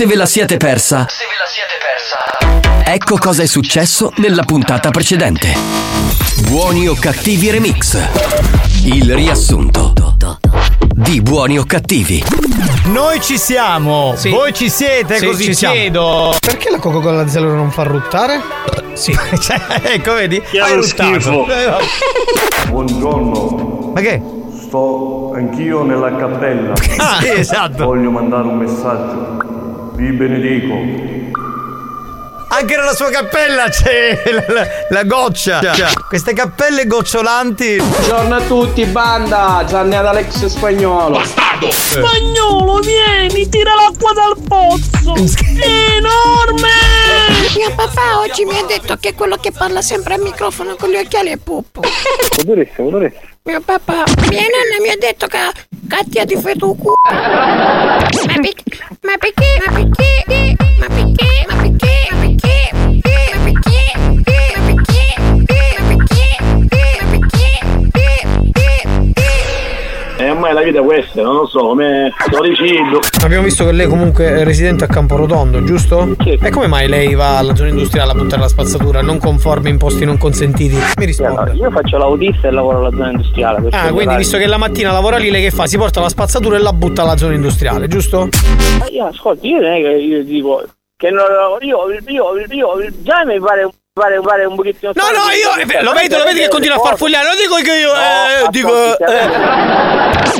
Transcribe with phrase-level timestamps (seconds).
[0.00, 2.90] Se ve la siete persa, Se ve la siete persa.
[2.90, 5.52] ecco cosa è successo nella puntata precedente.
[6.48, 7.98] Buoni o cattivi remix.
[8.84, 9.92] Il riassunto
[10.94, 12.24] di Buoni o cattivi.
[12.84, 15.74] Noi ci siamo, voi ci siete, Sì, così ci siamo.
[15.74, 16.34] chiedo.
[16.40, 18.40] Perché la Coca-Cola zero non fa ruttare?
[18.94, 20.40] Sì, cioè, ecco, vedi?
[20.40, 21.20] Che Hai ruttato.
[21.20, 21.44] schifo.
[21.52, 23.92] Eh, Buongiorno.
[23.94, 24.22] Ma che?
[24.66, 26.72] Sto anch'io nella cappella.
[26.96, 27.84] Ah, sì, esatto.
[27.84, 29.39] Voglio mandare un messaggio.
[30.00, 30.72] Vi benedico.
[32.52, 35.60] Anche nella sua cappella c'è la, la- la goccia.
[36.08, 37.76] Queste cappelle gocciolanti.
[37.76, 39.62] Buongiorno a tutti, banda!
[39.68, 41.18] Gianni ad Alex Spagnolo.
[41.18, 41.70] Bastardo!
[41.70, 45.12] Spagnolo, vieni, tira l'acqua dal pozzo!
[45.14, 47.39] È enorme!
[47.56, 50.96] Mio papà oggi mi ha detto che quello che parla sempre al microfono con gli
[50.96, 51.80] occhiali è Puppo.
[52.40, 53.20] Odoressa, odoressa.
[53.42, 55.38] Mio papà, mia nonna mi ha detto che
[55.88, 56.94] Katia ti fai tu culo.
[57.04, 58.06] Ma,
[58.40, 58.64] perché?
[59.02, 59.62] Ma perché?
[59.66, 60.56] Ma perché?
[60.78, 61.46] Ma perché?
[61.48, 62.08] Ma perché?
[62.10, 62.49] Ma perché?
[70.40, 73.00] Ormai la vita è questa, non lo so, come sto dicendo.
[73.22, 76.16] Abbiamo visto che lei comunque è residente a Camporotondo, giusto?
[76.24, 79.76] E come mai lei va alla zona industriale a buttare la spazzatura non conforme in
[79.76, 80.76] posti non consentiti?
[80.96, 81.52] Mi risponde.
[81.52, 83.68] Io faccio l'autista e lavoro alla zona industriale.
[83.70, 85.66] Ah, quindi visto che la mattina lavora lì, lei che fa?
[85.66, 88.28] Si porta la spazzatura e la butta alla zona industriale, giusto?
[88.78, 90.64] Ma io ascolti, io non è che io dico
[90.96, 91.24] che non
[91.60, 93.68] io, io, io, io già mi pare
[94.00, 96.80] pare, pare un pochettino No, no, io eh, lo vedi, lo vedi che continua a
[96.80, 99.28] farfugliare, non dico che io eh, dico eh.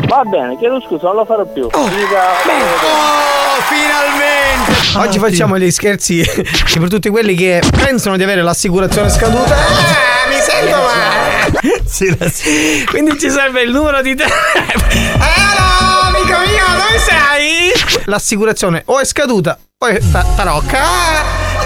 [0.08, 1.64] Va bene, chiedo scusa, non lo farò più.
[1.64, 2.38] Mica-
[2.83, 4.98] Oh, finalmente!
[4.98, 6.25] Oggi facciamo gli scherzi
[6.78, 9.55] per tutti quelli che pensano di avere l'assicurazione scaduta.
[9.55, 11.83] Ah, mi sento male!
[11.86, 12.84] Sì, la- sì.
[12.88, 14.48] Quindi ci serve il numero di telefono.
[14.91, 17.72] Hello, amico mio, dove sei?
[18.06, 20.78] L'assicurazione o è scaduta o è ta- tarocca.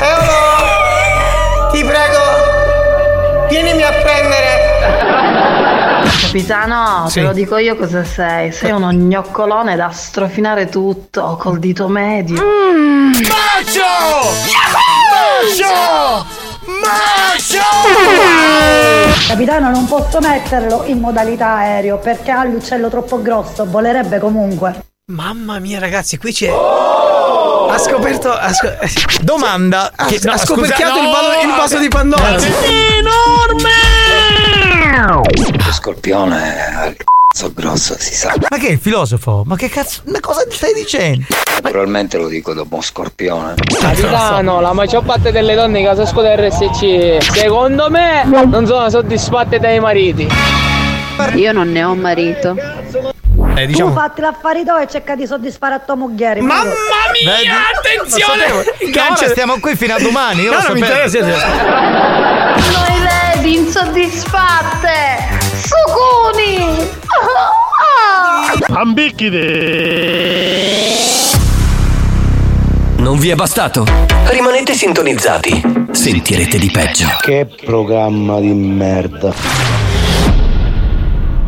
[0.01, 0.74] Hello!
[1.75, 4.63] Ti prego, vienimi a prendere.
[6.21, 7.15] Capitano, Sì.
[7.15, 8.53] te lo dico io cosa sei.
[8.53, 12.41] Sei uno gnoccolone da strofinare tutto col dito medio.
[13.13, 13.83] Macio!
[16.81, 17.63] Macio!
[19.27, 24.85] Capitano, non posso metterlo in modalità aereo perché ha l'uccello troppo grosso, volerebbe comunque.
[25.07, 26.51] Mamma mia, ragazzi, qui c'è.
[27.75, 28.31] Ha scoperto.
[28.33, 29.91] Ha scop- Domanda.
[29.97, 32.37] Ha, che- no, ha scusa, scoperchiato no, il, valo- il vaso di Pandora.
[35.17, 38.33] Lo scorpione ha il cazzo grosso, si sa.
[38.49, 39.43] Ma che è il filosofo?
[39.45, 40.03] Ma che cazzo?
[40.07, 41.27] Ma cosa stai dicendo?
[41.63, 43.55] Naturalmente lo dico dopo un scorpione.
[43.81, 49.81] Capitano, la maggior parte delle donne che casasco RSC, secondo me, non sono soddisfatte dai
[49.81, 50.29] mariti.
[51.35, 52.57] Io non ne ho marito.
[53.57, 56.41] Eh, Tu fatti l'affari tuoi e cerca di soddisfare a tua moglie.
[56.41, 57.37] Mamma prego.
[57.37, 57.49] Vedi?
[57.49, 58.91] attenzione!
[58.91, 60.43] Che ora stiamo qui fino a domani.
[60.43, 61.21] Io No, non mi interessa.
[61.21, 63.01] Noi
[63.35, 65.29] vedi insoddisfatte!
[65.63, 66.93] Sucuni!
[72.97, 73.85] Non vi è bastato?
[74.27, 75.63] Rimanete sintonizzati.
[75.93, 77.07] Sentirete di peggio.
[77.21, 79.33] Che programma di merda.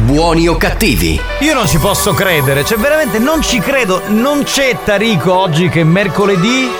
[0.00, 1.20] Buoni o cattivi?
[1.40, 4.02] Io non ci posso credere, cioè veramente non ci credo.
[4.06, 6.70] Non c'è Tarico oggi che è mercoledì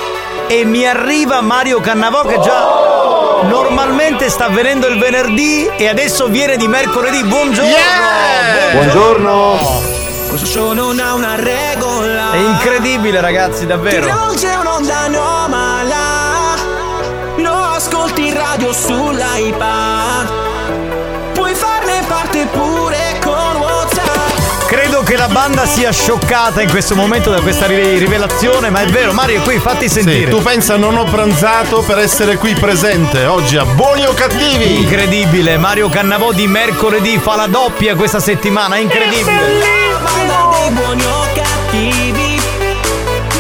[0.47, 6.57] e mi arriva Mario Cannavò che già normalmente sta venendo il venerdì e adesso viene
[6.57, 7.23] di mercoledì.
[7.25, 7.77] Buongiorno!
[8.73, 9.59] Buongiorno.
[10.29, 12.33] Questo show non ha una regola.
[12.33, 14.07] È incredibile ragazzi, davvero.
[14.07, 15.97] Non c'è un'onda anomala.
[17.37, 19.98] Lo ascolti in radio sull'iPad.
[25.19, 29.41] La banda sia scioccata in questo momento da questa ri- rivelazione, ma è vero, Mario,
[29.43, 30.27] qui fatti sentire.
[30.27, 34.77] Sì, tu pensa non ho pranzato per essere qui presente oggi a Buoni o Cattivi?
[34.79, 39.41] Incredibile, Mario Cannavò di mercoledì fa la doppia questa settimana, incredibile.
[40.03, 42.41] Banda dei buoni o cattivi.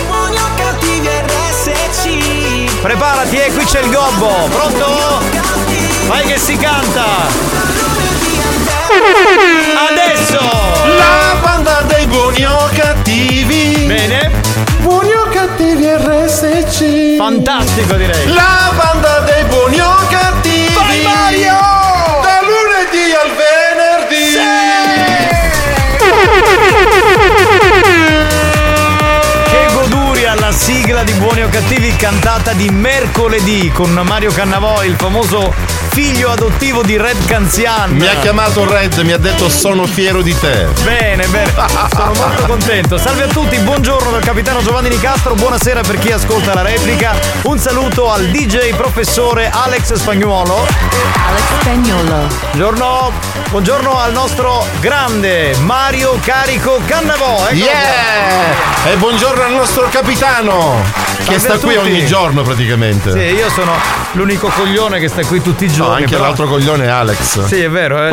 [0.06, 2.80] Buoni o cattivi RSC.
[2.82, 5.22] Preparati, eh, qui c'è il gobbo, pronto?
[6.08, 7.68] Vai che si canta!
[8.88, 10.38] Adesso
[10.96, 13.85] la banda dei buoni o cattivi.
[13.87, 14.31] Bene.
[14.79, 17.17] Buoni o cattivi RSC.
[17.17, 18.29] Fantastico direi.
[18.29, 20.73] La banda dei buoni o cattivi.
[20.73, 21.58] Vai Mario!
[22.23, 24.25] Da lunedì al venerdì.
[24.32, 24.40] Sì!
[29.50, 34.96] Che goduria la sigla di buoni o cattivi cantata di mercoledì con Mario Cannavò, il
[34.96, 35.55] famoso
[36.00, 37.91] figlio adottivo di Red Canzian.
[37.91, 40.69] Mi ha chiamato Red, mi ha detto sono fiero di te.
[40.85, 41.53] Bene, bene,
[41.93, 42.97] sono molto contento.
[42.97, 47.19] Salve a tutti, buongiorno dal capitano Giovanni Nicastro, buonasera per chi ascolta la replica.
[47.43, 50.69] Un saluto al DJ professore Alex Spagnuolo.
[51.27, 52.29] Alex Spagnolo.
[52.53, 53.12] Buongiorno,
[53.50, 57.49] buongiorno al nostro grande Mario Carico Cannavò.
[57.49, 58.93] Eccolo Yeah!
[58.93, 60.81] E buongiorno al nostro capitano,
[61.25, 63.11] che Salve sta qui ogni giorno praticamente.
[63.11, 63.73] Sì, io sono
[64.12, 66.02] l'unico coglione che sta qui tutti i No, giorni.
[66.05, 67.44] anche però- l'altro coglione è Alex.
[67.46, 68.11] Sì, è vero, eh.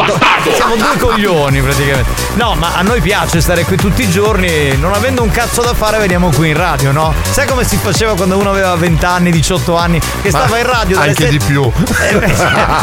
[0.56, 2.10] siamo due coglioni praticamente.
[2.36, 5.74] No, ma a noi piace stare qui tutti i giorni, non avendo un cazzo da
[5.74, 7.14] fare veniamo qui in radio, no?
[7.30, 10.66] Sai come si faceva quando uno aveva 20 anni, 18 anni, che Ma stava in
[10.66, 11.72] radio dalle anche sette- di più.
[12.02, 12.34] Eh,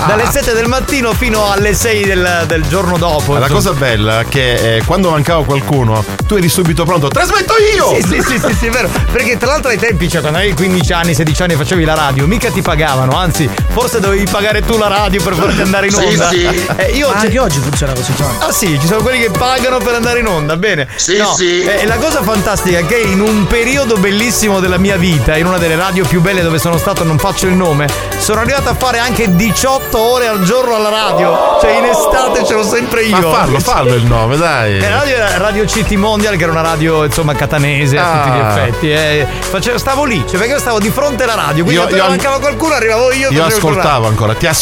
[0.07, 3.37] dalle 7 del mattino fino alle 6 del, del giorno dopo.
[3.37, 7.09] La cosa bella è che eh, quando mancava qualcuno, tu eri subito pronto.
[7.09, 7.95] Trasmetto io!
[7.95, 8.89] Sì, sì, sì, sì, sì, è vero.
[9.11, 11.95] Perché tra l'altro ai tempi, cioè quando avevi 15 anni, 16 anni e facevi la
[11.95, 15.93] radio, mica ti pagavano, anzi, forse dovevi pagare tu la radio per farti andare in
[15.93, 16.29] Sì, onda.
[16.29, 16.67] sì.
[16.77, 18.37] Eh, io Ma anche oggi funziona così, Giovanni.
[18.41, 20.89] Ah sì, ci sono quelli che pagano per andare in onda, bene.
[20.97, 21.63] Sì, No, sì.
[21.63, 25.59] eh, la cosa fantastica è che in un periodo bellissimo della mia vita, in una
[25.59, 27.87] delle radio più belle dove sono stato, non faccio il nome,
[28.19, 31.59] sono arrivato a fare anche 18 ore al giorno alla radio.
[31.61, 33.17] Cioè in estate ce l'ho sempre io.
[33.31, 34.77] Ma fallo, fallo il nome, dai.
[34.79, 38.37] Eh, La radio era Radio City Mondial, che era una radio insomma catanese a tutti
[38.37, 38.49] gli Ah.
[38.67, 38.91] effetti.
[38.93, 39.27] eh.
[39.41, 41.65] Facevo- stavo lì, cioè perché io stavo di fronte alla radio.
[41.65, 43.31] Quindi Io- io- mancava qualcuno, arrivavo io.
[43.31, 44.62] Io ascoltavo ancora, ti ascoltavo.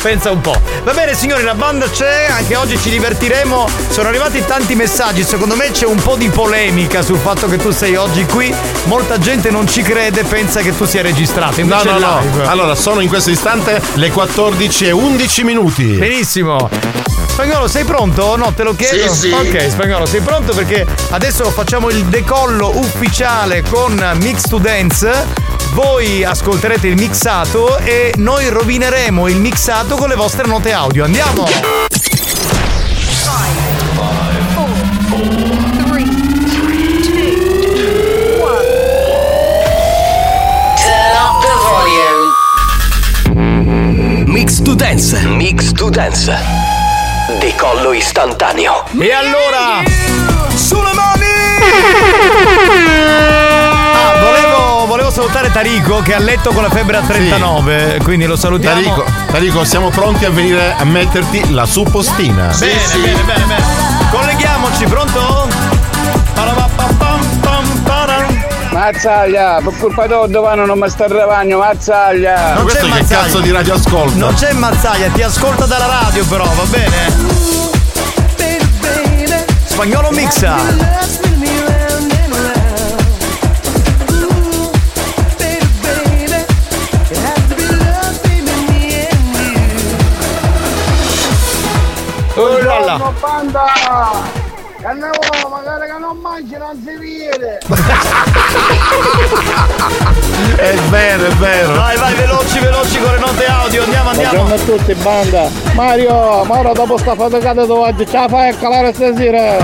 [0.00, 0.54] Pensa un po'.
[0.84, 3.68] Va bene signori, la banda c'è, anche oggi ci divertiremo.
[3.90, 7.70] Sono arrivati tanti messaggi, secondo me c'è un po' di polemica sul fatto che tu
[7.70, 8.54] sei oggi qui.
[8.84, 11.56] Molta gente non ci crede, pensa che tu sia registrato.
[11.56, 12.20] No, Invece no, no.
[12.20, 12.46] live.
[12.46, 15.84] Allora, sono in questo istante le 14 e 11 minuti.
[15.84, 16.68] Benissimo.
[17.28, 18.36] Spagnolo, sei pronto?
[18.36, 19.12] No, te lo chiedo.
[19.12, 19.30] Sì, sì.
[19.30, 25.56] Ok, Spagnolo, sei pronto perché adesso facciamo il decollo ufficiale con Mix to Dance.
[25.72, 31.04] Voi ascolterete il mixato e noi rovineremo il mixato con le vostre note audio.
[31.04, 31.46] Andiamo!
[44.26, 45.18] Mix to dance.
[45.26, 46.32] Mix to dance.
[47.40, 48.84] Decollo istantaneo.
[48.98, 49.82] E allora,
[50.54, 51.26] sulle mani!
[54.88, 58.80] Volevo, salutare Tarico che è a letto con la febbre a 39, quindi lo salutiamo.
[58.80, 62.46] Tarico, Tarico, siamo pronti a venire a metterti la suppostina.
[62.58, 63.64] bene, bene, bene, bene.
[64.10, 65.48] Colleghiamoci, pronto?
[68.70, 72.54] Mazzaglia, per colpa tua dove non mi sta arrivando, mazzaglia.
[72.54, 73.52] Non c'è Mazzaglia.
[73.52, 74.16] radio ascolta?
[74.16, 77.12] Non c'è Mazzaglia, ti ascolta dalla radio però, va bene?
[79.66, 81.07] Spagnolo mixa.
[93.38, 93.66] banda!
[94.80, 97.58] Che ne vuoi, magari che non mangi non si vede!
[100.56, 101.74] è vero, è vero!
[101.74, 104.36] Vai, vai, veloci, veloci con le note audio, andiamo, andiamo!
[104.44, 105.48] Buongiorno a tutti, banda!
[105.72, 109.56] Mario, ma ora dopo sta faticata tu oggi, ce la fai a calare stasera!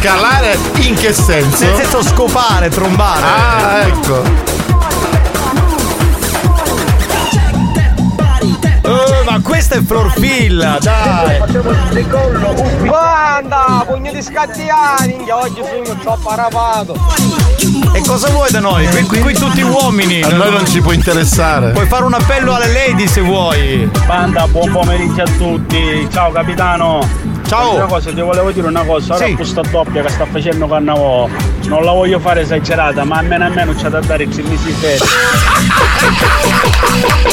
[0.00, 1.64] calare in che senso?
[1.64, 3.24] Nel senso scopare, trombare!
[3.24, 4.55] Ah, ecco!
[9.46, 11.40] Questa è Florfilla, dai.
[12.88, 16.94] Banda, pugno di scattiani, oggi sono troppo arrabbiato!
[17.92, 18.86] E cosa vuoi da noi?
[18.88, 20.20] Qui, qui- qui tutti uomini.
[20.22, 21.70] A noi non ci può interessare.
[21.70, 23.88] Puoi fare un appello alle lady se vuoi.
[24.06, 26.08] Banda, buon pomeriggio a tutti.
[26.12, 27.08] Ciao capitano.
[27.46, 27.76] Ciao.
[27.76, 29.14] Una cosa, ti volevo dire una cosa.
[29.14, 29.34] Ora Sì.
[29.34, 31.28] questa doppia che sta facendo Cannavò.
[31.66, 34.98] Non la voglio fare esagerata, ma almeno a me c'è da dare i mesi ferie.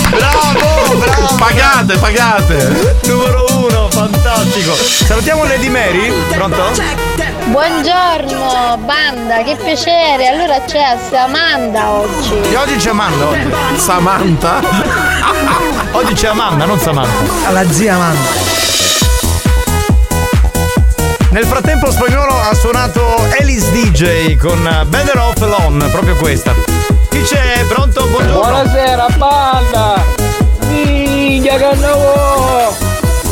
[0.09, 1.35] Bravo, bravo.
[1.37, 2.99] Pagate, pagate.
[3.05, 4.73] Numero uno, fantastico.
[4.73, 6.11] Salutiamo Lady Mary.
[6.33, 6.71] Pronto?
[7.45, 10.27] Buongiorno banda, che piacere.
[10.27, 12.33] Allora c'è Samanda oggi.
[12.51, 13.27] E oggi c'è Amanda.
[13.27, 13.49] oggi.
[13.75, 14.61] Samantha?
[15.95, 17.47] Oggi c'è Amanda, non Samantha.
[17.47, 18.29] Alla zia Amanda.
[21.29, 26.72] Nel frattempo spagnolo ha suonato Alice DJ con Better Off Alone, proprio questa.
[27.13, 27.63] Chi c'è?
[27.67, 28.07] Pronto?
[28.07, 28.39] Buongiorno.
[28.39, 30.03] Buonasera banda!
[30.67, 32.75] Minchia Cannavo!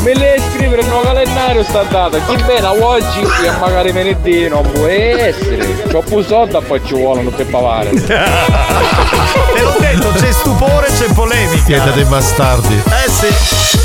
[0.04, 4.70] Me le scrivere il nuovo calendario sta data, chi bene oggi e magari venerdì non
[4.70, 5.82] può essere.
[5.90, 7.90] C'ho più soldi poi ci vuole non per pavare.
[8.06, 11.64] Te l'ho detto, c'è stupore, c'è polemica.
[11.64, 12.74] Siete dei bastardi.
[12.74, 13.81] Eh sì.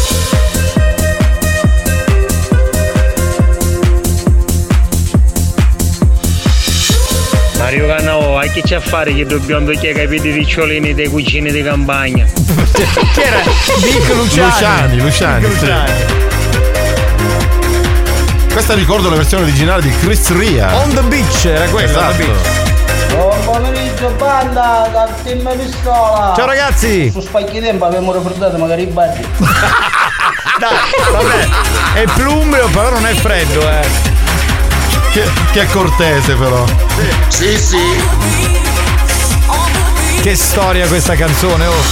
[7.68, 11.62] Mario Cannavo, a che c'è a fare che dobbiamo capite i ricciolini dei cugini di
[11.62, 12.24] campagna?
[12.32, 13.42] Chi era?
[13.82, 14.96] Dick Luciani.
[14.96, 15.66] Luciani, Luciani, Dick sì.
[15.66, 15.92] Luciani.
[18.54, 20.78] Questa ricordo la versione originale di Chris Ria.
[20.78, 22.16] On the beach era the Esatto.
[22.16, 23.10] beach.
[23.14, 26.34] Buon pomeriggio, banda dal team pistola.
[26.38, 27.12] Ciao, ragazzi.
[27.12, 29.28] Su spacchi tempo abbiamo raffreddato magari i baggi.
[30.58, 32.00] Dai, vabbè.
[32.00, 34.07] È plumbeo, però non è freddo, eh.
[35.18, 36.64] Che, che cortese però.
[37.30, 37.80] Sì, sì.
[40.22, 41.84] Che storia questa canzone, oh.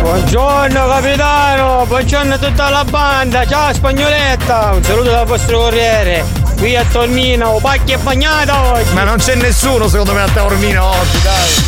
[0.00, 6.24] Buongiorno capitano, buongiorno a tutta la banda, ciao spagnoletta, un saluto dal vostro corriere.
[6.56, 8.92] Qui a Tormino, pacchi e bagnata oggi.
[8.92, 11.64] Ma non c'è nessuno secondo me a Taormina oggi, dai.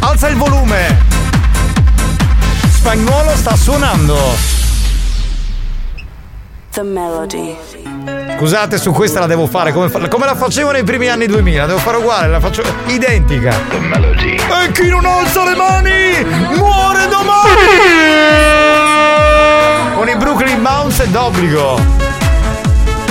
[0.00, 0.98] Alza il volume.
[2.68, 4.53] Spagnuolo sta suonando.
[6.74, 7.56] The melody.
[8.36, 11.60] Scusate, su questa la devo fare come, fa- come la facevo nei primi anni 2000.
[11.60, 13.54] La devo fare uguale, la faccio identica.
[14.60, 16.24] E chi non alza le mani
[16.56, 17.54] muore domani!
[19.94, 21.80] Con i Brooklyn Bounce è d'obbligo.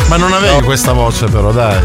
[0.07, 1.79] Ma non avevi questa voce però, dai.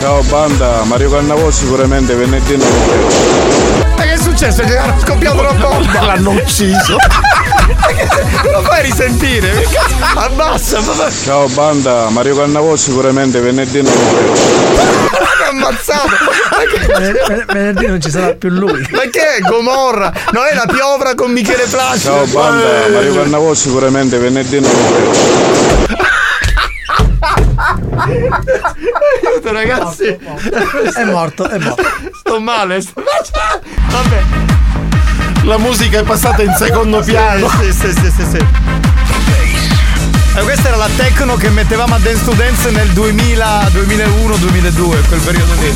[0.00, 3.86] Ciao banda, Mario Cannavò sicuramente venerdì notte.
[3.96, 4.62] Ma che è successo?
[4.64, 6.02] Gli hanno scoppiato una bomba!
[6.12, 6.98] L'hanno ucciso!
[8.50, 9.66] Lo fai risentire?
[10.14, 13.96] Abbassa, ma Ciao banda, Mario Cannavò sicuramente venerdì notte.
[15.50, 16.08] ammazzato!
[17.52, 18.86] Venerdì non ci sarà più lui.
[18.90, 20.12] Ma che è Gomorra?
[20.32, 22.14] Non è la piovra con Michele Placido?
[22.14, 22.90] Ciao banda, Eh.
[22.90, 26.06] Mario Cannavò sicuramente venerdì notte.
[29.26, 30.04] Aiuto ragazzi!
[30.06, 31.82] È morto, è morto.
[32.20, 33.02] Sto male, sto...
[33.90, 34.47] Vabbè.
[35.48, 37.48] La musica è passata in secondo piano.
[37.48, 38.36] Sì, sì, sì, sì, sì.
[40.36, 45.00] Eh, questa era la techno che mettevamo a Dance to Dance nel 2000, 2001, 2002,
[45.08, 45.74] quel periodo lì.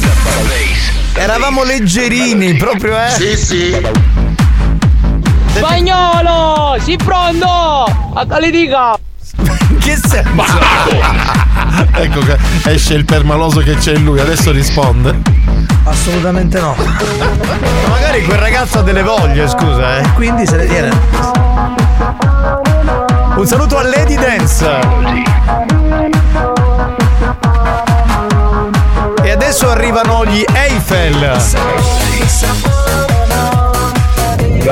[1.15, 3.11] Eravamo leggerini, proprio, eh?
[3.13, 3.87] Sì, sì.
[5.55, 8.13] Spagnolo, si pronto!
[8.13, 8.99] A litica!
[9.79, 10.31] che senso?
[11.95, 15.21] ecco che esce il permaloso che c'è in lui, adesso risponde.
[15.85, 16.77] Assolutamente no.
[17.89, 20.13] Magari quel ragazzo ha delle voglie, scusa, eh.
[20.13, 20.91] Quindi se ne tiene.
[23.37, 24.79] Un saluto a Lady Dance.
[29.23, 31.41] E adesso arrivano gli Eiffel.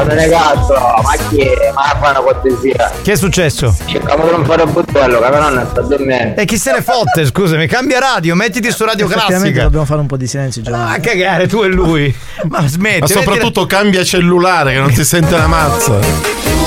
[0.00, 1.72] Buongiorno ragazzo, ma chi è?
[1.74, 2.90] Ma fa una cortesia.
[3.02, 3.76] Che è successo?
[3.84, 6.40] Cercavo di non fare un buttello, che nonna sta dormendo.
[6.40, 9.64] E chi se ne fotte, scusami, cambia radio, mettiti su radio classica.
[9.64, 10.88] dobbiamo fare un po' di silenzio, Giovanni.
[10.88, 12.14] Ma cagare tu e lui.
[12.48, 13.00] Ma smetti.
[13.00, 16.59] Ma soprattutto cambia cellulare che non si sente la mazza.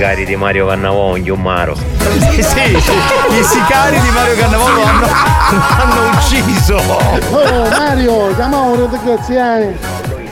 [0.00, 1.76] Sicari di Mario Cannavò, un chiumaro?
[1.76, 5.06] Sì, sì, i sicari di Mario Cannavolo hanno,
[5.76, 6.76] hanno ucciso.
[6.76, 9.76] Oh Mario, chiamiamo Red Graziani.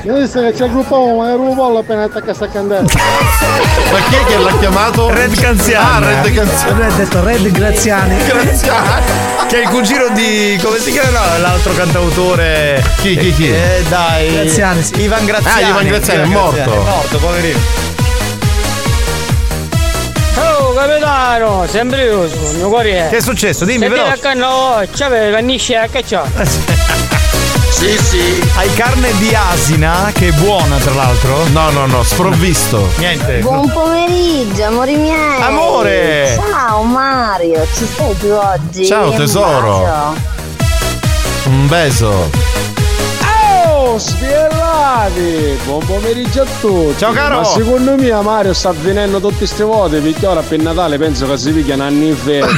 [0.04, 2.80] Io disse che c'è il gruppo, ma era un pollo appena attacca sta candela.
[2.80, 5.12] Ma chi è che l'ha chiamato?
[5.12, 6.06] Red Canziano.
[6.06, 6.74] Ah, Red Canziano.
[6.74, 8.16] Lui ha detto Red Graziani.
[9.48, 10.58] Che è il cugino di.
[10.62, 12.82] come si chiama no, l'altro cantautore?
[13.02, 13.52] Chi, chi, chi?
[13.52, 14.32] Eh, dai.
[14.32, 15.02] Graziani, sì.
[15.02, 15.62] Ivan Graziani.
[15.62, 16.72] Ah, Ivan Graziani, è morto.
[16.72, 17.97] È morto, poverino.
[20.78, 23.08] Capitano, sempre io sono mio corriere.
[23.08, 23.64] Che è successo?
[23.64, 24.12] Dimmi, Se veloce.
[24.12, 26.76] a canno, c'aveva cannisce a cacciare.
[27.78, 28.50] Sì, sì.
[28.56, 31.46] Hai carne di asina, che è buona tra l'altro.
[31.52, 32.88] No, no, no, sprovvisto.
[32.96, 33.38] Niente.
[33.38, 35.40] Buon pomeriggio, amori miei.
[35.40, 36.40] Amore.
[36.50, 38.84] Ciao Mario, ci sei tu oggi?
[38.84, 40.12] Ciao, tesoro.
[41.44, 42.30] Un beso.
[43.98, 45.58] Spiellati!
[45.64, 46.98] Buon pomeriggio a tutti!
[46.98, 47.36] Ciao, caro.
[47.38, 51.36] Ma secondo me Mario sta avvenendo tutte queste volte perché ora per Natale penso che
[51.36, 52.44] si picchiano anni in ferie.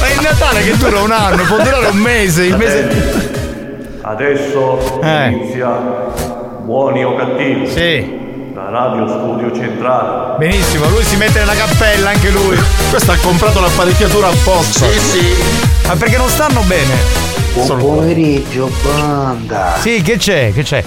[0.00, 2.44] Ma è il Natale che dura un anno, può durare un mese.
[2.44, 3.28] Il mese.
[4.02, 5.26] Adesso Eh.
[5.28, 5.68] inizia
[6.62, 7.68] Buoni o cattivi.
[7.70, 8.18] Sì.
[8.52, 10.36] Da Radio Studio Centrale.
[10.38, 12.56] Benissimo, lui si mette nella cappella anche lui.
[12.90, 14.86] Questo ha comprato l'apparecchiatura apposta.
[14.88, 15.34] Sì, sì.
[15.86, 17.29] Ma perché non stanno bene?
[17.52, 19.76] Buon pomeriggio, banda.
[19.80, 20.52] Sì, che c'è?
[20.52, 20.84] Che c'è?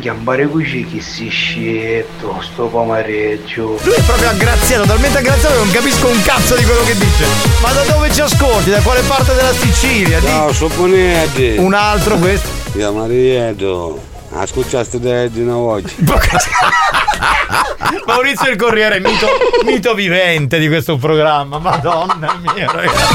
[0.00, 3.78] Chiambare così che si scelto, sto pomeriggio.
[3.82, 7.26] Lui è proprio aggraziato, talmente aggraziato che non capisco un cazzo di quello che dice.
[7.60, 8.70] Ma da dove ci ascolti?
[8.70, 10.18] Da quale parte della Sicilia?
[10.20, 11.56] Di- Ciao, sono Bonetti.
[11.58, 12.48] Un altro questo.
[12.76, 14.00] Io Marieto.
[14.32, 15.90] Ascoltaste da di una volta.
[18.06, 19.26] Maurizio il Corriere, mito,
[19.64, 21.58] mito vivente di questo programma.
[21.58, 23.12] Madonna mia, ragazzi.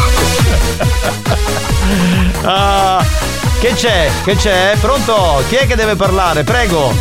[2.51, 3.05] Ah,
[3.59, 4.09] Che c'è?
[4.23, 4.75] Che c'è?
[4.81, 5.43] Pronto?
[5.49, 6.43] Chi è che deve parlare?
[6.43, 6.91] Prego.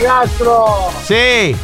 [0.00, 1.56] Castro, Sì.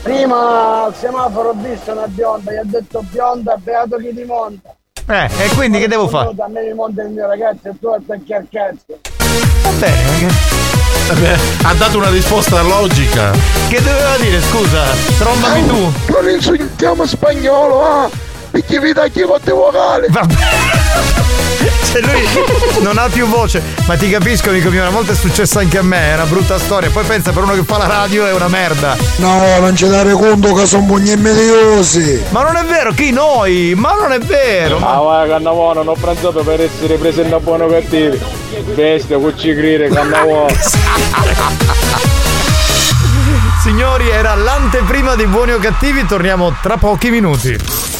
[0.00, 4.74] prima al semaforo ho visto una bionda, gli ha detto bionda, beato chi ti monta.
[5.06, 6.28] Eh, e quindi che devo fare?
[6.38, 9.00] A me mi monta il mio ragazzo e tu attacchi al cazzo.
[9.62, 10.32] Va bene.
[11.08, 13.32] Vabbè, ha dato una risposta logica.
[13.68, 14.84] Che doveva dire, scusa?
[15.18, 15.92] Trombami tu.
[16.12, 18.08] Non insultiamo spagnolo, ah!
[18.50, 20.06] Perché vi tagli con te vocali.
[21.92, 22.28] Cioè lui
[22.82, 23.62] non ha più voce.
[23.86, 26.58] Ma ti capisco, amico mio, una volta è successo anche a me, è una brutta
[26.58, 26.88] storia.
[26.90, 28.96] Poi pensa per uno che fa la radio è una merda.
[29.16, 32.22] No, non ci dare conto che sono bugni mediosi.
[32.30, 33.74] Ma non è vero, chi noi?
[33.76, 34.78] Ma non è vero.
[34.78, 34.94] Ma...
[34.94, 38.20] Ah, vai, Cannavò, non ho pranzato per essere presente a buono cattivi.
[38.74, 40.46] Bestia, cucci grire, Cannavò.
[43.62, 47.99] Signori, era l'anteprima di buoni o cattivi, torniamo tra pochi minuti.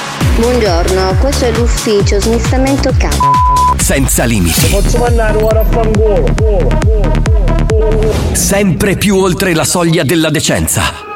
[0.35, 3.07] Buongiorno, questo è l'ufficio smistamento K.
[3.77, 6.25] senza limiti, Posso mandare ora a fangolo?
[8.33, 11.09] sempre più oltre la soglia della decenza.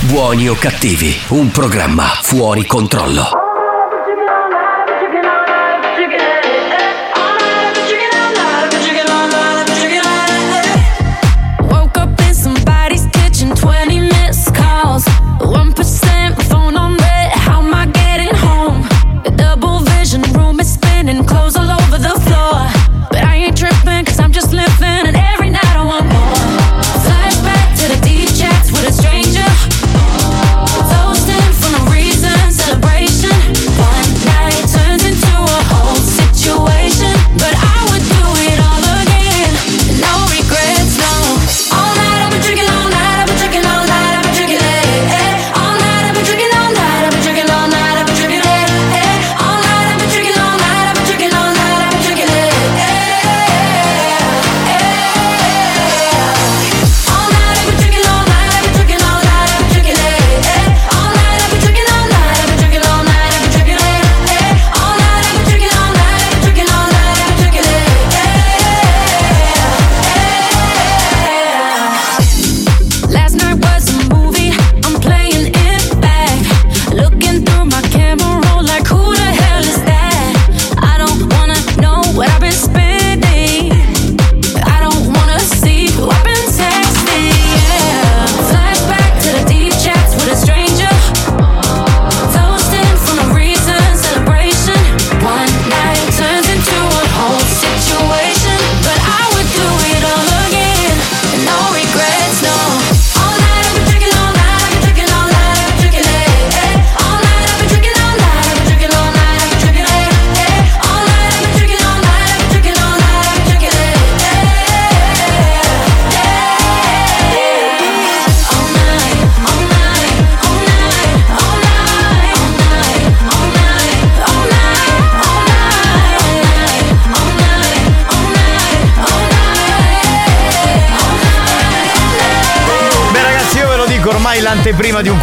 [0.00, 3.37] Buoni o cattivi, un programma fuori controllo.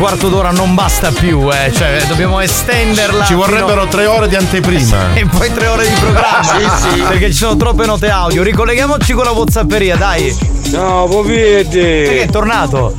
[0.06, 1.72] Quarto d'ora non basta più, eh.
[1.74, 3.26] Cioè, dobbiamo estenderla.
[3.26, 5.16] Ci vorrebbero fino- tre ore di anteprima.
[5.16, 6.44] E poi tre ore di programma.
[6.44, 7.02] Sì, sì.
[7.02, 8.44] Perché ci sono troppe note audio.
[8.44, 10.38] Ricolleghiamoci con la Whatsapperia, dai.
[10.70, 11.80] Ciao, Povietti!
[11.80, 12.94] Perché è tornato?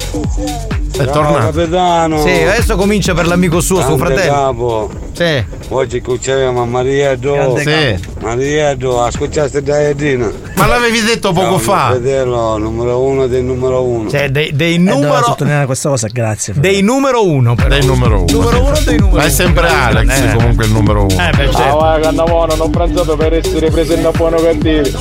[0.97, 1.35] È tornato.
[1.53, 2.23] capitano!
[2.23, 4.33] Sì, adesso comincia per l'amico suo, suo Grande fratello.
[4.35, 4.91] capo!
[5.13, 5.45] Sì.
[5.69, 7.33] Oggi cucciamo a Marietto!
[7.33, 8.09] Grande Sì.
[8.21, 10.29] Marietto, ascoltaste Diadina!
[10.57, 11.89] Ma l'avevi detto poco fa.
[11.91, 14.09] Fratello, numero uno del numero uno!
[14.09, 15.23] Cioè, dei, dei Eh, numero.
[15.23, 16.55] sottolineare questa cosa, grazie.
[16.57, 17.69] Dei numero uno, però.
[17.69, 18.25] Dei numero uno.
[18.31, 20.35] Numero uno dei numero Ma è sempre Alex Eh.
[20.35, 21.13] comunque il numero uno.
[21.13, 21.77] Eh, beh, Ah, certo.
[21.79, 24.95] vai, Cannavò, non ho pranzato per essere presente a buono cattivi.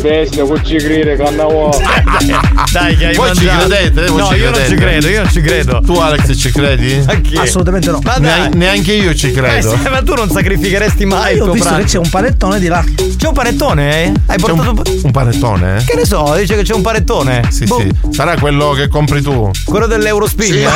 [0.00, 1.68] Bestia, cucci grire, Cannavò.
[2.72, 4.06] Dai, che hai Voi ci credete?
[4.06, 4.68] Voi No, ci io non credete?
[4.68, 5.80] ci credo, io non ci credo.
[5.84, 7.04] Tu Alex ci credi?
[7.34, 7.42] Ma?
[7.42, 7.98] Assolutamente no.
[8.02, 8.48] Ma dai.
[8.50, 9.72] Ne- neanche io ci credo.
[9.72, 12.08] Eh, sì, ma tu non sacrificheresti mai il Io ho tuo visto che c'è un
[12.08, 12.82] panettone di là.
[13.16, 14.04] C'è un panettone?
[14.04, 14.12] eh?
[14.26, 15.84] Hai portato un, un panettone?
[15.84, 17.42] Che ne so, dice che c'è un panettone.
[17.50, 17.90] Sì, Boh, sì.
[18.12, 19.50] Sarà quello che compri tu.
[19.64, 20.68] Quello dell'Eurospin, eh?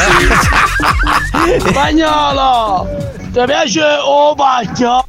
[1.66, 2.88] Spagnolo!
[3.32, 5.06] Ti piace o pacchio?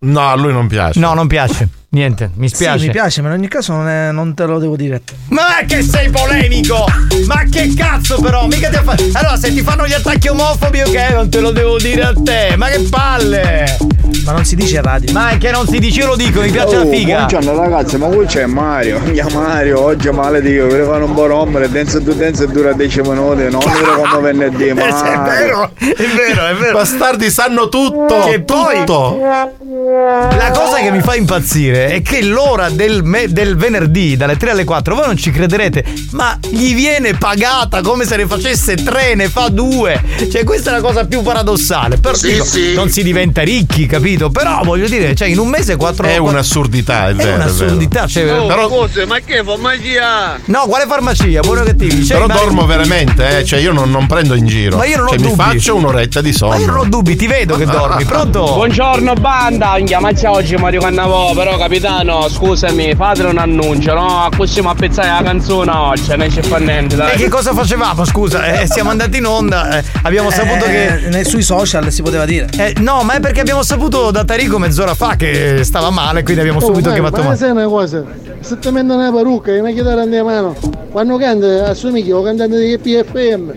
[0.00, 0.98] No, a lui non piace.
[1.00, 1.68] No, non piace.
[1.92, 2.78] Niente, mi spiace.
[2.78, 5.02] Sì, mi piace, ma in ogni caso non, è- non te lo devo dire.
[5.30, 6.84] Ma che sei polemico!
[7.26, 8.46] Ma che cazzo però!
[8.46, 9.04] Mica ti ha fatto.
[9.12, 12.54] Allora, se ti fanno gli attacchi omofobi, ok, non te lo devo dire a te.
[12.56, 13.76] Ma che palle!
[14.24, 15.12] Ma non si dice radio.
[15.12, 17.26] Ma è che non si dice, io lo dico, mi piace la Oh, figa.
[17.26, 19.00] Buongiorno ragazzi, ma qui c'è Mario.
[19.04, 22.46] Mia Mario, oggi è male di io, vorrei fare un po' rompere, dance to dance
[22.46, 26.72] dura 10 minuti, non vero come venerdì, Eh, sì, è vero, è vero, è vero.
[26.78, 28.20] Bastardi sanno tutto.
[28.28, 29.18] Che poi- tutto.
[29.22, 34.50] La cosa che mi fa impazzire è che l'ora del, me- del venerdì dalle 3
[34.50, 39.14] alle 4, voi non ci crederete, ma gli viene pagata come se ne facesse 3,
[39.14, 40.02] ne fa 2.
[40.30, 41.98] Cioè, questa è la cosa più paradossale.
[41.98, 42.74] Però Sì, dico, sì.
[42.74, 43.99] non si diventa ricchi, capito?
[44.00, 47.34] Però voglio dire, cioè, in un mese 4 È un'assurdità, è vero.
[47.34, 48.46] un'assurdità, cioè, È vero.
[48.46, 50.38] però, scusa, ma che farmacia?
[50.46, 51.40] No, quale farmacia?
[51.40, 52.04] Buono cattivi?
[52.04, 53.44] Cioè, però ma- dormo veramente, eh.
[53.44, 54.76] Cioè, io non, non prendo in giro.
[54.78, 55.36] Ma io non ho cioè, mi dubbi.
[55.42, 56.54] faccio un'oretta di sonno.
[56.54, 58.04] Ma io non ho dubbi, ti vedo che dormi.
[58.04, 58.42] Pronto?
[58.54, 59.76] Buongiorno banda,
[60.14, 64.28] c'è oggi Mario Cannavò, però capitano, scusami, fatelo un annuncio, no?
[64.36, 67.16] Così mi appezzare la canzone oggi, non c'è fa niente, E dai.
[67.16, 68.04] che cosa facevamo?
[68.04, 71.08] Scusa, eh, siamo andati in onda, eh, abbiamo saputo Eh, che.
[71.10, 72.48] ne- sui social si poteva dire.
[72.56, 76.40] Eh, no, ma è perché abbiamo saputo da Tarico mezz'ora fa che stava male, quindi
[76.40, 77.36] abbiamo subito Oh, chiamato ma male.
[77.36, 78.04] sai una cosa?
[78.40, 80.54] Se ti mettono una parrucca e una chitarra in mano,
[80.90, 83.52] quando canta assomiglia al cantante di PFM.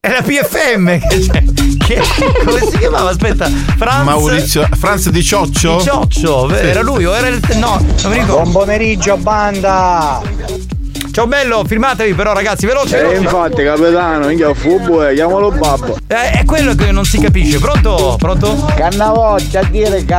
[0.00, 1.42] È la PFM che c'è.
[1.78, 2.00] Che,
[2.44, 3.10] come si chiamava?
[3.10, 4.04] Aspetta, Franz.
[4.04, 5.76] Maurizio Franz di Cioccio?
[5.76, 6.54] Di Cioccio, Sì.
[6.54, 7.40] era lui o era il.
[7.56, 8.42] No, non mi ricordo.
[8.42, 10.20] Buon pomeriggio banda!
[11.12, 12.96] Ciao bello, firmatevi però ragazzi, veloce.
[12.98, 13.20] E veloce.
[13.20, 15.98] infatti capitano, io fubbo e chiamalo babbo.
[16.06, 17.58] Eh, è quello che non si capisce.
[17.58, 18.16] Pronto?
[18.18, 18.66] Pronto?
[18.74, 20.14] Cannavoccia a dire che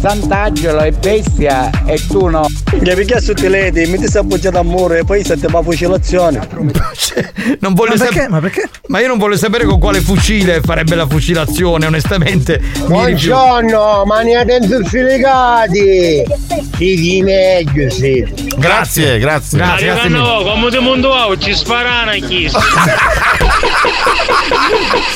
[0.00, 2.44] Sant'Angelo è bestia e tu no.
[2.64, 5.62] Che perché su te ledi, mi ti sei appoggiato a muro e poi sente ma
[5.62, 6.48] fucilazione.
[7.60, 8.20] Non voglio Ma perché?
[8.20, 8.68] sap- Ma perché?
[8.88, 12.60] Ma io non voglio sapere con quale fucile farebbe la fucilazione, onestamente.
[12.60, 12.86] Mi.
[12.86, 16.22] Buongiorno, mani a dentro sfilegati!
[16.74, 18.32] Figli meglio siete.
[18.56, 19.58] Grazie, grazie.
[19.58, 20.22] Grazie, grazie mille.
[20.32, 22.48] No, come ti mondo ci sparano a chi?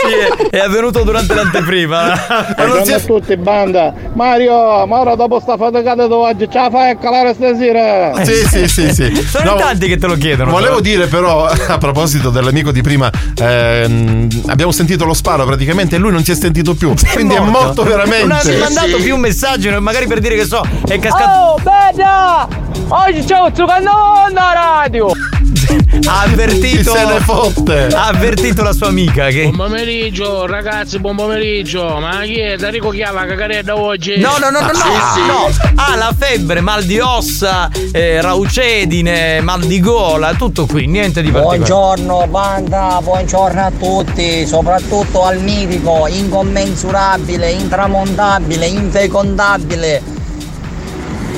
[0.07, 2.05] Sì, è, avvenuto durante l'anteprima.
[2.57, 3.95] Ma non si Buongiorno è- a tutti, banda.
[4.13, 8.25] Mario, ma ora dopo sta faticata di oggi, ce la fai a calare stasera?
[8.25, 9.17] Sì, sì, sì, sì.
[9.27, 10.51] Sono in tanti che te lo chiedono.
[10.51, 15.99] Volevo dire però, a proposito dell'amico di prima, ehm, abbiamo sentito lo sparo praticamente e
[15.99, 16.95] lui non si è sentito più.
[17.13, 18.27] Quindi è morto veramente.
[18.27, 21.31] Non ha mandato più messaggi, magari per dire che so, è cascato.
[21.31, 22.49] Oh, bella!
[22.89, 25.06] Oggi c'è un zuccannone alla radio!
[26.07, 26.93] Ha avvertito.
[26.93, 27.87] Chi se ne fotte?
[27.87, 29.43] Ha avvertito la sua amica che.
[29.43, 31.99] Buon pomeriggio, ragazzi, buon pomeriggio.
[31.99, 32.57] Ma chi è?
[32.57, 34.19] Tarico chi ha la cacaretta oggi?
[34.19, 35.51] No, no, no, no, no, no.
[35.75, 41.31] Ha la febbre, mal di ossa, eh, raucedine, mal di gola, tutto qui, niente di
[41.31, 41.59] particolare.
[41.59, 50.15] Buongiorno banda, buongiorno a tutti, soprattutto al mitico, incommensurabile, intramontabile, infecondabile.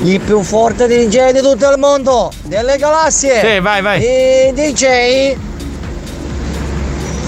[0.03, 3.39] Il più forte DJ di tutto il mondo, delle galassie.
[3.41, 4.01] Sì, vai, vai.
[4.01, 5.48] E DJ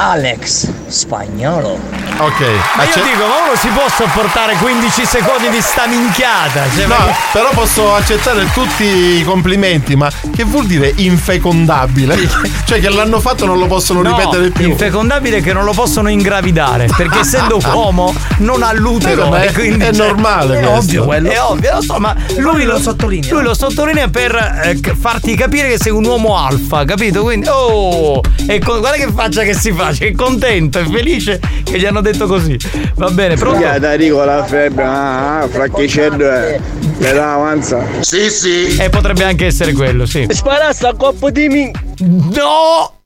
[0.06, 1.78] Alex Spagnolo.
[2.18, 2.40] Ok.
[2.76, 6.64] Ma io acce- dico, ma uno si può sopportare 15 secondi di sta minchiata?
[6.76, 12.18] Cioè, No, ma- però posso accettare tutti i complimenti, ma che vuol dire infecondabile?
[12.66, 14.70] cioè che l'hanno fatto non lo possono No, ripetere più.
[14.70, 19.86] infecondabile che non lo possono ingravidare perché essendo uomo non ha l'utero Eh, è- quindi
[19.86, 20.78] è cioè, normale è questo.
[20.80, 24.34] ovvio quello è ovvio lo so ma lui lo sottolinea lui lo sottolinea per
[24.64, 29.12] eh, farti capire che sei un uomo alfa capito quindi oh e co- guarda che
[29.14, 32.58] faccia che si fa cioè, è contento è felice che gli hanno detto così
[32.96, 36.60] va bene pronto Minchia, Tarico la febbre, ah, ah, fracchiccello è.
[36.98, 37.84] Le dà avanza.
[38.02, 41.72] sì sì e potrebbe anche essere quello sì Sparasse a coppa di mi.
[42.00, 43.01] no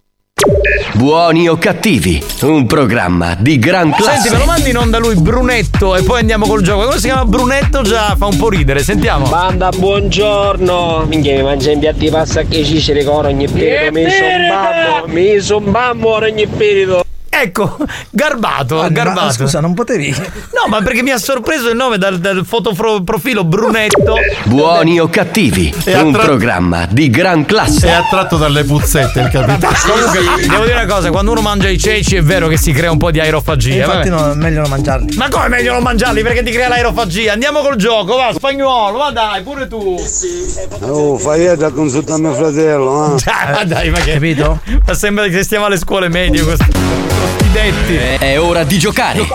[0.96, 4.22] Buoni o cattivi, un programma di gran classe.
[4.22, 6.84] Senti, me lo mandi in onda lui Brunetto e poi andiamo col gioco.
[6.84, 9.28] Quello si chiama Brunetto già fa un po' ridere, sentiamo.
[9.28, 11.06] Banda, buongiorno!
[11.08, 15.08] Minchia, mi mangia in piatti passa che ci si ricorda ogni periodo, mi son bambo,
[15.08, 17.05] mi son bambo ogni periodo.
[17.42, 17.78] Ecco,
[18.12, 19.26] garbato, Ah, garbato.
[19.26, 20.10] ma scusa, non potevi.
[20.10, 24.16] No, ma perché mi ha sorpreso il nome dal, dal fotoprofilo Brunetto.
[24.46, 27.92] Buoni o cattivi, E un attra- programma di gran È classe.
[27.92, 29.76] attratto dalle puzzette il capitano.
[29.86, 32.92] Comunque, devo dire una cosa, quando uno mangia i ceci è vero che si crea
[32.92, 33.84] un po' di aerofagia.
[33.86, 34.24] Infatti vabbè.
[34.28, 35.16] no, è meglio non mangiarli.
[35.18, 37.34] Ma come è meglio non mangiarli perché ti crea l'aerofagia?
[37.34, 40.02] Andiamo col gioco, va, spagnolo, va dai, pure tu.
[40.82, 43.22] Oh, fai a consultare mio fratello, eh?
[43.58, 44.14] Ah, dai, ma che.
[44.14, 44.60] Capito?
[44.86, 46.66] Ma sembra che stiamo alle scuole medie questo.
[47.56, 47.96] Maledetti.
[47.96, 49.26] È ora di giocare.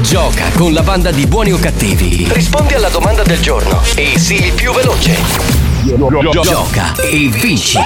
[0.00, 2.26] Gioca con la banda di buoni o cattivi.
[2.30, 5.14] Rispondi alla domanda del giorno e sii il più veloce.
[6.42, 7.78] Gioca e vinci.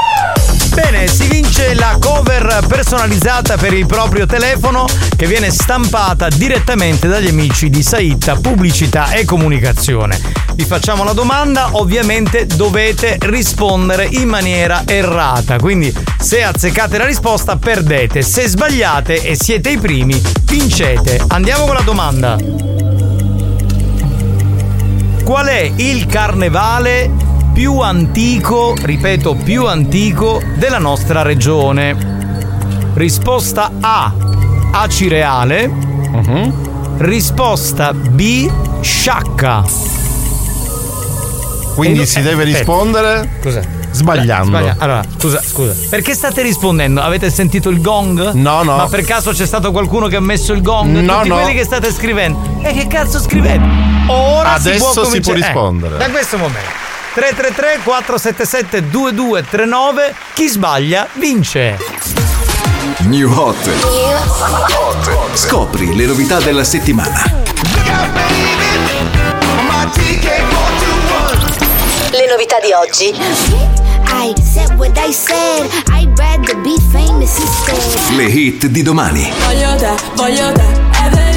[0.74, 7.28] Bene, si vince la cover personalizzata per il proprio telefono che viene stampata direttamente dagli
[7.28, 10.18] amici di Saitta Pubblicità e Comunicazione.
[10.54, 17.56] Vi facciamo la domanda, ovviamente dovete rispondere in maniera errata, quindi se azzeccate la risposta
[17.56, 21.22] perdete, se sbagliate e siete i primi vincete.
[21.28, 22.36] Andiamo con la domanda.
[25.24, 27.29] Qual è il carnevale
[27.60, 31.94] più antico, ripeto, più antico della nostra regione?
[32.94, 34.10] Risposta A,
[34.72, 35.70] Acireale.
[36.96, 39.62] Risposta B, Sciacca.
[41.74, 42.56] Quindi E- si eh, deve aspetta.
[42.56, 43.60] rispondere Cos'è?
[43.90, 44.46] sbagliando.
[44.56, 45.74] Sbaglia- Allora, scusa, scusa.
[45.90, 47.02] Perché state rispondendo?
[47.02, 48.30] Avete sentito il gong?
[48.32, 48.76] No, no.
[48.76, 50.96] Ma per caso c'è stato qualcuno che ha messo il gong?
[50.96, 51.34] No, Tutti no.
[51.34, 52.40] quelli che state scrivendo.
[52.62, 53.60] E che cazzo scrivete?
[54.06, 55.96] Ora si Adesso può, si può cominciare- eh, rispondere.
[55.98, 56.79] da questo momento.
[57.12, 61.76] 333 477 2239 Chi sbaglia vince.
[63.00, 63.56] New Hot.
[65.34, 67.24] Scopri le novità della settimana.
[72.10, 73.12] Le novità di oggi.
[74.12, 75.68] I said what I said.
[75.92, 78.16] I'd rather be famous instead.
[78.16, 79.32] Le hit di domani.
[79.44, 81.29] Voglio te, voglio te,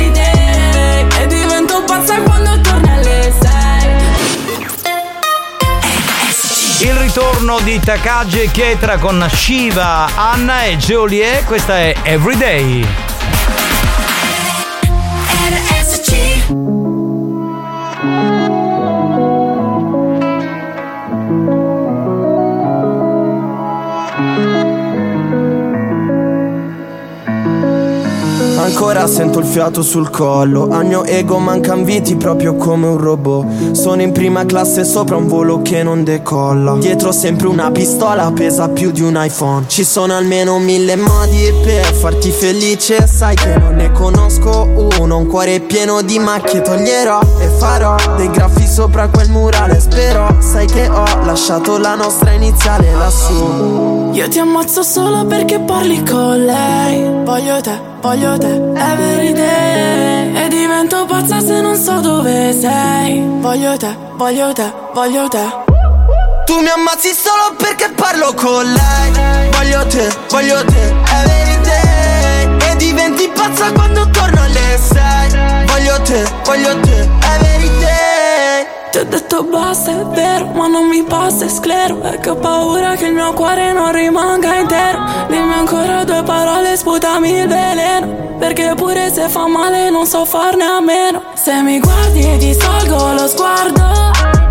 [6.79, 11.45] Il ritorno di Takagi e Chietra con Shiva, Anna e Joliet.
[11.45, 13.12] Questa è Everyday.
[28.83, 30.67] Ancora sento il fiato sul collo.
[30.69, 33.71] Al mio ego mancan viti proprio come un robot.
[33.71, 36.75] Sono in prima classe sopra un volo che non decolla.
[36.75, 39.67] Dietro sempre una pistola pesa più di un iPhone.
[39.67, 43.07] Ci sono almeno mille modi per farti felice.
[43.07, 44.67] Sai che non ne conosco
[44.99, 46.61] uno Un cuore pieno di macchie.
[46.61, 49.79] Toglierò E farò dei graffi sopra quel murale.
[49.79, 56.03] Spero sai che ho lasciato la nostra iniziale lassù Io ti ammazzo solo perché parli
[56.03, 57.23] con lei.
[57.23, 63.23] Voglio te, voglio te, every day E divento pazza se non so dove sei.
[63.39, 65.43] Voglio te, voglio te, voglio te.
[66.45, 69.49] Tu mi ammazzi solo perché parlo con lei.
[69.49, 75.65] Voglio te, voglio te, every day E diventi pazza quando torno alle sei.
[75.65, 78.12] Voglio te, voglio te, every day
[78.93, 82.03] Ti ho detto basta, è vero, ma non mi passa, è sclero.
[82.03, 84.99] E che ho paura che il mio cuore non rimanga intero.
[85.29, 88.37] Dimmi ancora due parole, sputami il veleno.
[88.37, 91.23] Perché pure se fa male non so farne a meno.
[91.33, 93.81] Se mi guardi ti salgo lo sguardo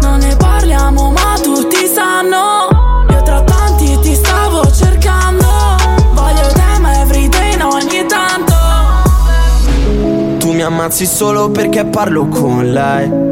[0.00, 3.06] Non ne parliamo ma tutti sanno.
[3.10, 5.46] Io tra tanti ti stavo cercando.
[6.14, 8.54] Voglio te ma everyday no, ogni tanto.
[10.38, 13.31] Tu mi ammazzi solo perché parlo con lei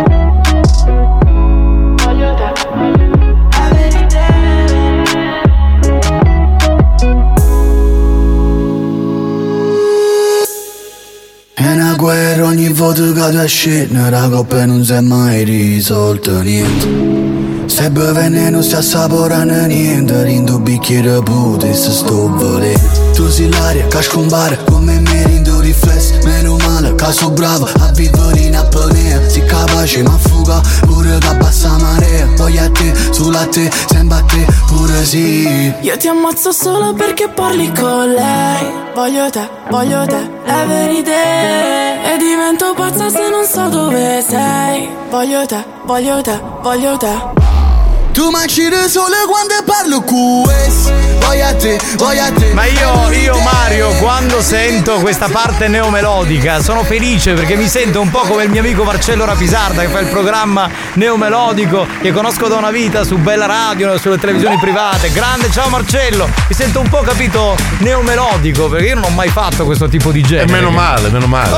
[12.01, 17.67] guerra ogni volta che tu esci La coppa non si è mai risolta niente.
[17.67, 22.79] Se beve non si assaporano niente Rindo un bicchiere pute se sto volendo
[23.13, 27.91] Tu sei l'aria che scompare come me rindo riflesso Meno male che sono bravo a
[27.93, 28.40] vivere in
[28.71, 34.17] apnea Si capace ma fuga pure che bassa marea Poi a te, sulla te, sembra
[34.17, 35.73] a te pure sì.
[35.81, 38.73] Io ti ammazzo solo perché parli con lei.
[38.93, 44.89] Voglio te, voglio te, every day E divento pazza se non so dove sei.
[45.09, 47.40] Voglio te, voglio te, voglio te
[48.11, 53.09] Tu mangi da sole quando parlo questo Voglio a te, voglio a te Ma io,
[53.11, 58.43] io Mario, quando sento questa parte neomelodica, sono felice perché mi sento un po' come
[58.43, 63.05] il mio amico Marcello Rapisarda che fa il programma neomelodico che conosco da una vita
[63.05, 65.09] su Bella Radio, sulle televisioni private.
[65.11, 66.27] Grande, ciao Marcello!
[66.49, 70.21] Mi sento un po' capito neomelodico perché io non ho mai fatto questo tipo di
[70.21, 70.49] genere.
[70.49, 71.49] E meno male, meno male.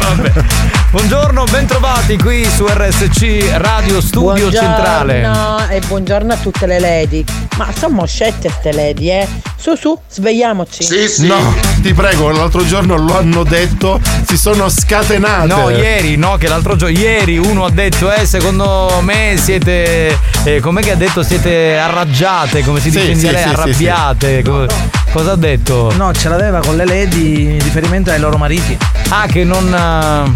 [0.00, 0.82] Vabbè.
[0.94, 5.22] Buongiorno, bentrovati qui su RSC Radio Studio Centrale.
[5.22, 7.24] Buongiorno e buongiorno a tutte le lady.
[7.56, 9.26] Ma sono scette ste lady, eh?
[9.56, 10.86] Su su, svegliamoci.
[11.26, 11.52] No,
[11.82, 15.46] ti prego, l'altro giorno lo hanno detto, si sono scatenate.
[15.48, 20.60] No, ieri, no, che l'altro giorno, ieri uno ha detto, eh, secondo me siete, eh,
[20.60, 23.88] com'è che ha detto, siete arraggiate, come si Sì, dice in sì, dialetto, sì, sì,
[23.88, 24.42] arrabbiate.
[24.44, 24.66] co-
[25.14, 25.92] Cosa ha detto?
[25.96, 28.76] No, ce l'aveva con le lady in riferimento ai loro mariti.
[29.10, 29.72] Ah, che non.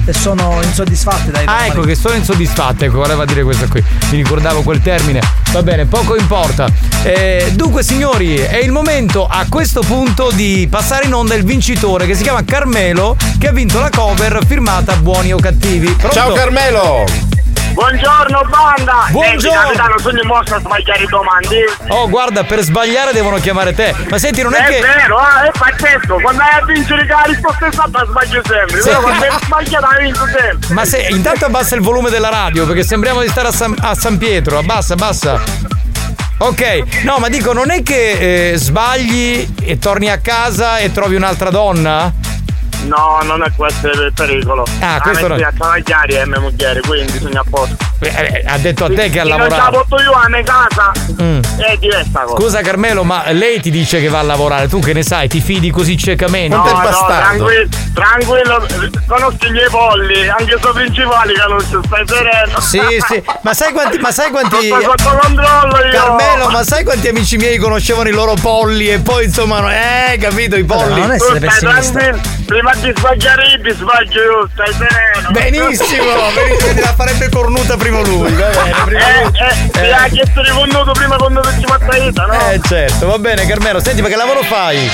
[0.05, 1.89] E sono insoddisfatte dai loro Ah, ecco, mariti.
[1.89, 3.83] che sono insoddisfatte, ecco, voleva dire questo qui.
[4.11, 5.21] Mi ricordavo quel termine.
[5.51, 6.69] Va bene, poco importa.
[7.03, 12.07] Eh, dunque, signori, è il momento a questo punto di passare in onda il vincitore
[12.07, 15.89] che si chiama Carmelo, che ha vinto la cover firmata Buoni o Cattivi.
[15.91, 16.15] Pronto?
[16.15, 17.28] Ciao Carmelo!
[17.79, 19.07] Buongiorno banda!
[19.09, 19.41] Buongiorno.
[19.41, 21.65] Senti, capitano, sono mostra a sbagliare i domande.
[21.91, 23.95] Oh, guarda, per sbagliare devono chiamare te.
[24.09, 24.81] Ma senti, non è, che.
[24.81, 26.17] vero, ah, è pazzesco.
[26.17, 28.81] Quando vai a vincere che la risposta è esatta sbaglio sempre.
[28.81, 28.89] Sì.
[28.89, 30.75] Però quando è sbagliata hai vinto sempre.
[30.75, 33.95] Ma se intanto abbassa il volume della radio perché sembriamo di stare a San, a
[33.95, 34.59] San Pietro.
[34.59, 35.41] Abbassa, abbassa.
[36.39, 41.15] Ok, no, ma dico, non è che eh, sbagli e torni a casa e trovi
[41.15, 42.13] un'altra donna?
[42.87, 44.65] No, non è questo il pericolo.
[44.81, 45.37] Ah, questo no.
[45.37, 45.47] no.
[45.47, 47.77] a travagliare è mia moglie, quindi sono a posto.
[48.01, 49.71] Eh, ha detto a te che ha Se non ce la lavorato.
[49.89, 51.41] porto io a mia casa, Mm.
[51.59, 52.37] è diversa cosa.
[52.41, 55.41] Scusa Carmelo, ma lei ti dice che va a lavorare, tu che ne sai, ti
[55.41, 56.55] fidi così ciecamente?
[56.57, 58.67] No, no, tranquillo, tranquillo,
[59.07, 62.61] conosco i miei polli, anche i suoi principali conosco, stai sereno.
[62.61, 65.91] Sì, sì, ma sai quanti, ma sai quanti Tutto sotto controllo io.
[65.91, 70.55] Carmelo, ma sai quanti amici miei conoscevano i loro polli e poi insomma, eh, capito,
[70.57, 71.03] i polli.
[71.05, 72.93] Tu stai tranquillo, prima ti
[73.75, 75.31] sbaglio io, stai sereno.
[75.31, 79.33] Benissimo, benissimo, la farebbe cornuta prima lui, va bene, prima Eh, lui.
[79.39, 81.65] eh, ti ha chiesto di connuto prima quando ti
[82.09, 82.51] ita, no?
[82.51, 84.91] Eh certo, va bene Carmelo, senti ma che lavoro fai?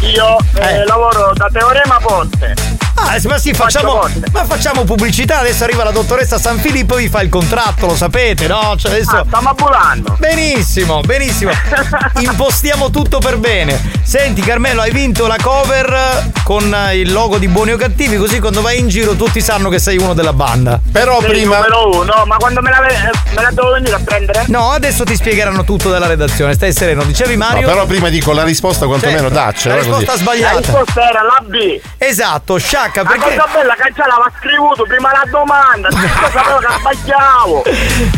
[0.00, 2.54] Io eh, lavoro da Teorema Ponte.
[2.96, 7.20] Ah, ma sì, facciamo, ma facciamo pubblicità, adesso arriva la dottoressa San Filippo vi fa
[7.22, 8.74] il contratto, lo sapete, no?
[8.78, 9.16] Cioè adesso...
[9.16, 10.16] Ah, stiamo ambulando.
[10.18, 11.50] Benissimo, benissimo.
[12.20, 13.80] Impostiamo tutto per bene.
[14.02, 18.60] Senti Carmelo, hai vinto la cover con il logo di Buoni o Cattivi, così quando
[18.62, 20.80] vai in giro tutti sanno che sei uno della banda.
[20.92, 24.00] Però Sei il numero uno, ma quando me la, eh, me la devo venire a
[24.04, 24.44] prendere?
[24.48, 27.02] No, adesso ti spiegheranno tutto dalla redazione, stai sereno.
[27.04, 27.66] Dicevi No, Mario?
[27.66, 29.34] però prima dico la risposta quantomeno Certo.
[29.34, 29.74] daccela.
[29.74, 29.90] La così.
[29.98, 30.54] risposta sbagliata.
[30.54, 31.80] La risposta era la B.
[31.98, 33.36] Esatto, sciacca, La perché...
[33.36, 37.62] cosa bella che già l'aveva scritto prima la domanda, io sapevo che sbagliavo.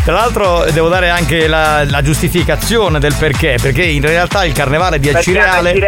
[0.05, 4.99] Tra l'altro devo dare anche la, la giustificazione del perché, perché in realtà il carnevale
[4.99, 5.79] di Acireale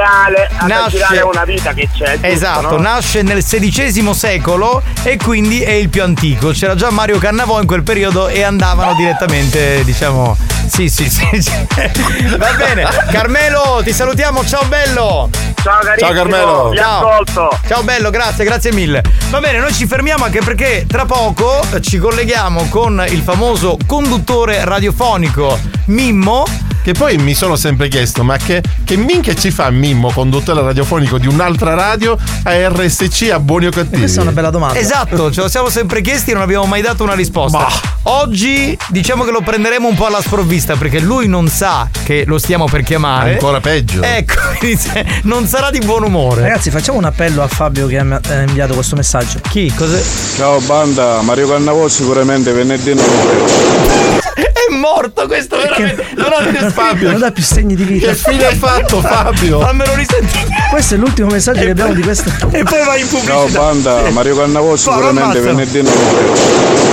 [0.67, 2.13] nasce è una vita che c'è.
[2.13, 2.83] giusto, Esatto, no?
[2.83, 6.51] nasce nel XVI secolo e quindi è il più antico.
[6.51, 10.37] C'era già Mario Cannavò in quel periodo e andavano direttamente, diciamo.
[10.69, 11.27] Sì, sì, sì.
[11.41, 11.67] sì.
[12.37, 12.87] Va bene.
[13.11, 15.31] Carmelo, ti salutiamo, ciao bello.
[15.63, 17.59] Ciao carissimo, vi ascolto.
[17.67, 19.03] Ciao bello, grazie, grazie mille.
[19.31, 24.65] Va bene, noi ci fermiamo anche perché tra poco ci colleghiamo con il famoso conduttore
[24.65, 26.45] radiofonico Mimmo.
[26.83, 31.19] Che poi mi sono sempre chiesto, ma che, che minchia ci fa Mimmo, conduttore radiofonico
[31.19, 33.99] di un'altra radio, a RSC a buoni o cattivi?
[33.99, 34.79] Questa è una bella domanda.
[34.79, 37.67] Esatto, ce lo siamo sempre chiesti e non abbiamo mai dato una risposta.
[38.05, 42.39] Oggi diciamo che lo prenderemo un po' alla sprovvista perché lui non sa che lo
[42.39, 43.33] stiamo per chiamare.
[43.33, 44.03] Ancora peggio.
[44.03, 44.41] Ecco,
[45.25, 46.43] non sarà di buon umore.
[46.43, 49.41] Ragazzi, facciamo un appello a Fabio che ha ha inviato questo messaggio.
[49.49, 49.73] Chi?
[49.75, 50.03] Cos'è?
[50.37, 52.93] Ciao banda, Mario Cannavò sicuramente venerdì.
[52.93, 56.07] È morto questo veramente.
[56.17, 58.09] Non ho più Fabio non dà più segni di vita.
[58.09, 59.61] Che fine hai fatto, Fabio?
[59.61, 60.47] Fammelo risentire.
[60.71, 62.31] Questo è l'ultimo messaggio che abbiamo di questa.
[62.51, 65.97] E poi vai in Ciao banda, Mario Cannavò sicuramente venerdì notte.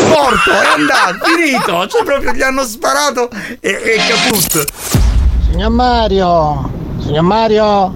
[0.07, 1.87] Morto, è andato, finito.
[1.87, 4.65] Cioè proprio gli hanno sparato e, e caput.
[5.49, 7.93] Signor Mario, signor Mario,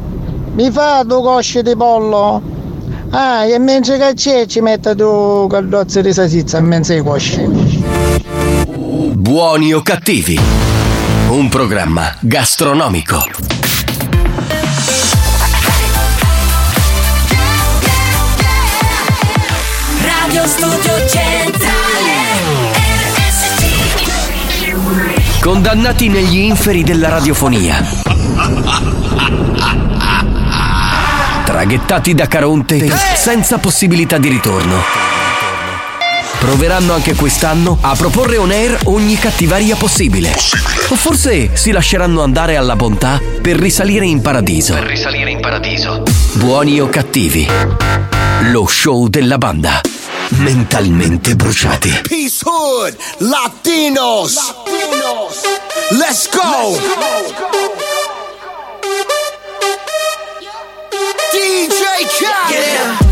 [0.53, 2.41] mi fa due cosce di pollo?
[3.11, 7.41] Ah, e mentre che c'è ci mette due caldozze di salsiccia in mezzo ai cosci.
[9.13, 10.68] Buoni o cattivi?
[11.29, 13.23] Un programma gastronomico.
[20.01, 21.61] Radio Studio Centrale
[25.39, 27.79] Condannati negli inferi della radiofonia.
[31.45, 35.18] Traghettati da Caronte senza possibilità di ritorno.
[36.39, 40.33] Proveranno anche quest'anno a proporre on air ogni cattiveria possibile.
[40.87, 44.73] O forse si lasceranno andare alla bontà per risalire in paradiso.
[44.73, 46.03] Per risalire in paradiso.
[46.33, 47.45] Buoni o cattivi.
[48.51, 49.81] Lo show della banda.
[50.29, 52.01] Mentalmente bruciati.
[52.07, 54.35] Peace Hood, Latinos.
[55.91, 56.79] Let's go.
[61.31, 63.08] DJ Khaled.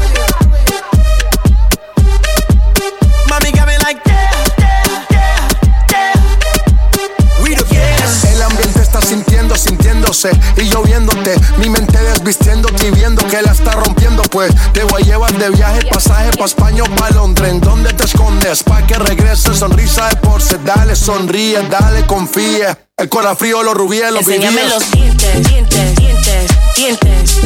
[9.57, 11.35] sintiéndose y yo viéndote.
[11.57, 15.49] Mi mente desvistiéndote y viendo que la está rompiendo, pues te voy a llevar de
[15.49, 17.51] viaje, pasaje pa' España o pa' Londres.
[17.51, 18.63] ¿En dónde te escondes?
[18.63, 20.57] Pa' que regrese sonrisa de porce.
[20.63, 22.77] Dale, sonríe, dale, confía.
[22.97, 24.73] El cora frío, los rubíes, los Enséñame vivíes.
[24.73, 27.37] los dientes, dientes, dientes, dientes.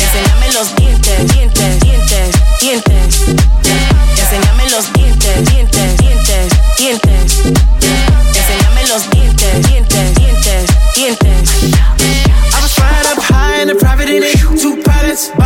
[0.00, 3.24] Enséñame los dientes, dientes, dientes, dientes.
[4.20, 7.73] Enséñame los dientes, dientes, dientes, dientes.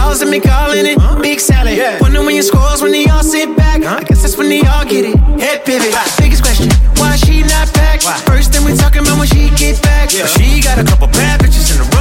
[0.09, 0.99] Balls and me calling it.
[1.21, 1.77] Big salad.
[2.01, 3.83] Wonder when your scores when they all sit back.
[3.85, 5.17] I guess that's when they all get it.
[5.41, 5.95] Head pivot.
[6.19, 8.01] Biggest question, why she not back?
[8.27, 10.09] First thing we talking about when she get back.
[10.11, 11.98] But she got a couple bad bitches in the row.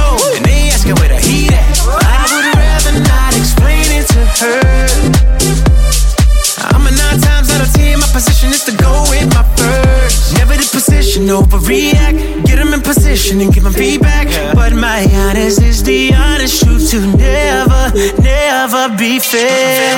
[11.28, 12.46] Position, overreact.
[12.46, 14.26] Get them in position and give them feedback.
[14.54, 19.96] But my honest is the honest truth to never, never be fair.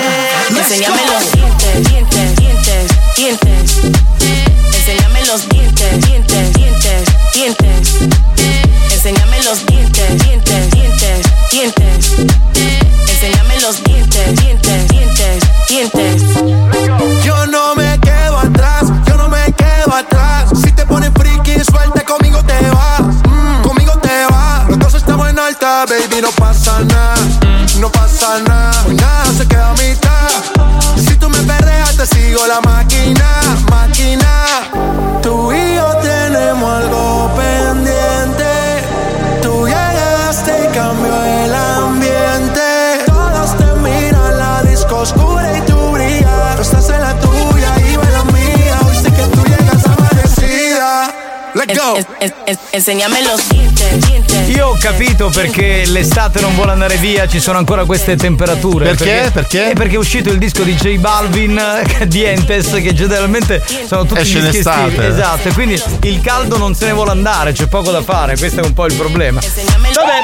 [0.50, 0.60] Go.
[1.12, 3.80] los dientes, dientes, dientes, dientes.
[4.74, 8.29] Enséñame los dientes, dientes, dientes, dientes.
[25.60, 27.16] Baby, no pasa nada.
[27.78, 30.30] No pasa nada, hoy nada se queda a mitad.
[30.96, 33.26] Si tú me perreas, te sigo la máquina,
[33.70, 34.70] máquina.
[35.22, 37.29] Tú y yo tenemos algo
[51.76, 51.96] go.
[51.96, 54.48] En- en- en- enséñame los dientes.
[54.48, 58.94] Io ho capito perché l'estate non vuole andare via, ci sono ancora queste temperature.
[58.94, 59.30] Perché?
[59.32, 59.70] Perché?
[59.70, 61.60] Eh, perché è uscito il disco di J Balvin,
[62.06, 65.04] Dientes, che generalmente sono tutti Esce dischi estivi.
[65.04, 68.60] Esatto, e quindi il caldo non se ne vuole andare, c'è poco da fare, questo
[68.60, 69.40] è un po' il problema.
[69.40, 70.20] Vabbè.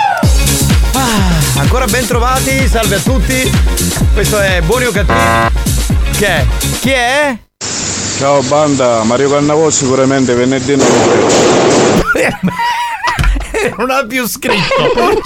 [0.92, 3.50] Ah, ancora ben trovati, salve a tutti.
[4.14, 5.18] Questo è Buoni o Cattivi.
[6.16, 6.46] Che è?
[6.80, 7.36] Chi è?
[8.18, 12.38] Ciao banda, Mario Cannavò sicuramente venerdì notte.
[13.76, 15.20] non ha più scritto.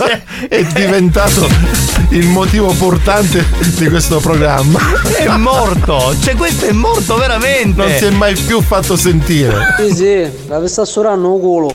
[0.49, 1.47] È diventato
[2.11, 3.45] il motivo portante
[3.77, 4.79] di questo programma.
[5.17, 7.81] È morto, cioè questo è morto veramente.
[7.81, 9.75] Non si è mai più fatto sentire.
[9.79, 11.75] Sì, sì, la sta surando un culo.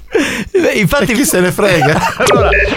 [0.73, 1.99] Infatti, chi se ne frega?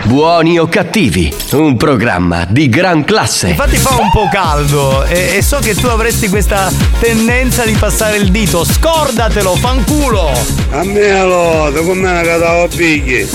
[0.04, 3.48] Buoni o cattivi, un programma di gran classe.
[3.48, 8.16] Infatti fa un po' caldo e, e so che tu avresti questa tendenza di passare
[8.16, 8.64] il dito.
[8.64, 10.30] Scordatelo, fanculo!
[10.70, 13.26] A me lo, da come me la bigli.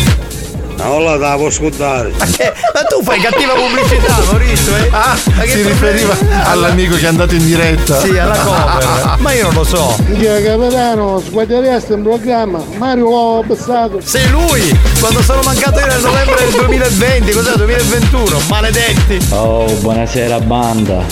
[0.78, 2.11] Allora la può scordare.
[2.17, 4.89] Ma, che- ma tu fai cattiva pubblicità, Maurizio, eh?
[4.91, 6.15] Ah, Ma che si riferiva
[6.45, 7.99] all'amico che è andato in diretta.
[8.01, 9.15] Sì, alla cover.
[9.21, 9.95] Ma io non lo so.
[10.07, 12.61] Minchia capitano, sguarderesti in programma.
[12.78, 13.99] Mario l'ho passato.
[14.03, 14.78] Sei lui!
[14.99, 17.55] Quando sono mancato io nel novembre del 2020, cos'è?
[17.55, 18.39] 2021?
[18.49, 19.19] Maledetti!
[19.30, 21.03] Oh, buonasera banda.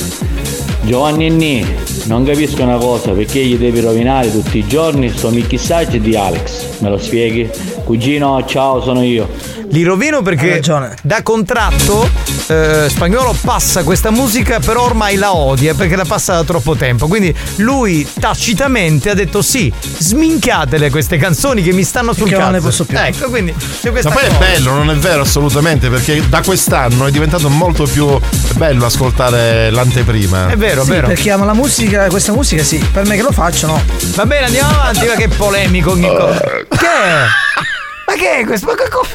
[0.84, 5.98] Giovanni Nni, non capisco una cosa, perché gli devi rovinare tutti i giorni sto mixaggio
[6.00, 6.80] di Alex?
[6.80, 7.48] Me lo spieghi?
[7.84, 9.30] Cugino, ciao, sono io.
[9.72, 10.62] Li rovino perché
[11.02, 12.10] da contratto
[12.48, 17.08] eh, Spagnolo passa questa musica, però ormai la odia perché la passa da troppo tempo.
[17.08, 22.50] Quindi lui tacitamente ha detto sì, sminchiatele queste canzoni che mi stanno sul Perché cazzo.
[22.52, 22.98] non ne posso più.
[22.98, 24.38] Ecco, quindi Ma poi è cosa.
[24.40, 28.20] bello, non è vero assolutamente, perché da quest'anno è diventato molto più
[28.56, 30.50] bello ascoltare l'anteprima.
[30.50, 31.08] È vero, Sì, vero.
[31.08, 33.82] perché ama la musica, questa musica sì, per me che lo faccio no.
[34.16, 36.42] Va bene, andiamo avanti, ma che polemico ogni cosa.
[36.42, 37.70] Che è?
[38.12, 38.66] Ma che è questo?
[38.66, 39.08] Ma che co-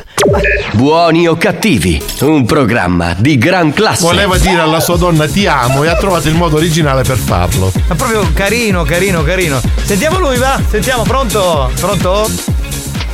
[0.73, 4.01] Buoni o cattivi, un programma di gran classe.
[4.03, 7.71] Voleva dire alla sua donna ti amo e ha trovato il modo originale per farlo.
[7.89, 9.61] Ma proprio carino, carino, carino.
[9.85, 10.59] Sentiamo lui, va?
[10.67, 11.71] Sentiamo, pronto?
[11.79, 12.27] Pronto?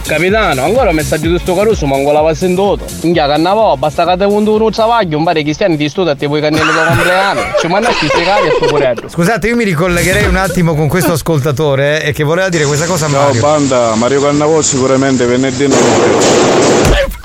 [0.07, 2.81] Capitano, ancora un messaggio di sto caruso, ma ancora l'aveva sentito.
[3.03, 6.27] Minchia, cannavo, basta che te vundo un travaglio, un pare cristiani ti studia e ti
[6.27, 7.41] puoi cannello da compleanno.
[7.59, 9.09] Ci mandasti spiegare a sto poretto.
[9.09, 12.87] Scusate, io mi ricollegherei un attimo con questo ascoltatore eh, e che voleva dire questa
[12.87, 13.41] cosa a Ciao Mario.
[13.41, 17.21] banda, Mario Cannavò sicuramente venerdì notte.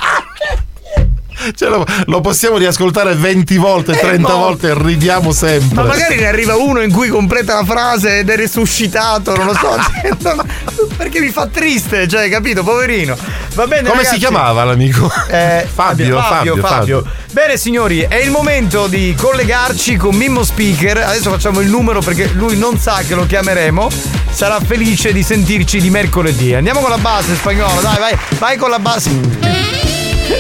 [1.55, 5.75] Cioè, lo, lo possiamo riascoltare 20 volte, 30 volte e ridiamo sempre.
[5.75, 9.53] Ma magari ne arriva uno in cui completa la frase ed è risuscitato, non lo
[9.53, 9.75] so.
[10.97, 13.15] perché mi fa triste, cioè, capito, poverino.
[13.53, 14.15] Va bene, Come ragazzi.
[14.15, 15.09] si chiamava l'amico?
[15.29, 17.03] Eh, Fabio, Fabio, Fabio.
[17.31, 20.97] Bene signori, è il momento di collegarci con Mimmo Speaker.
[20.97, 23.89] Adesso facciamo il numero perché lui non sa che lo chiameremo.
[24.31, 26.53] Sarà felice di sentirci di mercoledì.
[26.53, 29.56] Andiamo con la base spagnolo, dai, vai, vai con la base.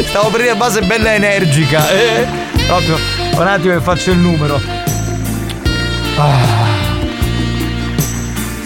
[0.07, 1.89] Stavo per dire base bella energica.
[1.89, 2.27] Eh?
[2.65, 2.97] Proprio
[3.35, 4.59] un attimo che faccio il numero.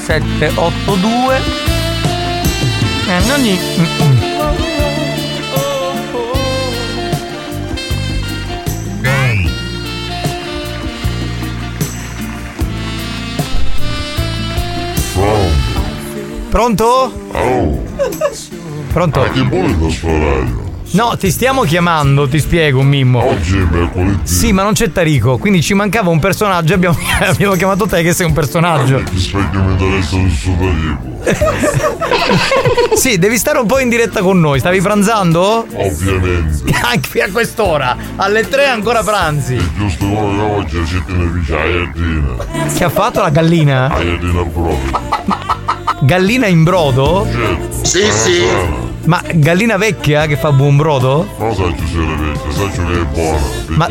[0.05, 1.69] 782
[3.07, 3.57] eh, non gli...
[3.77, 4.31] mm, mm.
[16.49, 17.11] Pronto?
[18.91, 19.21] Pronto?
[19.31, 20.70] Che vuole da sparaio?
[20.91, 23.23] No, ti stiamo chiamando, ti spiego, Mimmo.
[23.23, 24.19] Oggi è mercoledì.
[24.23, 26.73] Sì, ma non c'è Tarico, quindi ci mancava un personaggio.
[26.73, 29.01] Abbiamo, abbiamo chiamato te che sei un personaggio.
[29.03, 31.09] Ti spiego mi interessa il suo Tarico.
[32.95, 34.59] Sì, devi stare un po' in diretta con noi.
[34.59, 35.65] Stavi pranzando?
[35.73, 36.71] Ovviamente.
[36.83, 37.95] Anche a quest'ora.
[38.17, 39.57] Alle tre ancora pranzi.
[39.77, 42.73] Giusto come che oggi ci tiene vicino a Iardina.
[42.75, 43.89] Che ha fatto la gallina?
[43.91, 44.77] A Iardina proprio.
[46.01, 47.27] Gallina in brodo?
[47.81, 48.43] Sì, sì.
[49.11, 51.27] Ma gallina vecchia che fa buon brodo?
[51.37, 53.39] Non so se siete vecchia, sai che è buona.
[53.67, 53.89] Ma-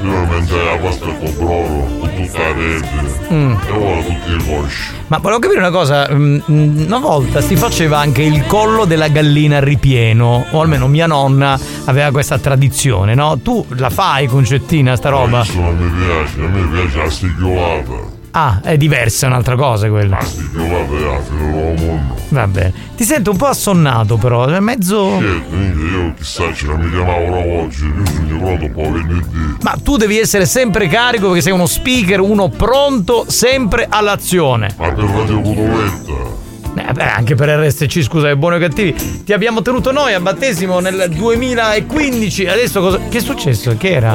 [0.00, 2.88] mangiai la pasta con brodo, con tutta la rete.
[3.32, 3.54] Mm.
[3.64, 4.90] E ora tutti i cosci.
[5.06, 9.06] Ma volevo capire una cosa, mm, mm, una volta si faceva anche il collo della
[9.06, 13.38] gallina ripieno, o almeno mia nonna aveva questa tradizione, no?
[13.38, 15.38] Tu la fai concettina sta roba?
[15.44, 18.15] Questo non mi piace, a me piace la stigliolata.
[18.38, 20.18] Ah, è diversa, è un'altra cosa quella.
[20.20, 22.14] Fine dell'uomo.
[22.28, 22.70] Va bene.
[22.94, 25.18] Ti sento un po' assonnato però, è mezzo...
[25.18, 29.56] Niente, niente, io chissà ce la mi chiamavano oggi, io sono pronto poi venerdì.
[29.62, 34.74] Ma tu devi essere sempre carico perché sei uno speaker, uno pronto sempre all'azione.
[34.76, 36.44] Ma per Radio Cotoletta.
[36.88, 39.22] Eh, beh, anche per RSC, scusa, è buono e cattivi.
[39.24, 42.46] Ti abbiamo tenuto noi a battesimo nel 2015.
[42.48, 42.98] Adesso cosa.
[43.08, 43.74] Che è successo?
[43.78, 44.14] Che era?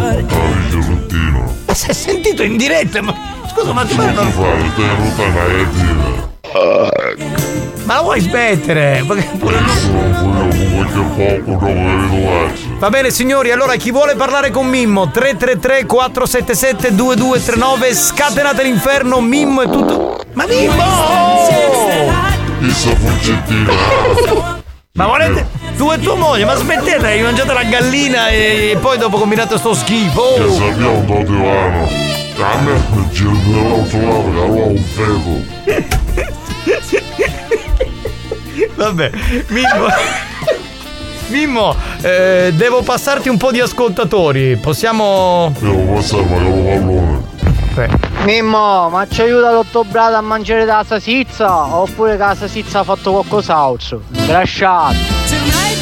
[1.66, 3.02] Ma si è sentito in diretta?
[3.02, 3.31] Ma
[3.62, 6.30] scusa, ma ti Non non- fare, stai ruttando a Iardina.
[7.84, 9.04] Ma la vuoi smettere?
[12.80, 19.62] Va bene signori, allora chi vuole parlare con Mimmo 333 477 2239 scatenate l'inferno, Mimmo
[19.62, 20.20] e tutto.
[20.34, 20.84] Ma Mimmo!
[22.60, 23.72] Chissà Fulgettina.
[24.94, 25.48] Ma volete
[25.78, 29.74] tu e tua moglie, ma smettete, hai mangiato la gallina e poi dopo combinate sto
[29.74, 30.34] schifo.
[30.36, 32.11] Che sappiamo un po' di
[32.44, 35.44] A me dall'altro lato che avevo un feto.
[38.76, 39.12] Vabbè,
[39.48, 39.88] Mimmo.
[41.28, 44.58] Mimmo, eh, devo passarti un po' di ascoltatori.
[44.58, 45.54] Possiamo.
[45.60, 47.24] Devo passare magari un
[47.76, 48.00] pallone.
[48.24, 51.76] Mimmo, ma ci aiuta l'ottobrata a mangiare da salsiccia?
[51.76, 54.02] Oppure che la salsiccia ha fatto qualcos'altro?
[54.28, 54.98] Lasciate.
[55.28, 55.82] Ci sei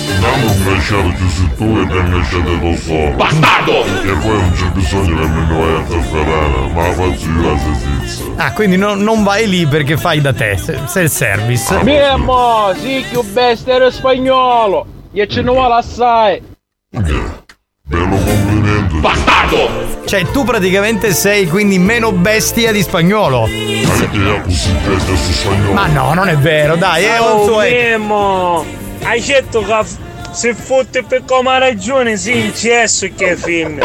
[1.60, 3.16] tu e ben cresciato lo so.
[3.18, 3.84] Bastardo!
[3.84, 7.58] E poi non c'è bisogno che ne vai a interferire, ma la faccio io la
[7.58, 8.24] salsiccia.
[8.38, 11.84] Ah, quindi no- non vai lì perché fai da te, se- self service.
[11.84, 14.86] Mimmo, sì, più bestia era spagnolo.
[15.12, 16.42] E ce ne vuole assai.
[16.90, 18.96] Bello complimento.
[19.00, 19.88] Bastardo!
[20.06, 23.44] Cioè, tu praticamente sei quindi meno bestia di spagnolo.
[23.44, 25.74] Anche io così bestia su spagnolo.
[25.74, 27.60] Ma no, non è vero, dai, è un suo.
[27.60, 28.66] Mimmo,
[29.04, 33.80] hai detto che se fotte per come ragione sì, in cesso che è film.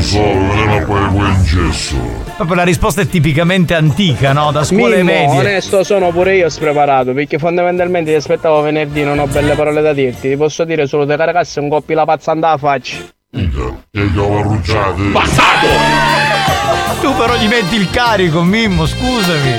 [0.00, 1.96] Solo, non è poi quel incesso.
[2.36, 4.50] Proprio la risposta è tipicamente antica, no?
[4.50, 5.38] Da scuole Mimmo, medie.
[5.38, 9.92] onesto sono pure io spreparato perché fondamentalmente ti aspettavo venerdì non ho belle parole da
[9.92, 12.96] dirti ti posso dire solo te caricassi un coppi la pazzanda alla faccia
[13.30, 15.02] E che ho arrucciate.
[17.00, 19.50] Tu però gli metti il carico, Mimmo, scusami.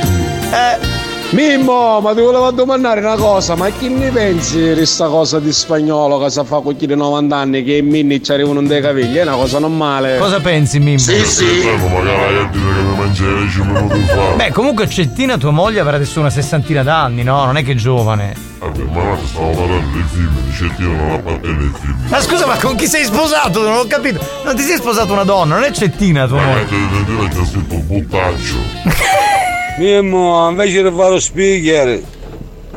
[0.52, 0.95] Eh.
[1.32, 5.52] Mimmo, ma ti volevo domandare una cosa, ma che ne pensi di questa cosa di
[5.52, 8.80] spagnolo che sa fa con chi di 90 anni che in minni ci arrivano dei
[8.80, 9.16] capelli?
[9.18, 10.18] È una cosa normale.
[10.18, 11.00] Cosa pensi, Mimmo?
[11.00, 14.36] Sanno magari a dire che mi mangiai 10 minuti fa.
[14.36, 17.44] Beh, comunque Cettina, tua moglie, avrà adesso una sessantina d'anni, no?
[17.44, 18.34] Non è che è giovane.
[18.60, 21.96] Vabbè, ma stavo parlando dei film, dice io non appartiene ai film.
[22.08, 23.62] Ma scusa, ma con chi sei sposato?
[23.62, 24.20] Non ho capito.
[24.46, 26.66] Non ti sei sposato una donna, non è Cettina tua Ma moglie.
[26.66, 29.45] che devi dire che ha scritto buttaccio.
[29.78, 32.02] Mimmo, invece di fare lo speaker,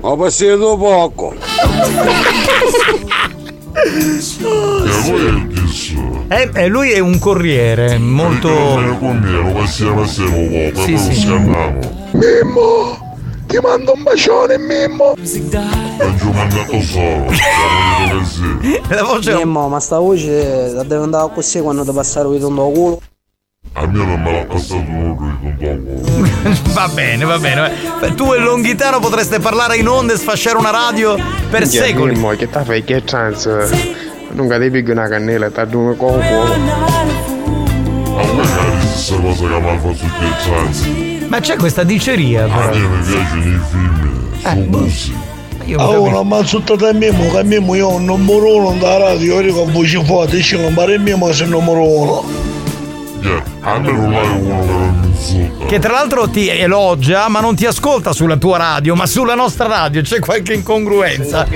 [0.00, 1.32] ho passato poco.
[1.32, 1.38] E
[5.06, 5.94] lui è chissà.
[6.28, 8.48] Eh, eh, lui è un corriere, molto.
[10.74, 11.26] Sì, sì.
[11.28, 15.14] Mimmo, ti mando un bacione, Mimmo.
[15.16, 17.26] Non ci ho mangiato solo.
[18.88, 22.68] La voce Mimmo, ma sta voce la devo andare così quando ti passare il tondo
[22.70, 23.00] culo.
[23.80, 25.16] A me non me l'ha passato con
[25.58, 26.72] dopo.
[26.74, 27.70] va bene, va bene.
[28.16, 31.14] Tu e Longhitano potreste parlare in onde e sfasciare una radio
[31.48, 32.14] per Minchia, secoli.
[32.14, 33.96] Mimmo, che ta fai che chance?
[34.32, 36.52] Non pigli una cannella, ti due con fuoco.
[36.52, 41.26] A me cari stessa cosa che mi ha fatto scherzarsi.
[41.28, 42.70] Ma c'è questa diceria, A però.
[42.70, 45.16] me mi piacciono i film, Eh, su bussi.
[45.66, 48.96] Io Ah, oh, ma sotto da Mimmo, che Mimmo io ho un numero uno da
[48.96, 52.24] radio, io dico voce forte, dice non pare Mimmo se numero uno.
[53.20, 53.42] Che.
[55.66, 59.66] Che tra l'altro ti elogia, ma non ti ascolta sulla tua radio, ma sulla nostra
[59.66, 60.00] radio.
[60.02, 61.46] C'è qualche incongruenza.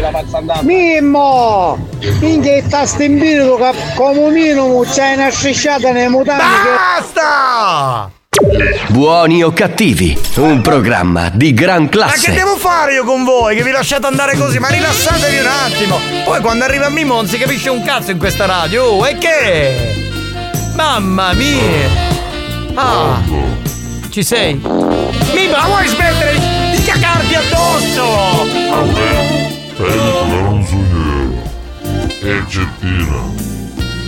[0.62, 1.88] Mimmo!
[2.20, 8.10] Minchia il tasto in che come minimo c'hai una strisciata nei mutani Basta!
[8.88, 12.32] Buoni o cattivi, un programma di gran Ma che classe.
[12.32, 13.56] devo fare io con voi?
[13.56, 14.58] Che vi lasciate andare così?
[14.58, 15.98] Ma rilassatevi un attimo!
[16.24, 18.84] Poi quando arriva Mimmo non si capische un cazzo in questa radio.
[18.84, 20.01] Oh, e che?
[20.74, 21.88] Mamma mia!
[22.74, 23.20] Ah!
[24.10, 24.54] Ci sei?
[24.54, 26.38] Mimmo, ma vuoi smettere
[26.74, 28.02] di- cagarti addosso?
[28.72, 32.20] A me, penso che non so niente.
[32.20, 33.20] È gettina.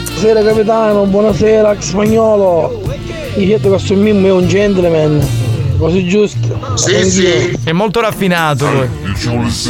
[0.04, 2.82] Buonasera capitano, buonasera spagnolo.
[3.36, 5.43] Io detto che questo mimmo è un gentleman.
[5.78, 6.38] Così giusto.
[6.62, 7.58] Anch'io.
[7.64, 8.88] È molto raffinato lui.
[9.04, 9.14] Io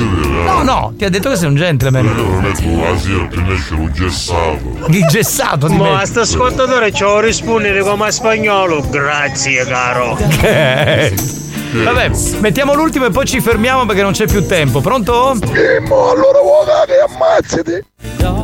[0.05, 0.45] vedere.
[0.45, 2.05] No, no, ti ha detto che sei un Io gentleman.
[2.05, 4.87] non metto la sera che ne esce un gessato.
[4.89, 6.07] Il gessato di Ma me.
[6.07, 8.83] sto ascoltatore ci vuole rispondere come spagnolo.
[8.91, 10.17] Grazie, caro.
[11.81, 11.83] Eh.
[11.83, 14.81] Vabbè, mettiamo l'ultimo e poi ci fermiamo perché non c'è più tempo.
[14.81, 15.37] Pronto?
[15.89, 16.67] mo allora vuoi
[17.09, 17.85] ammazzati.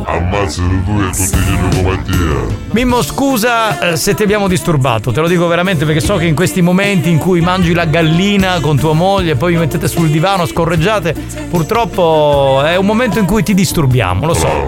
[0.05, 2.59] Ammazzati tu e tutti i giorni come te.
[2.71, 6.35] Mimmo, scusa eh, se ti abbiamo disturbato, te lo dico veramente perché so che in
[6.35, 10.09] questi momenti in cui mangi la gallina con tua moglie e poi vi mettete sul
[10.09, 11.13] divano, scorreggiate,
[11.49, 14.65] purtroppo è un momento in cui ti disturbiamo, lo so.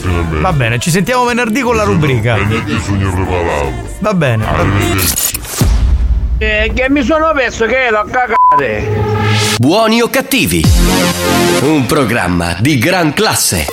[0.00, 0.40] Finalmente.
[0.40, 2.34] Va bene, ci sentiamo venerdì con la rubrica.
[2.34, 3.72] Venerdì sogno preparato.
[3.98, 4.46] Va bene.
[4.46, 5.63] Arrivederci.
[6.46, 8.86] Eh, che mi sono perso che l'ho cagate.
[9.56, 10.62] Buoni o cattivi,
[11.62, 13.64] un programma di gran classe.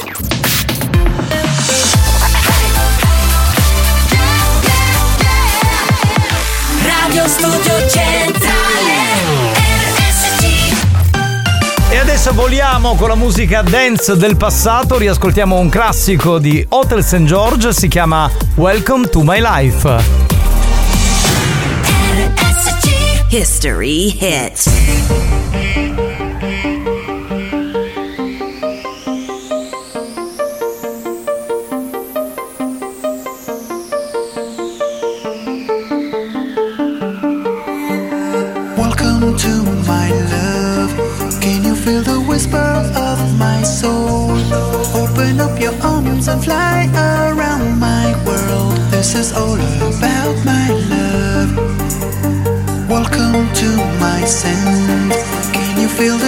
[6.85, 8.93] Radio Studio Centrale
[9.97, 10.43] RSC
[11.89, 17.23] E adesso voliamo con la musica dance del passato, riascoltiamo un classico di Hotel St.
[17.23, 20.30] George, si chiama Welcome to My Life.
[23.31, 24.67] History hits.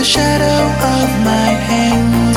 [0.04, 0.64] The shadow
[1.00, 2.36] of my hand?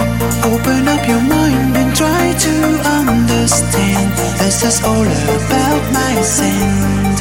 [0.54, 2.54] Open up your mind and try to
[2.98, 4.06] understand.
[4.38, 5.08] This is all
[5.38, 7.18] about my scent.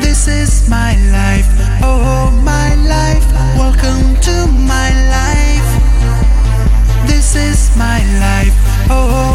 [0.00, 1.48] This is my life,
[1.82, 3.26] oh my life.
[3.58, 4.36] Welcome to
[4.72, 5.70] my life.
[7.08, 8.54] This is my life,
[8.88, 9.33] oh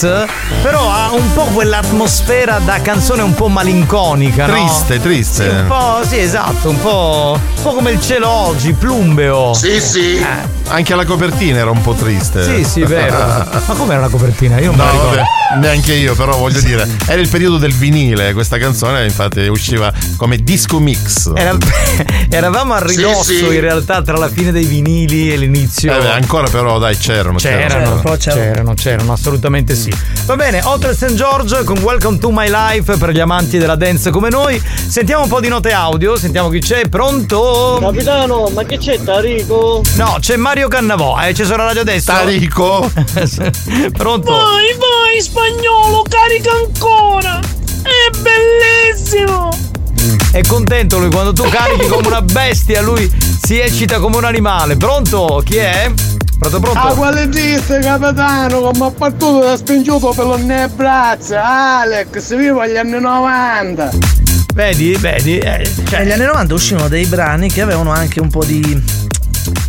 [0.00, 0.26] dance,
[0.62, 4.52] però ha un po' quell'atmosfera da canzone un po' malinconica, no?
[4.52, 5.42] Triste, triste.
[5.48, 9.54] Sì, un po', sì, esatto, un po', un po' come il cielo oggi, plumbeo.
[9.54, 10.16] Sì, sì.
[10.16, 10.54] Eh.
[10.68, 12.44] Anche la copertina era un po' triste.
[12.44, 13.16] Sì, sì, vero.
[13.66, 14.58] Ma com'era la copertina?
[14.58, 15.16] Io non No, me la ricordo.
[15.16, 19.92] vabbè, neanche io, però voglio dire, era il periodo del vinile, questa canzone infatti usciva
[20.16, 21.30] come disco mix.
[21.34, 21.56] Era-
[22.36, 23.44] eravamo a ridosso Sì, sì.
[23.46, 25.94] in realtà tra la fine dei vinili e l'inizio.
[25.94, 27.38] Eh beh, ancora però dai, c'erano.
[27.38, 29.92] C'erano, c'erano, c'erano, assolutamente sì.
[30.26, 31.14] Va bene, oltre St.
[31.14, 34.60] George con Welcome to My Life per gli amanti della dance come noi.
[34.88, 36.88] Sentiamo un po' di note audio, sentiamo chi c'è.
[36.88, 37.78] Pronto?
[37.80, 39.82] Capitano, ma che c'è Tarico?
[39.94, 42.12] No, c'è Mario Cannavò, hai acceso la radio adesso?
[42.12, 42.90] Tarico?
[43.96, 44.30] Pronto?
[44.30, 47.38] Vai, vai, spagnolo, carica ancora!
[47.82, 49.65] È bellissimo!
[50.36, 53.10] È contento lui quando tu carichi come una bestia, lui
[53.42, 54.76] si eccita come un animale.
[54.76, 55.40] Pronto?
[55.42, 55.90] Chi è?
[56.38, 56.78] Pronto, pronto?
[56.78, 62.60] Ah, quale disse capitano, come ha partito da spingiuto per le mie braccia, Alex, vivo
[62.60, 63.90] agli anni 90.
[64.54, 65.38] Vedi, vedi.
[65.38, 68.84] eh, cioè- Negli anni 90 uscivano dei brani che avevano anche un po' di.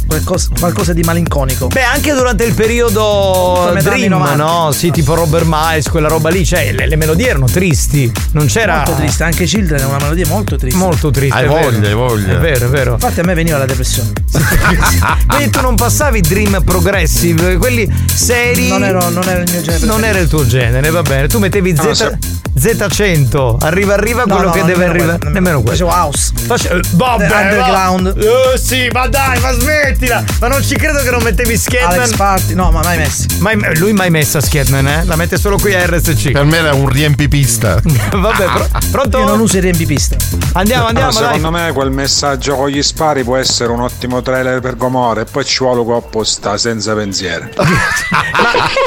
[0.08, 1.68] Qualcosa, qualcosa di malinconico.
[1.68, 4.36] Beh, anche durante il periodo Dream, 90.
[4.36, 4.72] no?
[4.72, 8.12] Sì, tipo Robert Miles, quella roba lì, cioè le, le melodie erano tristi.
[8.32, 8.78] Non c'era.
[8.78, 10.78] Molto triste, anche Children è una melodia molto triste.
[10.78, 11.38] Molto triste.
[11.38, 12.34] Hai voglia, hai voglia.
[12.34, 12.94] È vero, è vero.
[12.94, 14.12] Infatti a me veniva la depressione.
[15.28, 18.68] Vedi, tu non passavi Dream Progressive, quelli seri.
[18.70, 19.86] Non ero- non era il mio genere.
[19.86, 21.28] Non era il tuo genere, va bene.
[21.28, 22.18] Tu mettevi Z,
[22.58, 23.58] Z100.
[23.62, 25.18] Arriva, arriva No, quello no, che deve nemmeno arrivare.
[25.20, 25.72] quello, Nemmeno quello.
[25.72, 26.32] Facevo house.
[26.46, 28.14] Face- eh, vabbè, Underground.
[28.18, 28.54] va.
[28.54, 30.24] Eh, sì, ma dai, ma smettila.
[30.40, 32.00] Ma non ci credo che non mettevi Scatman.
[32.00, 33.26] Alex Party, no, ma mai messi.
[33.40, 35.04] Mai- lui mai messa Scatman, eh?
[35.06, 36.32] La mette solo qui a RSC.
[36.32, 37.80] Per me era un riempipista.
[38.12, 39.18] Vabbè, pro- pronto?
[39.20, 40.16] Io non uso i riempipista.
[40.54, 41.34] Andiamo, andiamo, No, dai.
[41.36, 45.26] secondo me quel messaggio con gli spari può essere un ottimo trailer per Gomorra e
[45.26, 47.48] poi ci vuole qua apposta senza pensiero.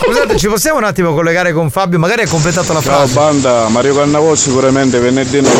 [0.04, 1.98] Scusate, ci possiamo un attimo collegare con Fabio?
[1.98, 3.12] Magari ha completato la Ciao frase.
[3.68, 5.52] Mario Cannavò sicuramente venerdì non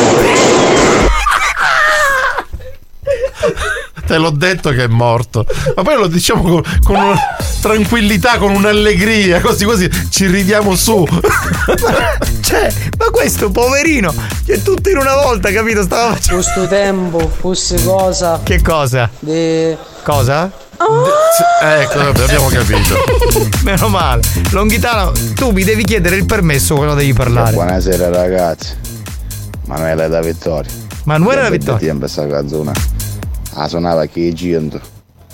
[4.05, 5.45] Te l'ho detto che è morto.
[5.75, 7.15] Ma poi lo diciamo con, con una
[7.61, 11.05] tranquillità, con un'allegria, così così ci ridiamo su.
[12.41, 14.13] Cioè, ma questo poverino,
[14.45, 15.83] che tutto in una volta, capito?
[15.83, 16.41] Stava facendo.
[16.41, 19.09] Questo tempo fosse cosa Che cosa?
[19.19, 19.77] di.
[20.03, 20.51] Cosa?
[21.61, 22.95] Ecco, vabbè, abbiamo capito.
[23.63, 24.21] Meno male.
[24.51, 27.53] Longhitano, tu mi devi chiedere il permesso quando devi parlare.
[27.53, 28.75] Buonasera ragazzi,
[29.65, 30.71] Manuele da Vittoria.
[31.03, 31.79] Manuele da Vittoria.
[31.79, 32.71] tempo questa canzone.
[33.53, 34.81] La suonava che 100.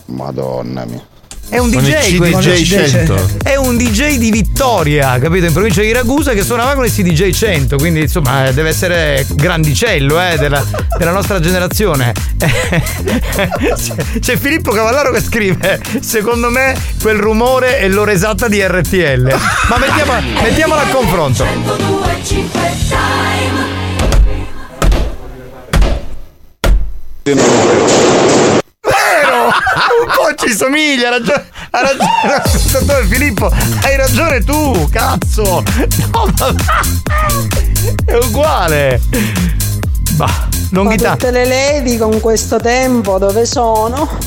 [0.08, 1.02] Madonna mia.
[1.50, 3.16] È un Con il DJ CDJ questo.
[3.16, 3.30] 100.
[3.44, 5.46] È un DJ di Vittoria, capito?
[5.46, 7.78] In provincia di Ragusa che suonava con il CDJ 100.
[7.78, 10.62] Quindi insomma eh, deve essere grandicello eh, della,
[10.98, 12.12] della nostra generazione.
[12.38, 19.34] C'è- C'è Filippo Cavallaro che scrive: Secondo me quel rumore è l'ora esatta di RTL.
[19.70, 21.46] Ma mettiamola, mettiamola a confronto.
[28.82, 29.52] Vero!
[30.00, 35.64] Un po' ci somiglia, ha ragione, ha ragione l'ascoltatore Filippo, hai ragione tu, cazzo!
[36.12, 36.56] No, ma
[38.06, 39.02] è uguale!
[40.12, 44.18] Bah, non Ma tutte le lady con questo tempo dove sono?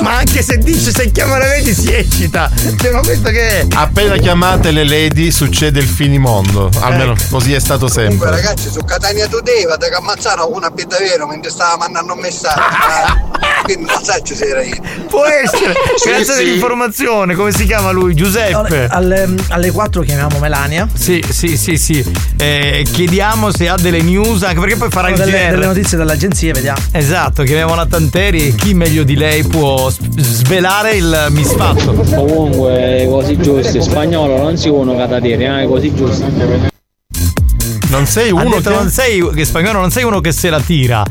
[0.00, 2.48] Ma anche se dice se chiama la vedi si eccita.
[2.80, 3.66] Cioè, ma questo che è?
[3.74, 6.70] Appena chiamate le lady succede il finimondo.
[6.80, 8.30] Almeno così è stato Comunque sempre.
[8.30, 12.60] ragazzi su Catania Today vado che ammazzarono una a vero mentre stava mandando un messaggio
[12.60, 13.62] eh.
[13.64, 14.76] quindi non so se era io
[15.08, 15.72] Può essere.
[16.04, 18.14] Grazie dell'informazione, come si chiama lui?
[18.14, 18.86] Giuseppe.
[18.90, 20.88] Alle, alle 4 chiamiamo Melania.
[20.92, 22.04] Sì, sì, sì, sì.
[22.36, 25.50] Eh, chiediamo se ha delle news, anche perché poi farà il delle, GR.
[25.50, 26.78] delle notizie dall'agenzia, vediamo.
[26.92, 29.88] Esatto, chiamiamo la Tanteri e chi meglio di lei può
[30.18, 31.94] svelare il misfatto.
[31.94, 33.80] Comunque, così giusti.
[33.80, 36.24] Spagnolo non si uno catatieri, eh, così giusti.
[37.88, 38.76] Non sei uno detto, che.
[38.76, 41.02] non sei che spagnolo, non sei uno che se la tira.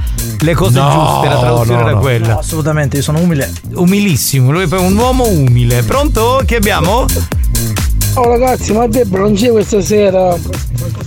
[0.42, 2.00] Le cose No, giuste, la traduzione no, era no.
[2.00, 2.28] quella.
[2.34, 3.52] No, assolutamente, io sono umile.
[3.74, 5.82] Umilissimo, lui è un uomo umile.
[5.82, 6.44] Pronto?
[6.46, 7.08] Che abbiamo?
[8.14, 10.38] Oh ragazzi, ma Debra non c'è questa sera.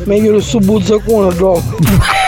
[0.07, 1.63] Meglio il suo buzzacone, bro.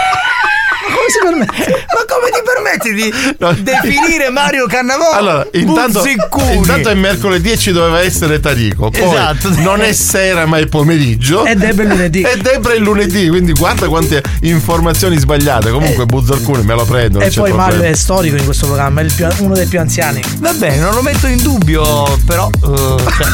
[1.03, 1.85] Come si permette?
[1.89, 5.11] Ma come ti permetti di definire Mario Cannavò?
[5.11, 6.05] Allora, intanto,
[6.53, 8.91] intanto è mercoledì e ci doveva essere Tarico.
[8.91, 9.49] Poi Esatto.
[9.63, 11.45] non è sera ma è pomeriggio.
[11.45, 12.23] E Debra è lunedì.
[12.23, 15.71] E Debra è lunedì, quindi guarda quante informazioni sbagliate.
[15.71, 17.19] Comunque Buzzarcuni me lo prendo.
[17.21, 17.57] E poi problema.
[17.57, 20.21] Mario è storico in questo programma, è il più- uno dei più anziani.
[20.39, 22.49] Va bene, non lo metto in dubbio, però.
[22.63, 23.27] eh, cioè,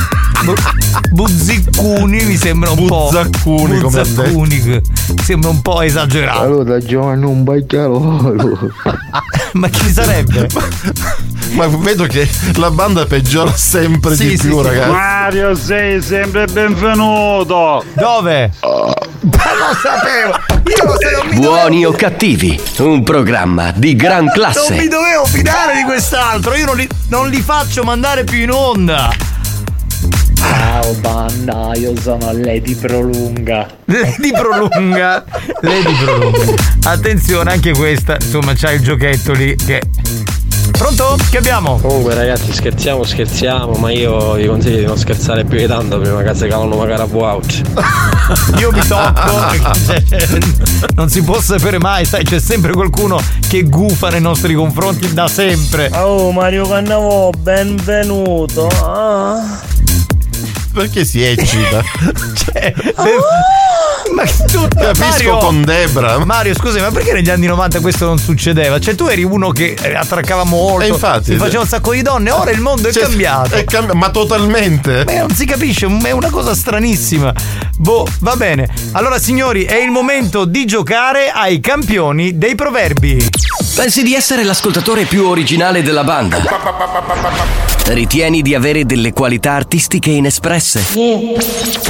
[1.11, 3.09] buzziccuni mi sembra un po'.
[3.11, 4.01] Buzzaccuni, come.
[4.03, 4.81] Buzzaccuni,
[5.23, 6.41] sembra un po' esagerato.
[6.41, 8.57] Allora Giovanni un baicalolo.
[9.53, 10.49] Ma chi sarebbe?
[11.53, 14.67] Ma vedo che la banda peggiora sempre Sì, di sì, più, sì.
[14.69, 14.91] ragazzi.
[14.91, 17.85] Mario, sei sempre benvenuto.
[17.95, 18.53] Dove?
[18.63, 20.39] Ma lo sapevo!
[20.69, 21.41] Io lo sapevo!
[21.41, 24.75] Buoni o cattivi, un programma di gran Non classe.
[24.75, 29.11] mi dovevo fidare di quest'altro, io non li, non li faccio mandare più in onda.
[30.39, 33.67] Ciao banda, io sono Lady Prolunga.
[33.87, 35.25] Lady Prolunga.
[35.61, 36.55] Lady Prolunga.
[36.85, 39.83] Attenzione, anche questa, insomma, c'ha il giochetto lì che.
[40.71, 41.17] Pronto?
[41.29, 41.77] Che abbiamo?
[41.79, 46.23] Comunque ragazzi scherziamo scherziamo ma io vi consiglio di non scherzare più di tanto prima
[46.23, 47.63] che si calano magari a out.
[48.61, 49.57] Io mi tocco
[50.95, 55.27] non si può sapere mai, sai, c'è sempre qualcuno che gufa nei nostri confronti da
[55.27, 55.91] sempre.
[55.95, 58.69] Oh Mario Cannavo, benvenuto.
[58.81, 59.68] Ah.
[60.79, 61.83] Perché si eccita?
[62.35, 62.73] cioè,
[64.15, 66.25] ma tu Capisco Mario- con Debra.
[66.25, 68.79] Mario, scusi, ma perché negli anni 90 questo non succedeva?
[68.79, 72.03] Cioè, tu eri uno che eh, attraccava molto, E infatti- si faceva un sacco di
[72.03, 73.55] donne, ora il mondo è Cioè, cambiato.
[73.57, 75.05] è cambi- ma totalmente.
[75.05, 77.33] Beh, non si capisce, è una cosa stranissima.
[77.77, 78.69] Boh, va bene.
[78.93, 83.27] Allora, signori, è il momento di giocare ai campioni dei proverbi.
[83.75, 86.39] Pensi di essere l'ascoltatore più originale della banda?
[87.87, 90.68] Ritieni di avere delle qualità artistiche inespresse?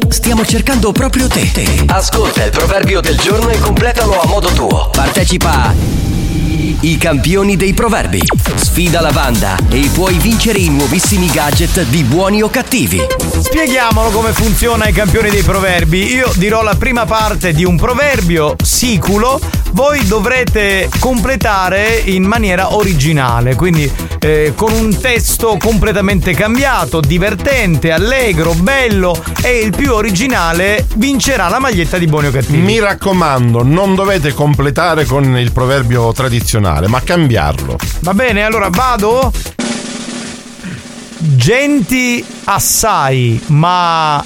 [0.08, 1.50] Stiamo cercando proprio te.
[1.88, 4.88] Ascolta il proverbio del giorno e completalo a modo tuo.
[4.90, 5.74] Partecipa a
[6.80, 8.20] I campioni dei proverbi.
[8.54, 13.00] Sfida la banda e puoi vincere i nuovissimi gadget di buoni o cattivi.
[13.40, 16.12] Spieghiamolo come funziona i campioni dei proverbi.
[16.12, 19.40] Io dirò la prima parte di un proverbio siculo,
[19.72, 28.54] voi dovrete completare in maniera originale, quindi eh, con un testo completamente cambiato, divertente, allegro,
[28.54, 32.58] bello e il più originale vincerà la maglietta di buoni o cattivi.
[32.58, 37.76] Mi raccomando, non dovete completare con il proverbio tradizionale, ma cambiarlo.
[38.00, 39.30] Va bene, allora vado.
[41.16, 44.24] Genti assai, ma.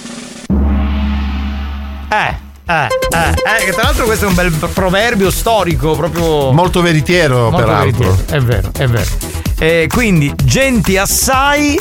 [2.08, 2.34] Eh,
[2.64, 6.50] eh, eh, eh, che tra l'altro questo è un bel proverbio storico, proprio.
[6.52, 8.10] Molto veritiero, Molto peraltro.
[8.14, 9.41] veritiero, È vero, è vero.
[9.58, 11.78] Eh, quindi, genti assai,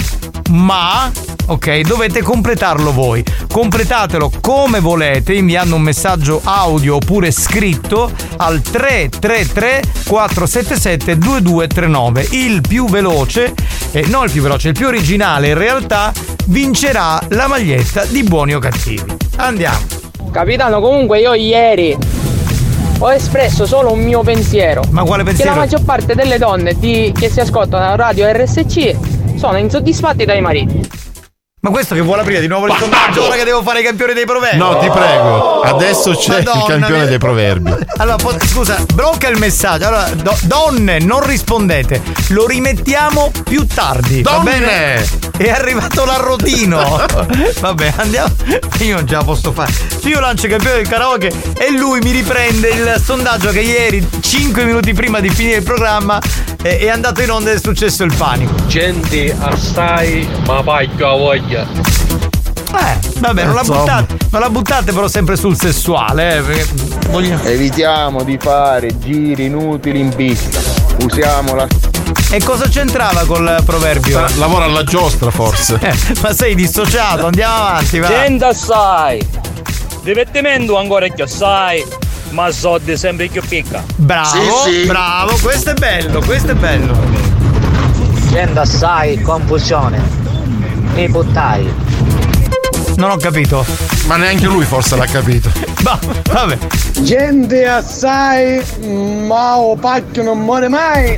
[0.49, 1.11] ma.
[1.47, 3.24] Ok, dovete completarlo voi.
[3.51, 12.28] Completatelo come volete, inviando un messaggio audio oppure scritto al 333 477 2239.
[12.32, 13.53] Il più veloce,
[13.91, 16.13] eh, no il più veloce, il più originale in realtà
[16.45, 19.17] vincerà la maglietta di buoni o cattivi.
[19.38, 19.80] Andiamo.
[20.32, 21.97] Capitano, comunque io ieri
[23.04, 24.84] ho espresso solo un mio pensiero.
[24.91, 25.52] Ma quale Che pensiero?
[25.52, 28.95] la maggior parte delle donne di- che si ascoltano la radio RSC
[29.38, 30.88] sono insoddisfatte dai mariti.
[31.64, 34.14] Ma questo che vuole aprire di nuovo il sondaggio ora che devo fare i campioni
[34.14, 34.57] dei proverbi?
[34.57, 37.05] No, ti prego, adesso c'è il Madonna campione mia.
[37.05, 37.76] dei proverbi.
[37.97, 39.86] Allora, po- scusa, blocca il messaggio.
[39.86, 42.01] Allora, do- donne, non rispondete.
[42.30, 44.24] Lo rimettiamo più tardi.
[44.24, 44.59] Va Donne!
[44.59, 45.07] bene?
[45.38, 47.05] È arrivato l'arrotino.
[47.62, 48.34] Vabbè, andiamo.
[48.80, 49.72] Io non ce la posso fare.
[49.72, 51.28] Se io lancio il campione del karaoke
[51.59, 56.20] e lui mi riprende il sondaggio che ieri, 5 minuti prima di finire il programma,
[56.59, 58.51] è, è andato in onda ed è successo il panico.
[58.66, 61.49] Gente assai, ma paglio a voglia.
[61.60, 66.68] Eh, vabbè, non la buttate, non la buttate però sempre sul sessuale, eh, perché
[67.10, 70.60] voglio- Evitiamo di fare giri inutili in pista.
[71.04, 71.68] Usiamo la.
[72.30, 74.24] E cosa c'entrava col proverbio?
[74.38, 75.78] Lavora alla giostra, forse.
[75.82, 78.08] Eh, ma sei dissociato, andiamo avanti, va.
[78.08, 79.28] Gente assai.
[80.04, 81.84] Divertimento ancora più assai.
[82.30, 83.84] Ma soldi sempre più picca.
[83.97, 86.97] Bravo, bravo, questo è bello, questo è bello.
[88.30, 89.99] Gente assai, confusione.
[90.94, 91.74] Mi buttai.
[92.98, 93.66] Non ho capito.
[94.06, 95.50] Ma neanche lui forse l'ha capito.
[95.84, 95.98] Ma,
[96.32, 96.58] vabbè.
[97.02, 98.62] Gente assai,
[99.26, 101.16] ma o pacchio non muore mai.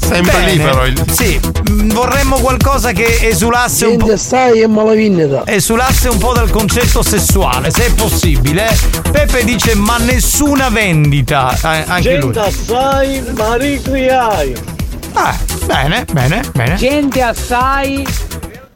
[0.00, 0.52] Sempre Bene.
[0.52, 1.02] lì però il...
[1.10, 4.06] Sì, mm, vorremmo qualcosa che esulasse un po'.
[4.06, 5.42] Gente assai e malavinneta.
[5.46, 8.76] Esulasse un po' dal concetto sessuale, se è possibile.
[9.10, 11.56] Peppe dice: Ma nessuna vendita.
[11.62, 12.32] Eh, anche lui.
[12.32, 14.54] Gente assai, ma ricriai.
[15.14, 16.74] Ah, bene, bene, bene.
[16.76, 18.06] Gente assai,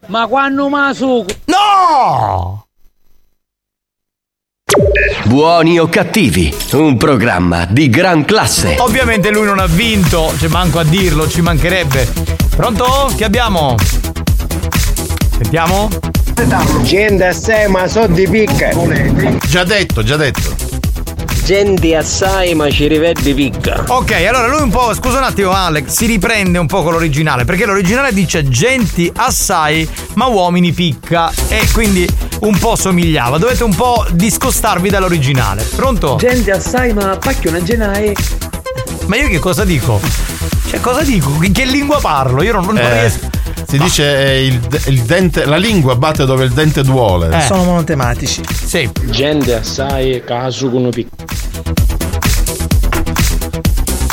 [0.07, 1.25] ma quando ma su.
[1.47, 2.67] No!
[5.25, 8.77] Buoni o cattivi, un programma di gran classe.
[8.79, 12.13] Ovviamente lui non ha vinto, cioè manco a dirlo, ci mancherebbe.
[12.55, 13.13] Pronto?
[13.17, 13.75] Che abbiamo?
[15.39, 15.89] Sentiamo?
[16.83, 18.71] Gente assai, ma so di picca.
[19.47, 20.66] Già detto, già detto.
[21.47, 23.85] Gente assai, ma ci rivedi picca.
[23.87, 27.45] Ok, allora lui un po', scusa un attimo Alex, si riprende un po' con l'originale,
[27.45, 31.31] perché l'originale dice genti assai, ma uomini picca.
[31.47, 32.05] E quindi
[32.41, 33.39] un po' somigliava.
[33.39, 35.63] Dovete un po' discostarvi dall'originale.
[35.77, 36.17] Pronto?
[36.17, 38.13] Gente assai, ma pacchio non genai.
[39.07, 40.01] Ma io che cosa dico?
[40.03, 41.31] Cioè, Cioè, cosa dico?
[41.43, 42.43] In che lingua parlo?
[42.43, 43.31] Io non, non Eh, riesco.
[43.67, 47.41] Si dice eh, il, il dente, la lingua batte dove il dente duole.
[47.43, 48.43] Sono monotematici.
[48.65, 48.89] Sì.
[49.07, 51.25] Gente assai caso con piccolo.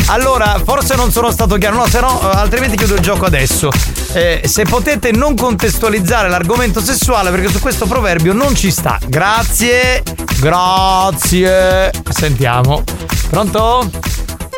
[0.08, 3.70] Allora, forse non sono stato chiaro, no, se no, eh, altrimenti chiudo il gioco adesso.
[4.12, 9.00] Eh, se potete non contestualizzare l'argomento sessuale, perché su questo proverbio non ci sta.
[9.08, 10.04] Grazie,
[10.40, 11.92] grazie.
[12.12, 12.84] Sentiamo.
[13.30, 13.90] Pronto?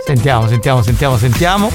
[0.06, 1.72] Sentiamo, sentiamo, sentiamo, sentiamo.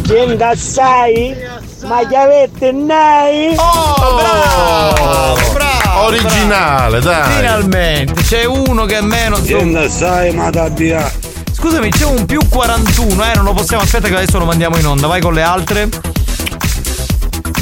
[0.00, 1.36] Gente assai?
[1.84, 3.54] Ma chiavette nai?
[3.56, 6.04] Oh, bravo, bravo.
[6.06, 7.36] Originale, dai.
[7.36, 9.42] Finalmente, c'è uno che è meno.
[9.42, 11.12] Gente assai, ma da via.
[11.52, 13.82] Scusami, c'è un più 41, eh, non lo possiamo.
[13.82, 15.06] Aspetta che adesso lo mandiamo in onda.
[15.06, 15.88] Vai con le altre.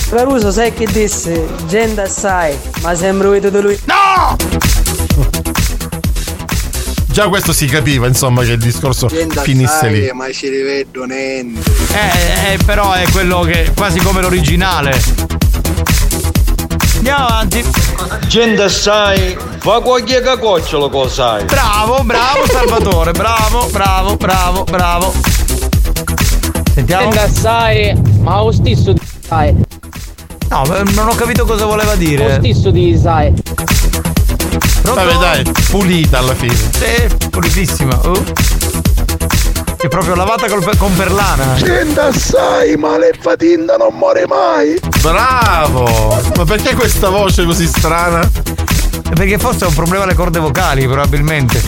[0.09, 1.47] Caruso, sai che disse?
[1.67, 3.81] Gente assai, ma sembra vedo di lui.
[3.87, 4.37] No!
[7.21, 10.11] Già questo si capiva, insomma, che il discorso Gente finisse lì.
[10.15, 11.71] ma ci rivedo niente.
[11.93, 14.99] Eh, eh, però è quello che quasi come l'originale.
[16.97, 17.63] Andiamo avanti.
[18.27, 21.45] Gente assai, fa qualche cacocciolo cos'hai?
[21.45, 25.13] Bravo, bravo Salvatore, bravo, bravo, bravo, bravo.
[26.73, 27.03] Sentiamo.
[27.11, 29.55] Gente assai, ma lo stesso di sai.
[30.49, 32.39] No, non ho capito cosa voleva Lo dire.
[32.39, 33.31] stesso di sai.
[34.83, 36.55] Vabbè, dai, pulita alla fine.
[36.55, 37.99] Sì, pulitissima.
[38.05, 38.23] Uh.
[39.77, 41.55] È proprio lavata col- con perlana.
[41.55, 44.79] Gente assai, ma le fatinda non muore mai.
[45.01, 46.19] Bravo!
[46.37, 48.29] Ma perché questa voce così strana?
[49.15, 51.61] Perché forse è un problema alle corde vocali, probabilmente.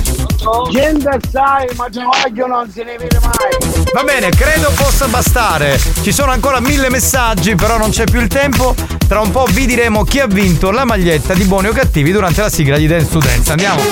[0.70, 3.84] Gente assai, ma Giavaglio non se ne vede mai.
[3.92, 5.80] Va bene, credo possa bastare.
[6.02, 8.74] Ci sono ancora mille messaggi, però non c'è più il tempo.
[9.06, 12.40] Tra un po' vi diremo chi ha vinto la maglietta di buoni o cattivi durante
[12.40, 13.50] la sigla di Dance Dance.
[13.50, 13.82] Andiamo.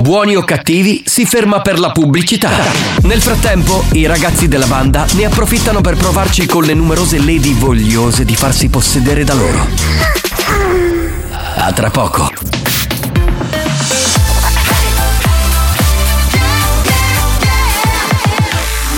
[0.00, 2.50] Buoni o cattivi si ferma per la pubblicità.
[3.02, 8.24] Nel frattempo, i ragazzi della banda ne approfittano per provarci con le numerose lady vogliose
[8.24, 11.01] di farsi possedere da loro.
[11.54, 12.30] A tra poco.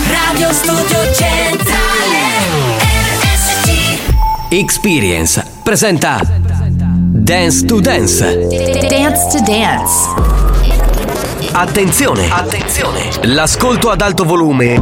[0.07, 2.17] Radio Studio Centrale
[3.21, 3.99] RSC
[4.49, 8.47] Experience presenta Dance to Dance.
[8.89, 10.33] Dance to Dance
[11.51, 12.27] Attenzione!
[12.29, 13.09] Attenzione!
[13.23, 14.81] L'ascolto ad alto volume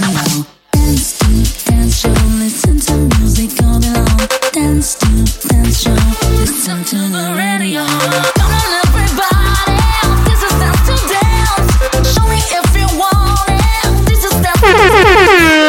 [4.61, 5.07] Dance to
[5.47, 5.95] Dance Show
[6.37, 7.83] Listen to the radio.
[8.37, 9.81] Come on everybody.
[10.29, 12.13] This is Dance to Dance.
[12.13, 14.05] Show me if you want it.
[14.05, 15.60] This is Dance Siamo prontissimi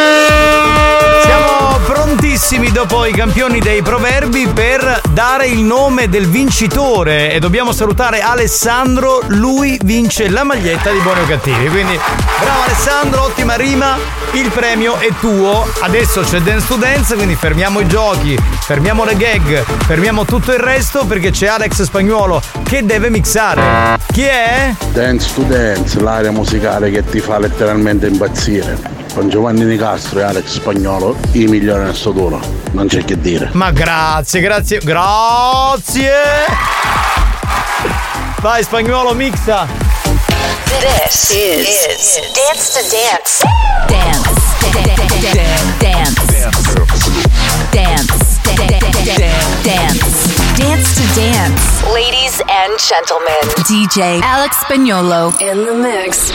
[2.72, 9.20] dopo i campioni dei proverbi per dare il nome del vincitore e dobbiamo salutare Alessandro,
[9.28, 11.68] lui vince la maglietta di Buoni o Cattivi.
[11.68, 11.98] Quindi
[12.40, 13.98] bravo Alessandro, ottima rima,
[14.32, 15.70] il premio è tuo.
[15.80, 20.58] Adesso c'è Dance to Dance, quindi fermiamo i giochi, fermiamo le gag, fermiamo tutto il
[20.58, 23.98] resto perché c'è Alex Spagnuolo che deve mixare.
[24.12, 24.74] Chi è?
[24.92, 29.01] Dance to Dance, l'area musicale che ti fa letteralmente impazzire.
[29.14, 32.40] Con Giovanni Nicastro e Alex Spagnolo, i migliori nel suo turno.
[32.72, 33.50] Non c'è che dire.
[33.52, 36.10] Ma grazie, grazie, grazie!
[38.40, 39.66] Vai Spagnuolo, mixa!
[40.80, 43.44] This is, Dance to Dance.
[43.86, 44.30] Dance.
[44.72, 45.12] Dance.
[45.78, 46.22] Dance.
[49.62, 50.32] Dance.
[50.56, 51.82] Dance to Dance.
[51.92, 56.32] Ladies and gentlemen, DJ Alex Spagnolo in the mix.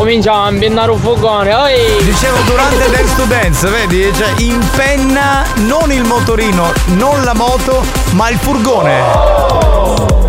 [0.00, 1.54] cominciamo a ambientare un furgone.
[1.54, 2.02] Oi!
[2.04, 4.10] Dicevo durante Dance to Dance, vedi?
[4.14, 9.00] Cioè, impenna non il motorino, non la moto, ma il furgone.
[9.02, 10.19] Oh!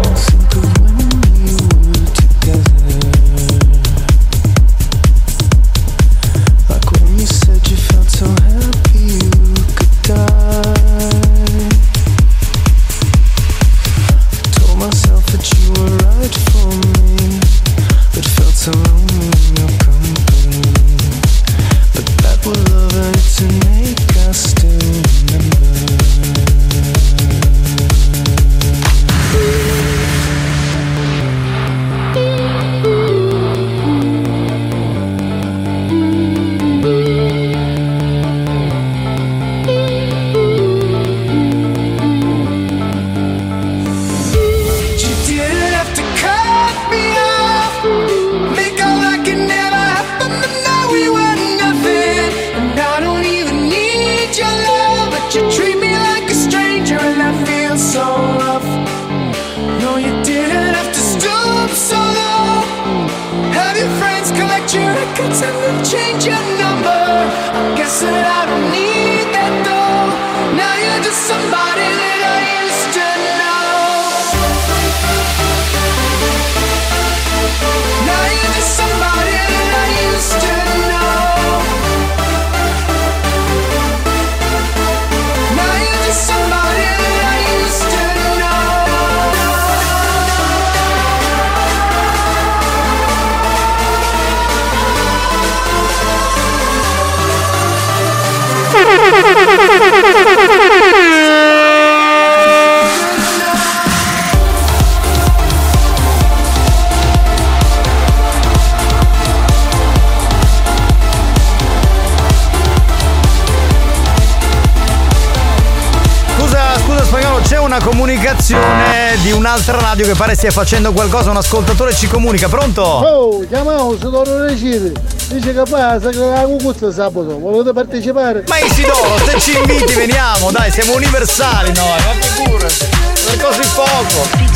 [120.11, 122.81] che pare stia facendo qualcosa, un ascoltatore ci comunica, pronto?
[122.81, 124.91] Oh, chiamiamo Sidoro Recite,
[125.29, 128.43] dice che passa che la cucuzza sabato, volete partecipare?
[128.47, 133.69] Ma Isidoro, se ci inviti veniamo, dai, siamo universali noi, eh, ma figura, per così
[133.73, 134.51] poco.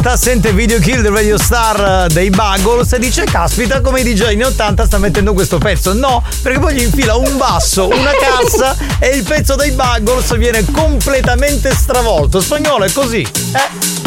[0.00, 4.02] 80 sente Video Kill del Radio Star eh, dei Buggles e dice caspita come i
[4.02, 5.92] DJ anni 80 sta mettendo questo pezzo.
[5.92, 10.64] No perché poi gli infila un basso una cassa e il pezzo dei Buggles viene
[10.72, 12.40] completamente stravolto.
[12.40, 13.99] Spagnolo è così eh?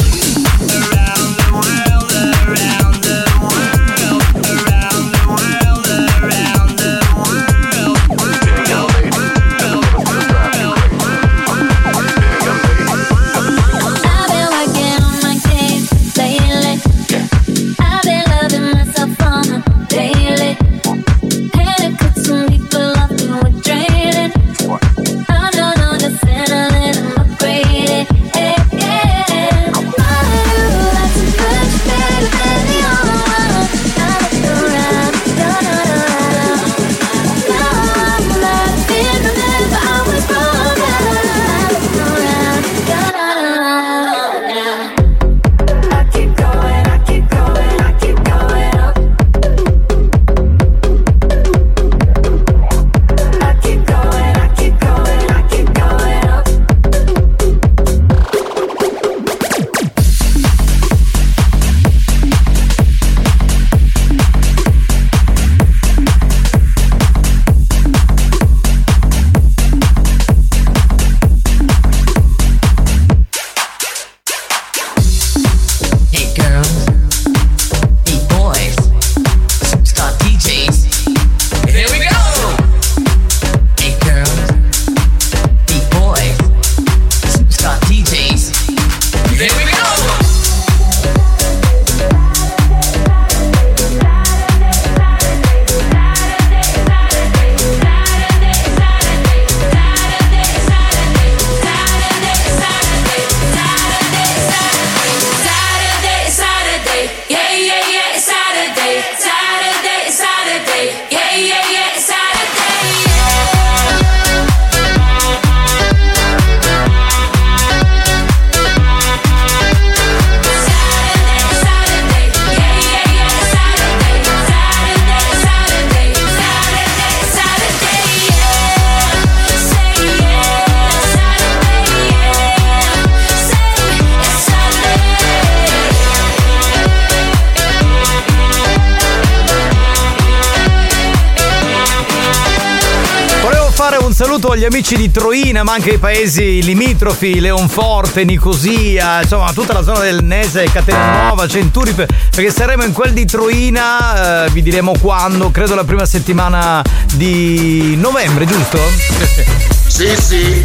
[144.83, 150.25] Amici di Troina, ma anche ai paesi limitrofi, Leonforte, Nicosia, insomma tutta la zona del
[150.25, 155.73] Nese, Catenanuova, Centuri, per- perché saremo in quel di Troina, eh, vi diremo quando, credo
[155.75, 156.81] la prima settimana
[157.13, 158.77] di novembre, giusto?
[159.87, 160.63] Sì, sì.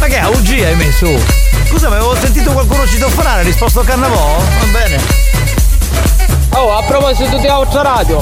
[0.00, 1.06] Ma che ha UG hai messo?
[1.68, 4.36] Scusa, ma avevo sentito qualcuno citofonare, ha risposto Cannavò?
[4.36, 5.00] Va bene.
[6.50, 8.20] Oh, a proposito di autoradio,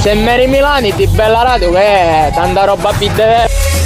[0.00, 3.48] se Mary Milani di bella radio che è tanta roba bidde.
[3.48, 3.81] Dancing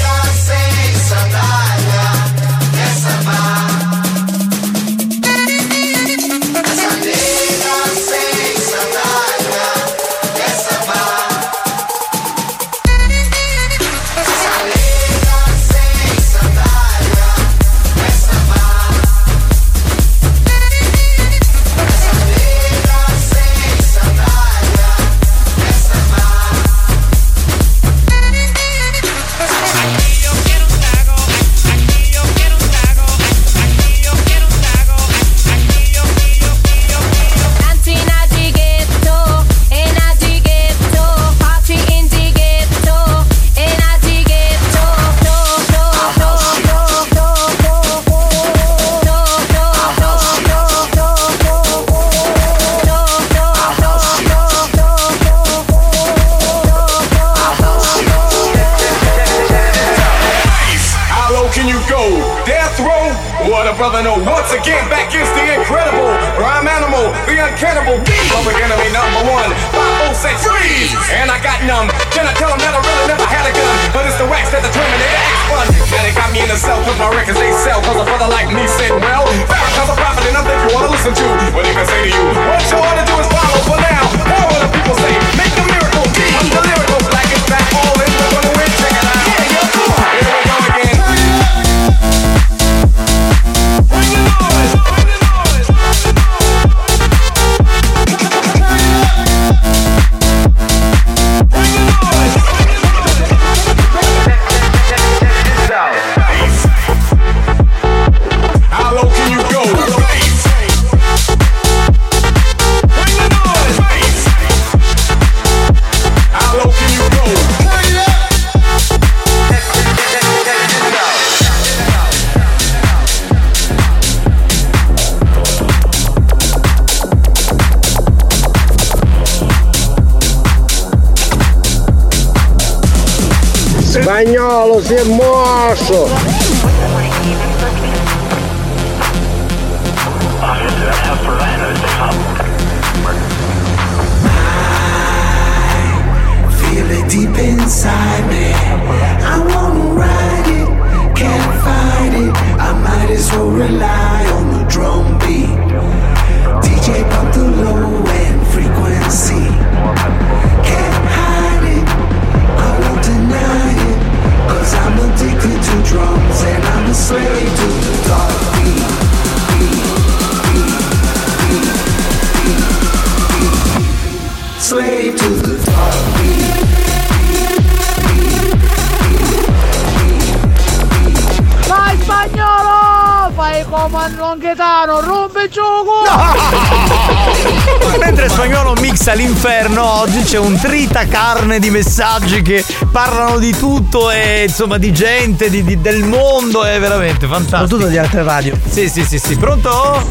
[191.57, 196.65] carne di messaggi che parlano di tutto e insomma di gente, di- di- del mondo,
[196.65, 197.57] è veramente fantastico.
[197.57, 198.59] Soprattutto di altre radio.
[198.69, 199.37] Sì, sì, sì, sì.
[199.37, 200.03] Pronto?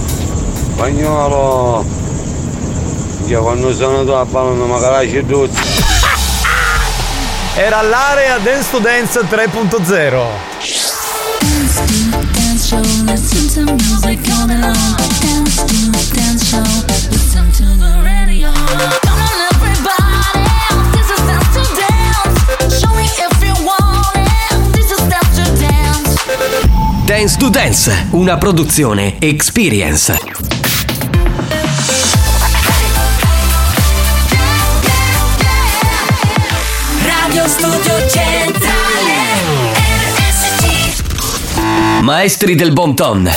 [0.74, 1.86] Spagnolo,
[3.28, 5.60] io quando sono tu a ballare magari ci duzzi.
[7.56, 10.24] Era l'area Dance to Dance 3.0.
[12.34, 14.74] Dance show, listen to music all day long.
[15.22, 16.64] Dance to dance show,
[27.06, 27.38] dance.
[27.38, 30.18] To Dance, una produzione Experience.
[37.04, 38.74] Radio Studio Centrale.
[42.02, 43.30] Maestri del bon ton,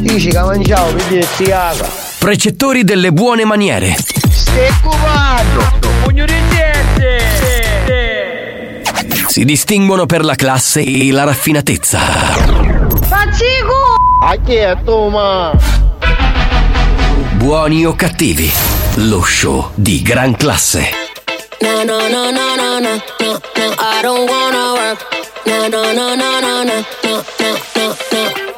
[0.00, 1.86] Dici che mangiavo, mi dici caga.
[2.18, 3.94] precettori delle buone maniere,
[4.30, 5.78] Stai cubando!
[6.02, 7.24] Pugno di niente!
[9.28, 12.65] si distinguono per la classe e la raffinatezza.
[13.36, 13.96] Pazzico!
[14.22, 15.52] A chi è tu, ma?
[17.34, 18.50] Buoni o cattivi,
[18.94, 20.88] lo show di gran classe.
[21.60, 25.04] No, no, no, no, no, no, no, no, I don't wanna work.
[25.44, 28.55] no, no, no, no, no, no, no, no, no, no.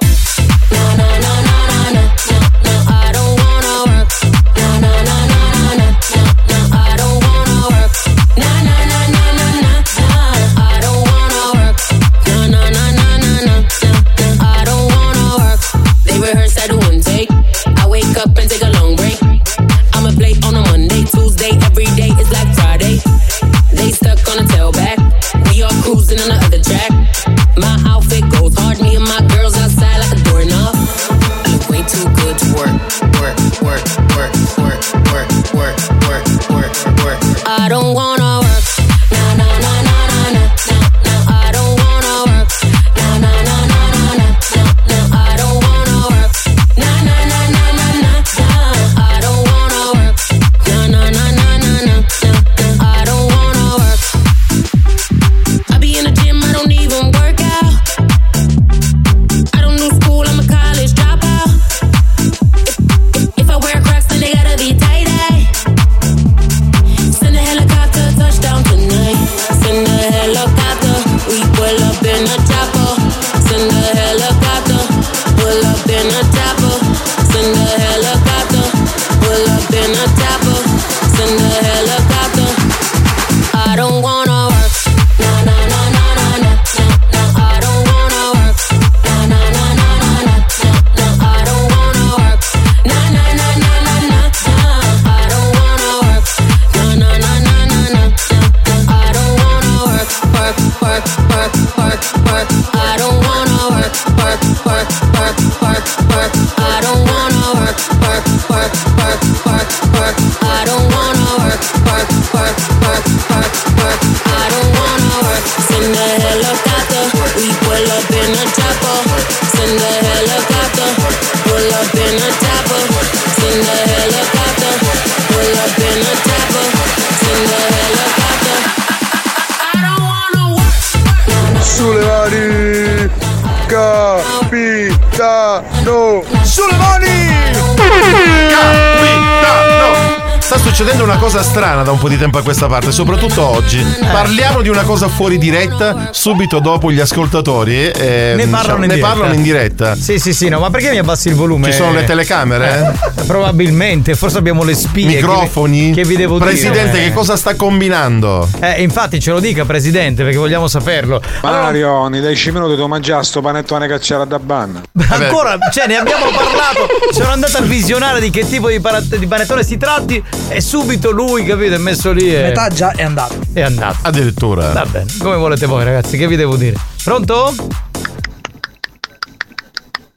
[140.97, 143.85] den cosa strana da un po' di tempo a questa parte, soprattutto oggi.
[144.01, 148.95] Parliamo di una cosa fuori diretta, subito dopo gli ascoltatori eh, Ne parlano, in, ne
[148.95, 149.09] diretta.
[149.09, 149.97] parlano in diretta.
[149.97, 151.67] Sì, sì, sì, no, ma perché mi abbassi il volume?
[151.67, 152.95] Ci sono le telecamere?
[153.17, 155.07] Eh, probabilmente, forse abbiamo le spie.
[155.07, 155.93] Microfoni?
[155.93, 157.05] Che vi, che vi devo Presidente, dire?
[157.05, 158.49] che cosa sta combinando?
[158.61, 161.21] Eh, infatti ce lo dica, Presidente, perché vogliamo saperlo.
[161.43, 164.83] Mario, nei 10 minuti tu mangiato sto panettone che c'era da banna.
[165.09, 166.87] Ancora, cioè, ne abbiamo parlato.
[167.11, 170.23] Sono andato a visionare di che tipo di panettone si tratti.
[170.49, 172.35] E subito lui, capito, è messo lì.
[172.35, 172.43] E...
[172.43, 173.35] Metà già è andato.
[173.53, 173.99] È andato.
[174.03, 174.73] Addirittura.
[174.73, 176.77] Va bene, come volete voi, ragazzi, che vi devo dire?
[177.03, 177.55] Pronto?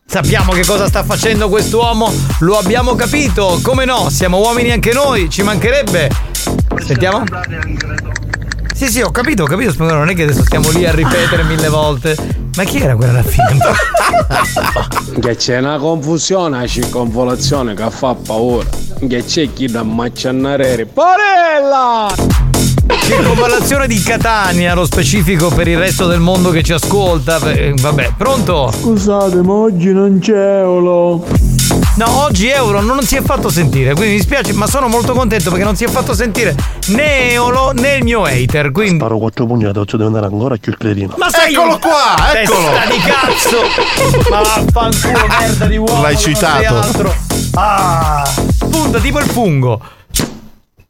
[0.05, 5.29] Sappiamo che cosa sta facendo quest'uomo, lo abbiamo capito, come no, siamo uomini anche noi,
[5.29, 6.09] ci mancherebbe.
[6.85, 7.23] Sentiamo?
[8.81, 11.43] Sì, sì, ho capito, ho capito, Spagnolo, non è che adesso stiamo lì a ripetere
[11.43, 12.17] mille volte.
[12.55, 13.59] Ma chi era quella alla fine?
[15.21, 18.67] Che c'è una confusione, una circonvolazione che fa paura.
[19.07, 20.87] Che c'è chi da macciannare.
[20.87, 22.40] Porella!
[23.11, 27.39] Circonvallazione di Catania, lo specifico per il resto del mondo che ci ascolta.
[27.51, 28.71] Eh, Vabbè, pronto?
[28.71, 31.25] Scusate, ma oggi non c'è Eolo.
[31.97, 35.49] No, oggi Euro non si è fatto sentire, quindi mi spiace, ma sono molto contento
[35.49, 36.55] perché non si è fatto sentire
[36.87, 38.71] né Eolo né il mio hater.
[38.71, 38.95] Quindi...
[38.95, 41.13] Sparo quattro pugnate, oggi devo andare ancora più il cretino.
[41.17, 42.69] Ma sei Eccolo un- qua, eccolo!
[42.69, 44.29] Testa di cazzo!
[44.29, 46.01] Ma vaffanculo, merda di uomo!
[46.01, 46.75] L'hai non sei citato.
[46.77, 47.13] altro.
[47.55, 48.33] Ah!
[48.57, 49.81] Punta tipo il fungo.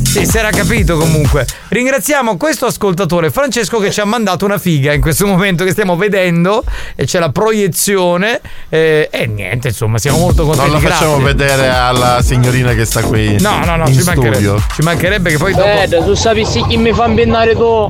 [0.03, 1.45] Sì, si era capito comunque.
[1.69, 5.95] Ringraziamo questo ascoltatore Francesco che ci ha mandato una figa in questo momento che stiamo
[5.97, 6.63] vedendo
[6.95, 10.71] e c'è la proiezione eh, e niente, insomma, siamo molto contenti.
[10.71, 11.33] Non la facciamo grazie.
[11.33, 13.37] vedere alla signorina che sta qui.
[13.41, 14.61] No, no, no, in ci mancherebbe.
[14.75, 17.87] Ci mancherebbe che poi dopo Eh, tu sapessi chi mi fa impennare tu?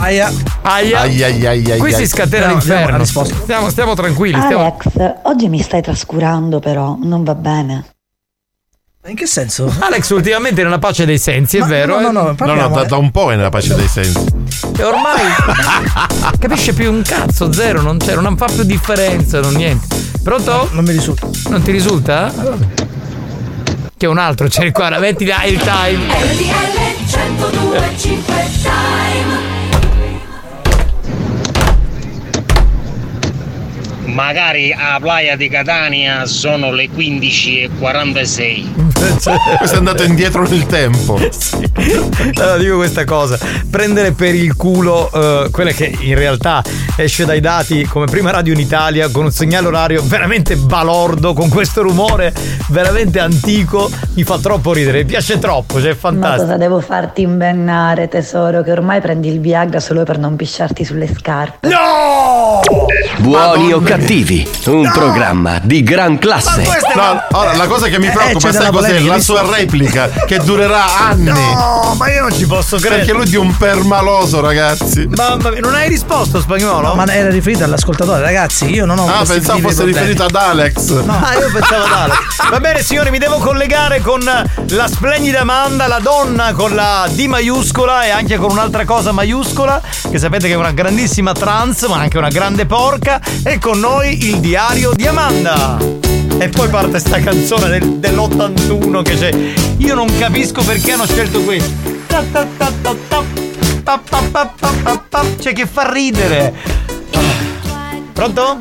[0.00, 0.32] Aia.
[0.62, 1.00] Aia.
[1.00, 3.04] Ai, ai, ai, ai, Qui si scatena No, l'inferno.
[3.04, 4.40] Stiamo, stiamo tranquilli.
[4.40, 4.62] Stiamo...
[4.62, 7.84] Alex, oggi mi stai trascurando però, non va bene.
[9.06, 9.72] In che senso?
[9.78, 12.00] Alex ultimamente è nella pace dei sensi, è Ma- vero?
[12.00, 12.28] no, no, no, eh?
[12.28, 12.86] No, parliamo, no, da, eh.
[12.86, 14.24] da un po' è nella pace dei sensi.
[14.76, 15.20] E ormai
[16.38, 19.96] capisce più un cazzo, zero, non c'è, non fa più differenza, non niente.
[20.22, 20.68] Pronto?
[20.72, 21.28] Non mi risulta.
[21.48, 22.32] Non ti risulta?
[23.96, 26.06] Che un altro c'è qua, metti là il time.
[26.06, 29.29] RTL 1025 Time
[34.12, 38.88] Magari a Playa di Catania sono le 15.46.
[39.58, 41.18] Questo è andato indietro nel tempo.
[42.36, 43.38] Allora dico questa cosa,
[43.70, 46.62] prendere per il culo eh, quella che in realtà
[46.96, 51.48] esce dai dati come prima radio in Italia con un segnale orario veramente balordo, con
[51.48, 52.32] questo rumore
[52.68, 56.44] veramente antico, mi fa troppo ridere, mi piace troppo, cioè è Ma fantastico.
[56.44, 58.62] cosa devo farti imbennare, tesoro?
[58.62, 61.68] Che ormai prendi il Viagra solo per non pisciarti sulle scarpe.
[61.68, 62.60] No!
[63.18, 66.64] Buoni o cattivi, un programma di gran classe.
[66.96, 68.98] No, ora, la cosa che mi Eh, preoccupa, c'è sai cos'è?
[69.02, 71.30] La sua replica che durerà anni.
[71.30, 72.96] No, ma io non ci posso credere.
[73.04, 75.08] Perché lui è di un permaloso, ragazzi.
[75.14, 76.88] Mamma mia, non hai risposto spagnolo?
[76.88, 78.64] No, ma era riferito all'ascoltatore, ragazzi.
[78.72, 79.98] Io non ho Ah, pensavo fosse problemi.
[79.98, 80.90] riferito ad Alex.
[81.06, 82.18] Ah, io pensavo ad Alex.
[82.50, 87.26] Va bene, signori, mi devo collegare con la splendida Amanda, la donna con la D
[87.26, 89.80] maiuscola e anche con un'altra cosa maiuscola,
[90.10, 93.20] che sapete che è una grandissima trans, ma anche una grande porca.
[93.44, 95.78] E con noi il diario di Amanda.
[96.38, 99.30] E poi parte sta canzone del- dell'81 che c'è.
[99.78, 101.70] Io non capisco perché hanno scelto questo.
[105.40, 106.54] Cioè che fa ridere.
[107.12, 107.18] Ah.
[108.12, 108.58] Pronto?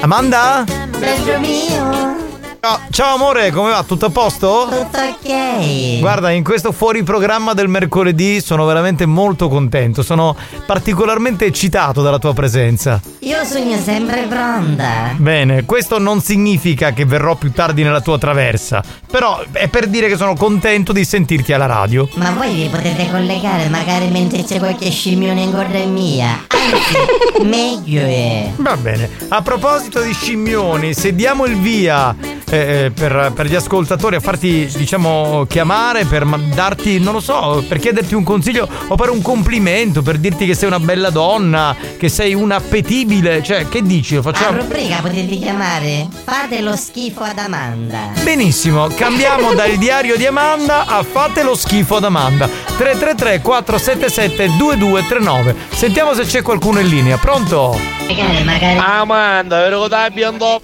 [0.00, 0.64] Amanda?
[0.98, 2.29] Bello mio,
[2.62, 3.82] Ciao, ciao amore, come va?
[3.84, 4.68] Tutto a posto?
[4.70, 5.98] tutto ok.
[5.98, 12.18] Guarda, in questo fuori programma del mercoledì sono veramente molto contento, sono particolarmente eccitato dalla
[12.18, 13.00] tua presenza.
[13.20, 15.14] Io sogno sempre pronta.
[15.16, 20.08] Bene, questo non significa che verrò più tardi nella tua traversa, però è per dire
[20.08, 22.10] che sono contento di sentirti alla radio.
[22.16, 26.44] Ma voi vi potete collegare magari mentre c'è qualche scimmione in corda mia.
[26.48, 28.50] Anzi, meglio è.
[28.56, 32.14] Va bene, a proposito di scimmioni, se diamo il via
[32.50, 37.64] eh, eh, per, per gli ascoltatori a farti, diciamo, chiamare per darti, non lo so,
[37.66, 41.76] per chiederti un consiglio o per un complimento, per dirti che sei una bella donna,
[41.96, 44.16] che sei un appetibile, cioè, che dici?
[44.16, 44.58] Lo facciamo?
[44.60, 48.10] rubrica potete chiamare Fate lo schifo ad Amanda.
[48.22, 52.46] Benissimo, cambiamo dal diario di Amanda a Fate lo schifo ad Amanda.
[52.46, 55.54] 333 477 2239.
[55.70, 57.16] Sentiamo se c'è qualcuno in linea.
[57.16, 57.78] Pronto?
[58.06, 58.78] Magari, magari.
[58.78, 60.60] Amanda, vero che ti abbiamo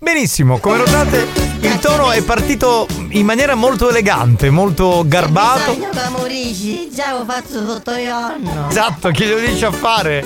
[0.00, 1.26] Benissimo, come notate
[1.60, 5.76] il tono è partito in maniera molto elegante, molto garbato.
[6.10, 8.68] Morisci, già ho fatto tutto il giorno.
[8.68, 10.24] Esatto, chi lo dice a fare?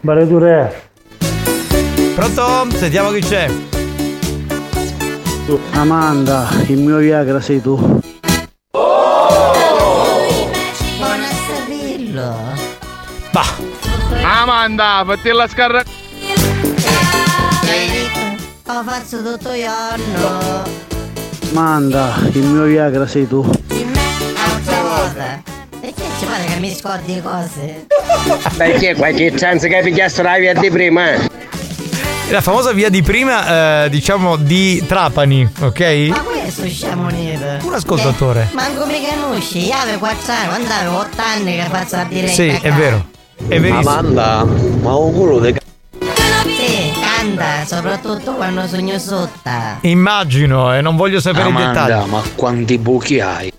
[0.00, 0.90] Bareture.
[2.14, 2.66] Pronto?
[2.76, 3.50] Sentiamo chi c'è.
[5.72, 7.76] Amanda, il mio Viagra sei tu.
[7.76, 8.00] Buono
[10.98, 12.36] a saperlo.
[14.22, 15.82] Amanda, fatti la scarra.
[18.72, 20.62] Ho fatto tutto il giorno.
[21.50, 23.40] Amanda, il mio Viagra sei tu.
[23.40, 25.42] Altra cosa.
[25.80, 27.86] Perché ci pare che mi scordi cose?
[28.56, 31.12] Perché qualche chance che pigliassero la via di prima?
[31.14, 31.28] eh?
[32.30, 35.80] La famosa via di prima, eh, diciamo, di Trapani, ok?
[36.10, 37.66] Ma questo sciamo nero.
[37.66, 38.50] Un ascoltatore.
[38.52, 42.32] Manco mi conosci, io avevo 4 anni, quando avevo 8 anni che faccio la diretta.
[42.32, 43.04] Sì, è vero.
[43.48, 43.90] È verissimo.
[43.90, 45.58] Amanda, ma un culo di Sì,
[47.40, 49.78] canta, soprattutto quando sogno sotta.
[49.80, 52.08] Immagino e non voglio sapere i dettagli.
[52.08, 53.52] ma quanti buchi hai?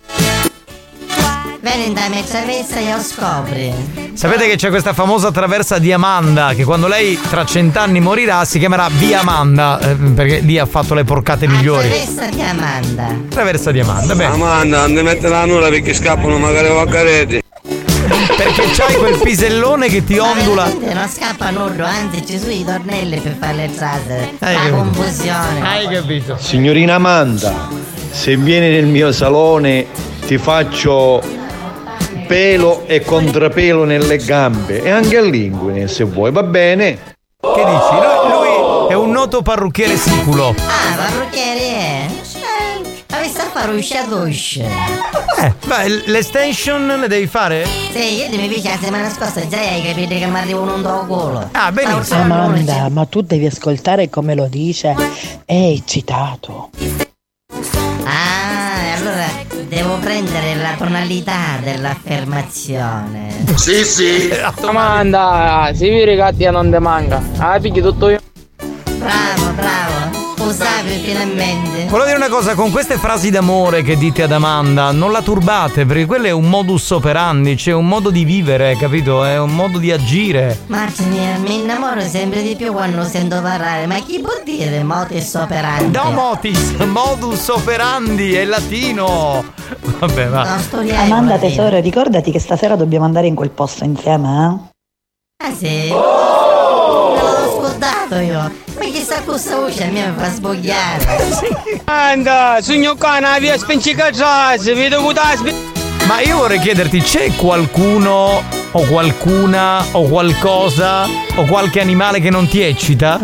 [1.64, 3.74] Vieni da me traversa e lo scopri.
[4.14, 8.58] Sapete che c'è questa famosa traversa di Amanda che quando lei tra cent'anni morirà si
[8.58, 11.88] chiamerà Via Amanda eh, perché lì ha fatto le porcate migliori.
[11.88, 13.16] Traversa di Amanda.
[13.30, 14.34] Traversa di Amanda, bene.
[14.34, 17.42] Amanda, non ti mettere la nulla perché scappano magari vaccareti.
[18.36, 20.68] Perché c'hai quel pisellone che ti ondula.
[20.68, 24.36] Non scappa nudo, anzi ci sono i tornelli per fare le.
[24.40, 24.76] Hai La capito.
[24.76, 25.62] confusione.
[25.62, 26.38] Hai capito?
[26.40, 27.68] Signorina Amanda,
[28.12, 29.88] se vieni nel mio salone
[30.26, 31.22] ti faccio
[32.28, 36.98] pelo e contrapelo nelle gambe e anche all'inguine se vuoi, va bene?
[37.42, 37.94] Che dici?
[37.94, 40.50] Lui, lui è un noto parrucchiere siculo.
[40.50, 42.06] Ah, parrucchiere è?
[43.22, 44.68] Ma mi sta a fare uscire uscire.
[45.38, 47.68] Eh, vai, l'estension le devi fare?
[47.92, 50.90] Sì, io mi dice la settimana scorsa già hai capito che mi arriva un ondo
[50.90, 51.50] al culo.
[51.52, 52.22] Ah, benissimo.
[52.22, 54.96] Amanda, ma tu devi ascoltare come lo dice.
[55.46, 56.72] È eccitato.
[58.06, 59.28] Ah, allora
[59.68, 63.36] devo prendere la tonalità dell'affermazione.
[63.54, 64.32] Sì, sì.
[64.64, 67.22] Amanda, si a te non ti manca.
[67.38, 68.20] Ah, picchi tutto io.
[68.98, 70.21] Bravo, bravo.
[70.52, 71.86] Usavi finalmente.
[71.86, 75.86] Volevo dire una cosa, con queste frasi d'amore che dite ad Amanda, non la turbate,
[75.86, 79.24] perché quello è un modus operandi, c'è un modo di vivere, capito?
[79.24, 80.60] È un modo di agire.
[80.68, 85.98] Martina, mi innamoro sempre di più quando sento parlare, ma chi può dire modus operandi?
[85.98, 89.46] No, motis, modus operandi, è latino.
[90.00, 90.58] Vabbè, va.
[90.98, 95.46] Amanda tesoro, ricordati che stasera dobbiamo andare in quel posto insieme, eh?
[95.46, 95.88] Ah sì?
[95.88, 96.31] Me
[97.82, 98.52] scordato io.
[98.76, 101.28] Ma chissà questa voce mi fa sbogliare.
[101.86, 105.34] Anda, sogno cane, via spincicacciase, vedo ta
[106.06, 111.06] Ma io vorrei chiederti, c'è qualcuno o qualcuna o qualcosa
[111.36, 113.20] o qualche animale che non ti eccita?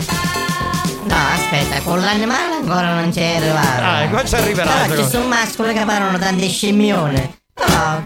[1.03, 3.81] No, aspetta, con l'animale ancora non c'è arrivato.
[3.81, 7.35] Ah, qua ci arriverà, Però ci sono mascoli che parlano tante scimmione.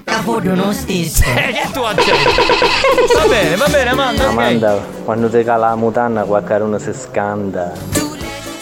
[0.03, 1.23] Caputo non stesso.
[1.23, 3.15] Eh, che tu accetti.
[3.15, 4.27] Va bene, va bene, Amanda.
[4.27, 7.71] Amanda, quando ti cala la mutanna qualcuno si scanda.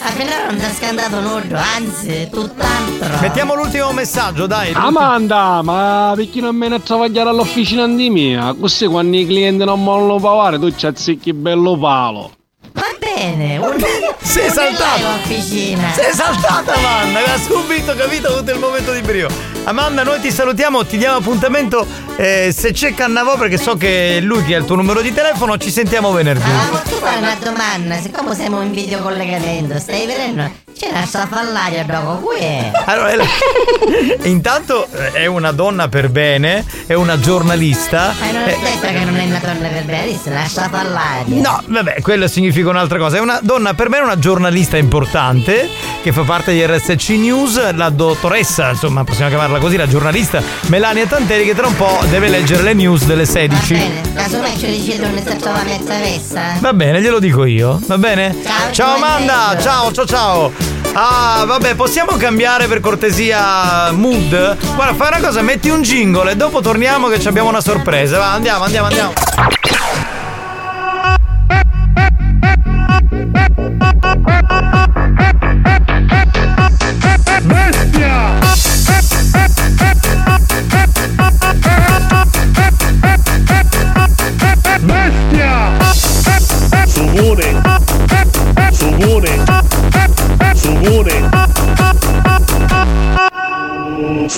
[0.01, 3.19] A finora non ti ha scandato nudo, anzi, tutt'altro.
[3.19, 4.71] Mettiamo l'ultimo messaggio, dai.
[4.73, 8.55] Amanda, ma perché non me ne a travagliare all'officina di mia?
[8.57, 12.31] Così quando i clienti non vogliono pagare tu ci azzecchi bello palo.
[12.71, 13.75] Va bene, un...
[14.21, 15.17] Sei saltata.
[15.25, 19.27] Sei saltata Amanda, aveva subito capito tutto il momento di brio.
[19.65, 24.19] Amanda, noi ti salutiamo, ti diamo appuntamento eh, se c'è Cannavò perché so che è
[24.19, 26.49] lui che ha il tuo numero di telefono, ci sentiamo venerdì.
[26.71, 30.51] Ma tu fai una domanda, siccome siamo in video collegamento, stai vedendo?
[30.79, 32.71] C'è una stafallaria dopo qui.
[32.85, 33.11] Allora,
[34.23, 38.13] intanto eh, è una donna per bene, è una giornalista.
[38.17, 41.41] Ma non è detto che non è una donna per bene, è una stafallaria.
[41.41, 43.17] No, vabbè, quello significa un'altra cosa.
[43.17, 45.67] È una donna per me, è una giornalista importante
[46.01, 51.05] che fa parte di RSC News, la dottoressa, insomma, possiamo chiamarla così, la giornalista Melania
[51.05, 53.73] Tanteri che tra un po' deve leggere le news delle 16.
[53.73, 56.53] Bene, casomai ci dice dove sta trova mezza vessa.
[56.59, 58.33] Va bene, glielo dico io, va bene?
[58.41, 60.68] Ciao, ciao Amanda, ciao, ciao, ciao.
[60.93, 64.57] Ah, vabbè, possiamo cambiare per cortesia mood?
[64.75, 68.17] Guarda, fai una cosa, metti un jingle e dopo torniamo che abbiamo una sorpresa.
[68.17, 69.13] Va, andiamo, andiamo, andiamo.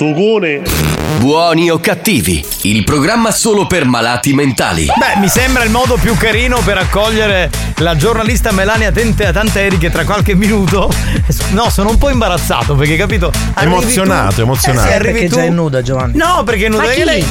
[0.02, 0.62] Sugone!
[1.18, 4.86] Buoni o cattivi, il programma solo per malati mentali.
[4.86, 7.48] Beh, mi sembra il modo più carino per accogliere
[7.78, 10.90] la giornalista Melania Tente- Tanteri che tra qualche minuto.
[11.52, 13.30] No, sono un po' imbarazzato perché, capito?
[13.58, 14.88] Emozionato, tu- emozionato.
[14.88, 16.16] Eh, sì, Perché tu- già è nuda, Giovanni.
[16.16, 17.06] No, perché non Ma perché chi?
[17.06, 17.26] lei,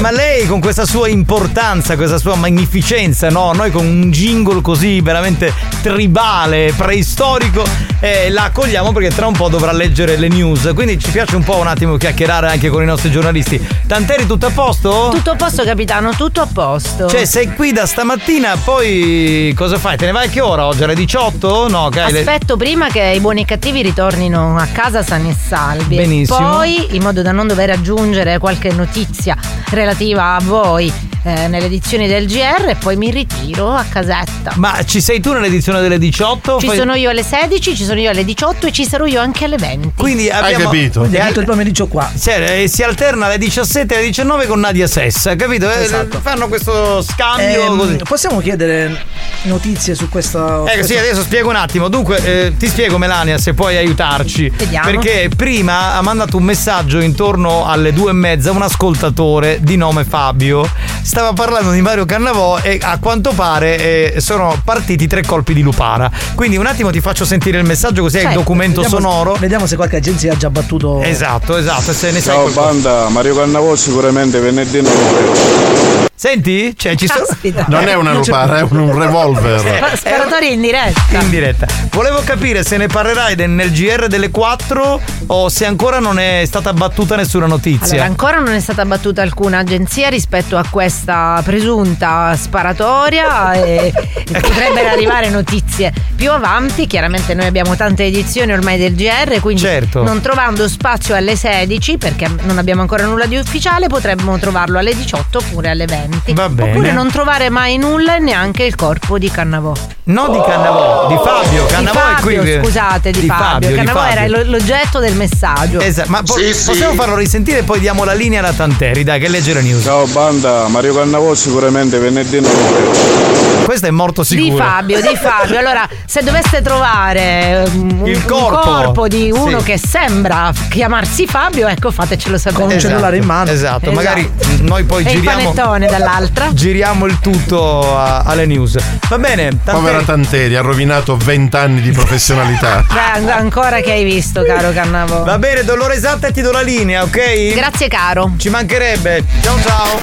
[0.00, 3.52] ma lei con questa sua importanza, questa sua magnificenza, no?
[3.52, 5.52] Noi con un jingle così veramente
[5.82, 7.62] tribale, preistorico,
[8.00, 10.70] eh, la accogliamo perché tra un po' dovrà leggere le news.
[10.74, 13.60] Quindi ci piace un po' un attimo chiacchierare anche con i nostri giornalisti.
[13.86, 15.10] Tanteri, tutto a posto?
[15.12, 17.08] Tutto a posto, capitano, tutto a posto.
[17.08, 19.83] Cioè, sei qui da stamattina, poi cosa fai?
[19.84, 20.82] Te ne vai che ora oggi?
[20.82, 21.68] Alle 18?
[21.68, 25.28] No, che hai le- Aspetto prima che i buoni e cattivi ritornino a casa sani
[25.28, 25.96] e salvi.
[25.96, 26.38] Benissimo.
[26.38, 29.36] Poi, in modo da non dover aggiungere qualche notizia
[29.70, 30.90] relativa a voi
[31.24, 34.52] eh, nelle edizioni del GR, e poi mi ritiro a casetta.
[34.56, 36.58] Ma ci sei tu nell'edizione delle 18?
[36.60, 39.20] Ci Fai- sono io alle 16, ci sono io alle 18 e ci sarò io
[39.20, 39.92] anche alle 20.
[39.96, 42.10] Quindi abbiamo Hai tutto il pomeriggio qua.
[42.14, 45.70] Sì, eh, si alterna alle 17 e alle 19 con Nadia Sessa, capito?
[45.70, 46.20] Eh, Esatto.
[46.20, 47.96] Fanno questo scambio Ehm, così.
[48.06, 49.04] possiamo chiedere
[49.42, 50.66] notizie su questo.
[50.66, 51.88] Ecco, sì, adesso spiego un attimo.
[51.88, 54.50] Dunque, eh, ti spiego, Melania, se puoi aiutarci.
[54.56, 54.90] Vediamo.
[54.90, 60.04] Perché prima ha mandato un messaggio intorno alle due e mezza un ascoltatore di nome
[60.04, 60.68] Fabio.
[61.14, 65.62] Stava parlando di Mario Cannavò e a quanto pare eh, sono partiti tre colpi di
[65.62, 66.10] lupara.
[66.34, 69.34] Quindi un attimo ti faccio sentire il messaggio così hai il Cioè, documento vediamo- sonoro.
[69.34, 71.00] Vediamo se qualche agenzia ha già battuto.
[71.02, 76.12] Esatto, esatto, se ne sai Ciao banda, Mario Cannavò sicuramente venerdì notte.
[76.16, 76.74] Senti?
[76.76, 77.26] Cioè, ci sono.
[77.66, 79.60] Non è una lupara, è un, un revolver.
[79.96, 81.20] Sparatoria in diretta.
[81.20, 81.66] In diretta.
[81.90, 86.42] Volevo capire se ne parlerai de- nel GR delle 4 o se ancora non è
[86.46, 87.94] stata battuta nessuna notizia.
[87.94, 94.40] Allora, ancora non è stata battuta alcuna agenzia rispetto a questa presunta sparatoria e, e
[94.40, 96.86] potrebbero arrivare notizie più avanti.
[96.86, 100.02] Chiaramente noi abbiamo tante edizioni ormai del GR, quindi Certo.
[100.04, 104.94] non trovando spazio alle 16 perché non abbiamo ancora nulla di ufficiale, potremmo trovarlo alle
[104.94, 106.02] 18 oppure alle 20.
[106.34, 106.70] Va bene.
[106.70, 109.72] Oppure non trovare mai nulla e neanche il corpo di Cannavò.
[110.04, 111.66] No di Cannavò, di Fabio.
[111.66, 112.36] Cannavò di è qui.
[112.36, 113.44] Fabio, scusate, di, Di Fabio.
[113.44, 114.12] Fabio, di Cannavò Fabio.
[114.20, 115.80] era lo- l'oggetto del messaggio.
[115.80, 119.28] Esatto, ma po- possiamo farlo risentire e poi diamo la linea alla Tanteri, dai, che
[119.28, 119.82] legge le news.
[119.84, 123.62] Ciao banda, Mario Cannavò sicuramente venerdì notte.
[123.64, 124.62] Questo è morto Di sicuro.
[124.62, 125.58] Fabio, di Fabio.
[125.58, 128.58] Allora, se doveste trovare um, un, Il un corpo.
[128.60, 129.64] corpo di uno Sì.
[129.64, 132.74] che sembra chiamarsi Fabio, ecco, fatecelo sapere.
[132.76, 135.38] Esatto, Esatto, magari noi poi e il giriamo.
[135.52, 136.52] panettone dall'altra.
[136.52, 138.76] Giriamo il tutto a- alle news.
[139.08, 139.76] Va bene, Tanteri.
[139.78, 142.84] Povera Tanteri, ha rovinato 20 anni di professionalità.
[142.92, 145.22] Beh, an- ancora che hai visto, caro Cannavo.
[145.24, 147.54] Va bene, dolore esatta e ti do la linea, ok?
[147.54, 148.32] Grazie, caro.
[148.36, 149.24] Ci mancherebbe.
[149.40, 150.00] Ciao ciao.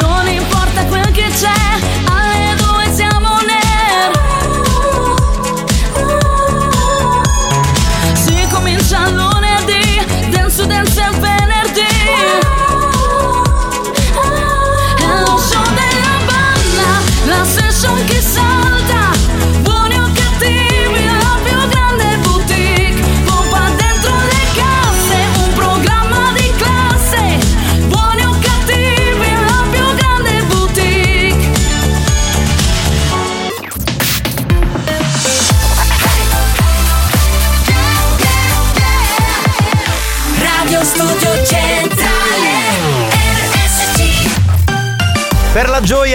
[0.00, 1.77] Non importa quel che c'è,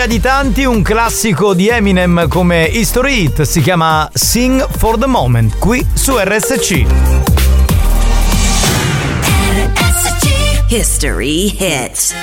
[0.04, 5.06] Gioia di tanti, un classico di Eminem come History Hit si chiama Sing for the
[5.06, 6.86] Moment, qui su RSC.
[10.68, 12.14] History hits.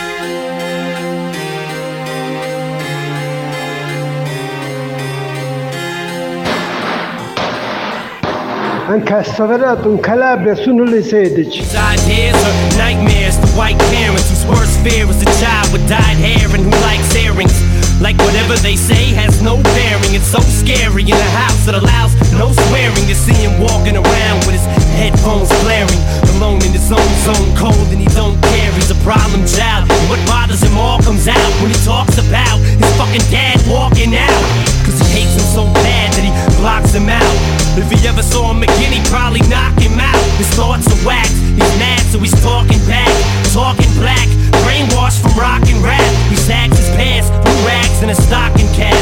[8.88, 11.62] Anche a Saverato in Calabria sono le 16.
[11.94, 16.46] Ideas are nightmares to white parents whose worst fear is a child with dyed hair
[16.54, 17.69] and who likes earrings.
[18.00, 20.16] Like whatever they say has no bearing.
[20.16, 23.04] It's so scary in a house that allows no swearing.
[23.04, 24.64] You see him walking around with his
[24.96, 26.00] headphones blaring,
[26.36, 28.72] alone in his own zone, cold and he don't care.
[28.72, 29.92] He's a problem child.
[29.92, 34.16] And what bothers him all comes out when he talks about his fucking dad walking
[34.16, 34.69] out.
[35.10, 36.32] Hates him so bad that he
[36.62, 37.36] blocks him out.
[37.74, 40.18] If he ever saw him again, he'd probably knock him out.
[40.38, 41.34] His thoughts are whacked.
[41.58, 43.10] He's mad, so he's talking back,
[43.52, 44.26] talking black,
[44.62, 46.02] brainwashed from rock and rap.
[46.30, 48.96] He sags his pants, blue rags, and a stocking cap.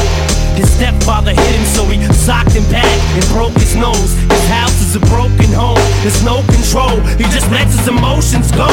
[0.57, 4.11] His stepfather hit him, so he socked him back and broke his nose.
[4.27, 5.79] His house is a broken home.
[6.01, 6.99] There's no control.
[7.15, 8.67] He just lets his emotions go.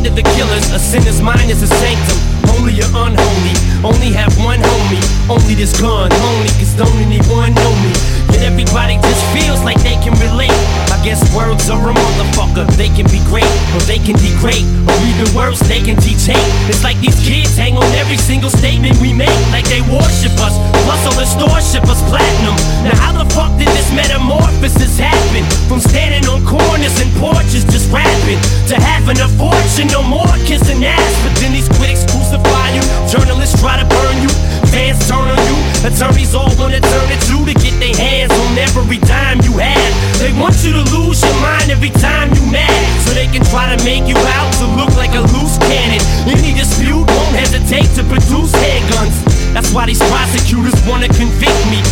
[0.00, 2.16] In the of the killers, a sinner's mind is a sanctum.
[2.48, 3.52] Holy or unholy,
[3.84, 5.28] only have one homie.
[5.28, 7.92] Only this gun, only cause don't anyone know me.
[8.32, 10.56] Yet everybody just feels like they can relate.
[11.00, 12.68] Guess words are a motherfucker.
[12.76, 16.44] They can be great, or they can degrade, or even worse, they can teach hate.
[16.68, 20.60] It's like these kids hang on every single statement we make, like they worship us.
[20.84, 22.52] Plus, all the stores ship us platinum.
[22.84, 25.42] Now, how the fuck did this metamorphosis happen?
[25.72, 28.36] From standing on corners and porches just rapping
[28.68, 31.14] to having a fortune, no more kissing ass.
[31.24, 34.30] But then these critics crucify you, journalists try to burn you,
[34.70, 38.54] fans turn on you, attorneys all wanna turn it you to get their hands on
[38.54, 39.92] every dime you have.
[40.22, 42.70] They want you to lose your mind every time you mad,
[43.02, 45.98] so they can try to make you out to look like a loose cannon.
[46.30, 49.18] Any dispute won't hesitate to produce handguns.
[49.52, 51.82] That's why these prosecutors wanna convict me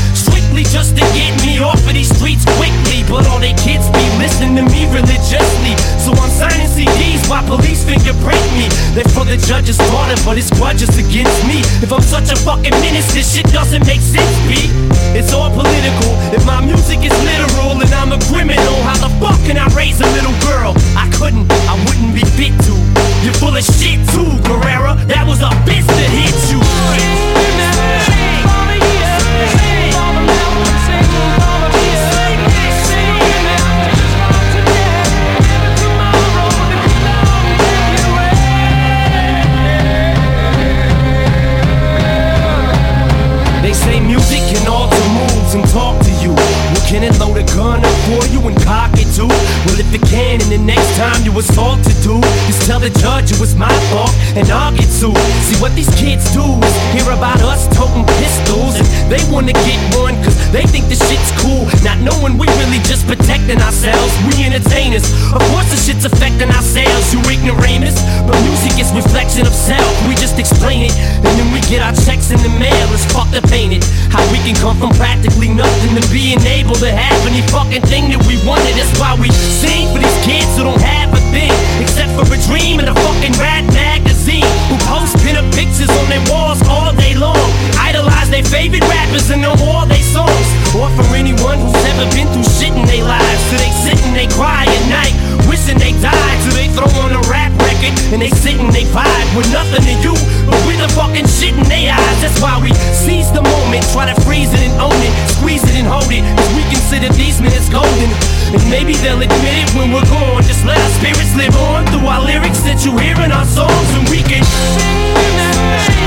[0.64, 3.04] just to get me off of these streets quickly.
[3.08, 5.74] But all they kids be listening to me religiously.
[6.00, 8.68] So I'm signing CDs while police fingerprint me.
[8.94, 11.60] They're for the judge's daughter, but it's grudges against me.
[11.84, 14.70] If I'm such a fucking menace, this shit doesn't make sense, B.
[15.16, 16.12] It's all political.
[16.32, 20.00] If my music is literal and I'm a criminal, how the fuck can I raise
[20.00, 20.72] a little girl?
[20.96, 22.74] I couldn't, I wouldn't be fit to.
[23.24, 24.96] You're full of shit too, Guerrera.
[25.08, 28.17] That was a bitch that hit you.
[43.68, 44.67] They say music can
[47.58, 49.28] run up for you and cock it too.
[49.28, 52.16] Well, if it can, and the next time you assault to do,
[52.48, 55.16] just tell the judge it was my fault and I'll get sued.
[55.44, 59.78] See what these kids do is hear about us toting pistols and they wanna get
[60.00, 61.68] one cause they think the shit's cool.
[61.84, 64.12] Not knowing we really just protecting ourselves.
[64.24, 65.04] We entertainers.
[65.36, 68.00] Of course the shit's affecting our sales, you ignoramus.
[68.24, 69.92] But music is reflection of self.
[70.08, 72.86] We just explain it and then we get our checks in the mail.
[72.96, 73.84] It's fucked up, ain't it?
[74.08, 78.06] How we can come from practically nothing to being able to have any fucking thing
[78.14, 78.70] that we wanted.
[78.78, 81.50] That's why we sing for these kids who don't have a thing
[81.82, 86.22] except for a dream and a fucking rat magazine who post pinup pictures on their
[86.30, 87.34] walls all day long.
[87.82, 90.46] Idolize their favorite rappers and know all their songs.
[90.78, 93.42] Or for anyone who's ever been through shit in their lives.
[93.50, 95.14] So they sit and they cry at night,
[95.58, 96.38] wishing they died.
[96.46, 99.82] So they throw on a rap record and they sit and they vibe with nothing
[99.82, 100.14] to you,
[100.46, 102.18] but with the fucking shit in their eyes.
[102.22, 105.74] That's why we seize the moment, try to freeze it and own it, squeeze it
[105.74, 106.22] and hold it.
[106.38, 108.10] Cause we consider these minutes golden.
[108.54, 110.42] And maybe they'll admit it when we're gone.
[110.42, 113.88] Just let our spirits live on through our lyrics that you hear in our songs,
[113.98, 114.44] and we can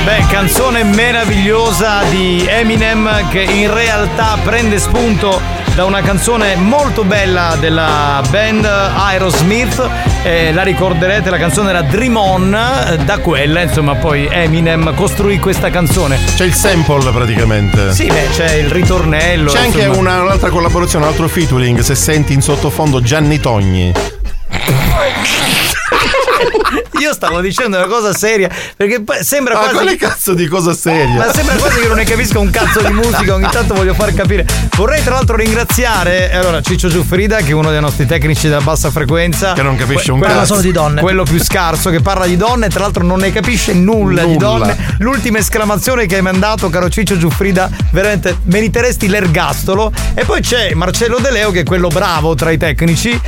[0.04, 7.56] Beh, canzone meravigliosa di Eminem che in realtà prende spunto da una canzone molto bella
[7.58, 9.88] della band Aerosmith.
[10.22, 12.54] Eh, la ricorderete, la canzone era Dream On.
[12.54, 16.18] eh, Da quella, insomma, poi Eminem costruì questa canzone.
[16.36, 17.92] C'è il sample praticamente.
[17.94, 19.50] Sì, beh, c'è il ritornello.
[19.50, 23.92] C'è anche una- un'altra collaborazione, un altro featuring, se senti in sottofondo Gianni Togni.
[27.02, 29.74] Io stavo dicendo una cosa seria perché sembra Ma quasi.
[29.74, 31.16] quale cazzo di cosa seria?
[31.16, 34.14] Ma sembra quasi che non ne capisca un cazzo di musica, ogni tanto voglio far
[34.14, 34.46] capire.
[34.76, 38.90] Vorrei tra l'altro ringraziare allora Ciccio Giuffrida, che è uno dei nostri tecnici della bassa
[38.92, 39.52] frequenza.
[39.52, 40.40] Che non capisce un quello- cazzo.
[40.40, 41.00] Parla solo di donne.
[41.00, 44.38] Quello più scarso che parla di donne, tra l'altro non ne capisce nulla, di Nulla.
[44.66, 44.96] donne.
[44.98, 49.92] L'ultima esclamazione che hai mandato, caro Ciccio Giuffrida, veramente meriteresti l'ergastolo.
[50.14, 53.18] E poi c'è Marcello De Leo, che è quello bravo tra i tecnici,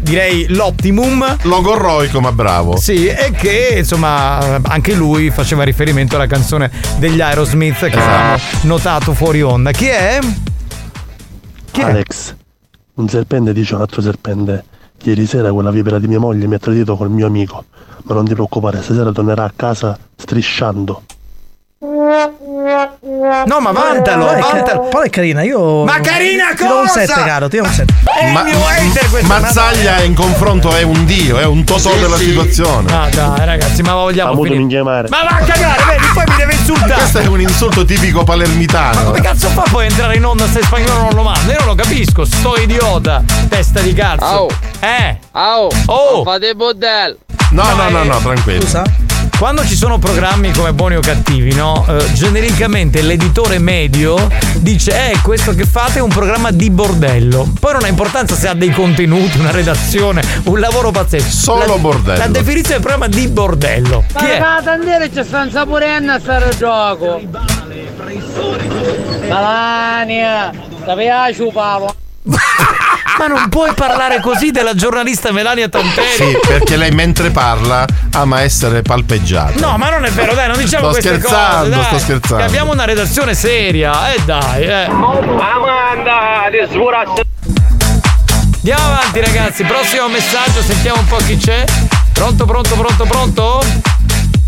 [0.00, 1.36] direi l'optimum.
[1.42, 2.76] Logorroico, ma bravo.
[2.76, 9.14] Sì, e che insomma anche lui faceva riferimento alla canzone degli Aerosmith che avevamo notato
[9.14, 9.70] fuori onda.
[9.70, 10.18] Chi è?
[11.80, 12.34] Alex,
[12.94, 14.64] un serpente dice un altro serpente:
[15.02, 17.64] Ieri sera quella vipera di mia moglie mi ha tradito col mio amico.
[18.04, 21.02] Ma non ti preoccupare, stasera tornerà a casa strisciando.
[23.46, 24.80] No, ma vantalo, Poi è ca- vantalo.
[24.88, 25.84] Poi è carina, io.
[25.84, 27.00] Ma carina Ti do un cosa?
[27.06, 27.92] 7, caro, ti do un 7.
[28.20, 29.26] È il mio hater questo.
[29.26, 32.24] Mazzaglia in confronto è un dio, è un totò Sì, della sì.
[32.24, 32.92] situazione.
[32.92, 35.08] Ah, dai, ragazzi, ma vogliamo chiamare.
[35.08, 36.94] Ma va a cagare, vedi, poi mi deve insultare.
[36.94, 39.04] Questo è un insulto tipico Ma palermitano.
[39.04, 41.52] come cazzo fa poi entrare in onda se in spagnolo non lo manda?
[41.52, 43.22] Io non lo capisco, sto idiota.
[43.48, 44.24] Testa di cazzo.
[44.24, 44.48] Au.
[44.80, 45.18] Eh.
[45.32, 45.68] Au.
[45.86, 46.22] Oh.
[46.24, 47.16] Fate bordello.
[47.50, 48.64] No, no, no, no, tranquillo.
[49.44, 51.84] Quando ci sono programmi come Buoni o Cattivi, no?
[51.86, 54.16] Eh, genericamente l'editore medio
[54.60, 57.52] dice: Eh, questo che fate è un programma di bordello.
[57.60, 61.28] Poi non ha importanza se ha dei contenuti, una redazione, un lavoro pazzesco.
[61.28, 62.18] Solo La- bordello.
[62.20, 64.04] La definizione del programma di bordello.
[64.16, 64.40] Chi è?
[64.40, 67.20] Ma tandere c'è sta un saporenno a stare gioco.
[69.28, 71.94] Melania, ti piace Paolo?
[73.18, 76.08] Ma non puoi parlare così della giornalista Melania Tamperi.
[76.16, 79.60] Sì, perché lei mentre parla ama essere palpeggiata.
[79.60, 81.68] No, ma non è vero, dai, non diciamo Sto queste cose.
[81.68, 82.36] Dai, sto scherzando.
[82.36, 84.84] Che abbiamo una redazione seria, eh dai, eh.
[84.84, 86.48] Amanda.
[88.56, 91.64] Andiamo avanti ragazzi, prossimo messaggio, sentiamo un po' chi c'è.
[92.12, 93.62] Pronto, pronto, pronto, pronto?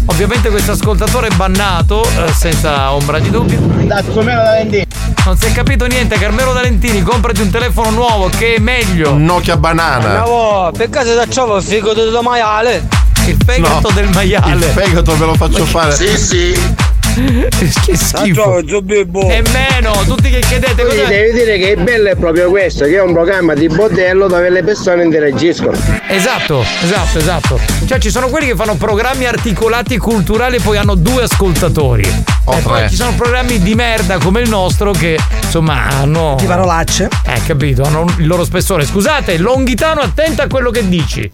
[0.06, 3.58] Ovviamente questo ascoltatore è bannato, eh, senza ombra di dubbio.
[3.86, 4.84] Carmelo Valentini.
[5.24, 9.16] Non si è capito niente, Carmelo Valentini, comprati un telefono nuovo che è meglio.
[9.16, 10.20] Nokia banana.
[10.20, 12.86] No, per caso da ciò il figo del maiale.
[13.26, 14.54] Il fegato No, del maiale.
[14.54, 15.94] Il fegato ve lo faccio fare.
[15.94, 16.85] Sì, sì.
[17.16, 18.58] Che schifo.
[18.58, 21.08] E meno, tutti che chiedete Quindi cos'è?
[21.08, 24.50] devi dire che il bello è proprio questo, che è un programma di bordello dove
[24.50, 25.76] le persone interagiscono.
[26.08, 27.60] Esatto, esatto, esatto.
[27.86, 32.02] Cioè ci sono quelli che fanno programmi articolati culturali e poi hanno due ascoltatori.
[32.04, 36.36] e poi ci sono programmi di merda come il nostro che insomma hanno.
[36.38, 37.08] Di parolacce.
[37.26, 38.84] Eh, capito, hanno il loro spessore.
[38.84, 41.30] Scusate, Longhitano, attenta a quello che dici.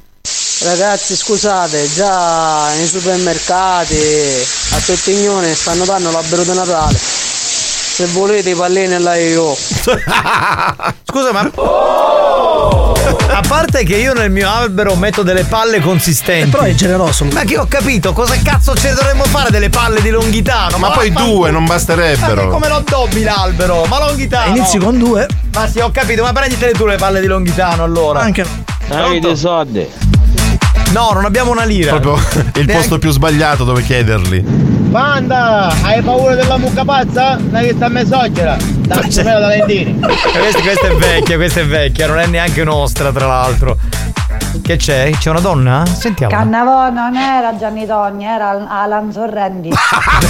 [0.64, 3.96] Ragazzi scusate, già nei supermercati
[4.72, 6.96] a Tettignone stanno dando l'albero di Natale.
[6.96, 9.54] Se volete i pallini là io.
[11.04, 11.50] Scusa, ma.
[13.34, 16.50] A parte che io nel mio albero metto delle palle consistenti.
[16.50, 17.24] Però è generoso.
[17.24, 20.78] Ma che ho capito, cosa cazzo ce ne dovremmo fare delle palle di Longhitano?
[20.78, 21.36] Ma poi vaffanculo.
[21.38, 22.48] due non Ma che basterebbero.
[22.50, 23.84] come lo addobbi l'albero?
[23.86, 24.54] Ma Longhitano!
[24.56, 25.26] Inizi con due.
[25.54, 28.20] Ma sì, ho capito, ma prenditele tu le palle di Longhitano allora.
[28.20, 28.46] Anche
[28.88, 29.86] Avete soldi.
[30.92, 31.98] No, non abbiamo una lira.
[31.98, 34.40] Proprio il Neanche- posto più sbagliato dove chiederli.
[34.40, 37.38] Banda, hai paura della mucca pazza?
[37.40, 38.56] Dai che sta a mesoggira.
[38.60, 39.98] Dai, meno da lentini.
[39.98, 43.78] Questa, questa è vecchia, questa è vecchia, non è neanche nostra, tra l'altro.
[44.60, 45.10] Che c'è?
[45.18, 45.82] C'è una donna?
[45.86, 46.30] Sentiamo.
[46.32, 49.70] Cannavò non era Gianni Togni, era Alan Sorrendi.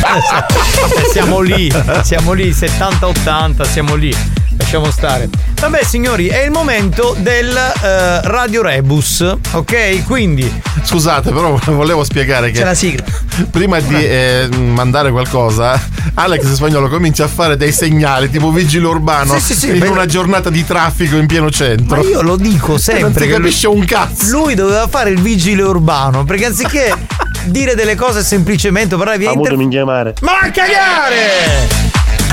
[0.03, 1.73] Eh, siamo lì,
[2.03, 4.15] siamo lì, 70-80, siamo lì.
[4.59, 5.29] Lasciamo stare.
[5.61, 9.21] Vabbè, signori, è il momento del eh, Radio Rebus,
[9.53, 10.05] ok?
[10.05, 10.63] Quindi.
[10.83, 12.59] Scusate, però volevo spiegare che.
[12.59, 13.05] C'è la sigla.
[13.51, 15.81] Prima di eh, mandare qualcosa,
[16.15, 19.89] Alex Spagnolo comincia a fare dei segnali tipo vigile urbano Sì, sì, sì, in beh-
[19.89, 21.97] una giornata di traffico in pieno centro.
[21.97, 23.03] Ma io lo dico sempre.
[23.03, 24.31] Non si capisce lui- un cazzo.
[24.31, 26.95] Lui doveva fare il vigile urbano, perché anziché
[27.47, 29.59] dire delle cose semplicemente parlare via internet.
[29.59, 30.15] mi chiamare.
[30.21, 31.92] Ma a cagare!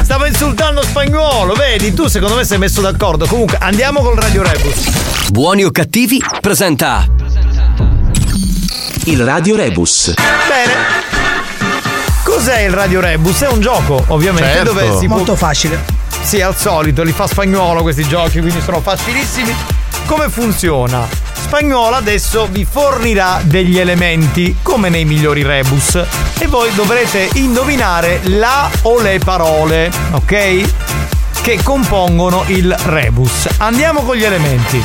[0.09, 1.93] Stavo insultando spagnolo, vedi?
[1.93, 3.27] Tu secondo me sei messo d'accordo.
[3.27, 5.29] Comunque andiamo col Radio Rebus.
[5.29, 7.05] Buoni o cattivi presenta
[9.03, 10.15] il Radio Rebus.
[10.15, 10.73] Bene.
[12.23, 13.39] Cos'è il Radio Rebus?
[13.41, 14.73] È un gioco, ovviamente, Certo.
[14.73, 15.85] dove si può- Molto facile.
[16.23, 19.55] Sì, al solito, li fa spagnolo questi giochi, quindi sono facilissimi.
[20.07, 21.07] Come funziona?
[21.49, 25.95] Spagnolo adesso vi fornirà degli elementi, come nei migliori rebus,
[26.37, 30.71] e voi dovrete indovinare la o le parole, ok?
[31.41, 33.47] Che compongono il rebus.
[33.57, 34.79] Andiamo con gli elementi.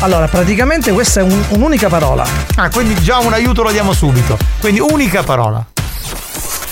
[0.00, 2.26] Allora, praticamente questa è un- un'unica parola.
[2.56, 4.36] Ah, quindi già un aiuto lo diamo subito.
[4.60, 5.64] Quindi unica parola.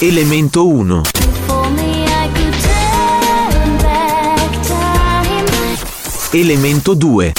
[0.01, 1.01] Elemento 1.
[6.33, 7.33] Elemento 2.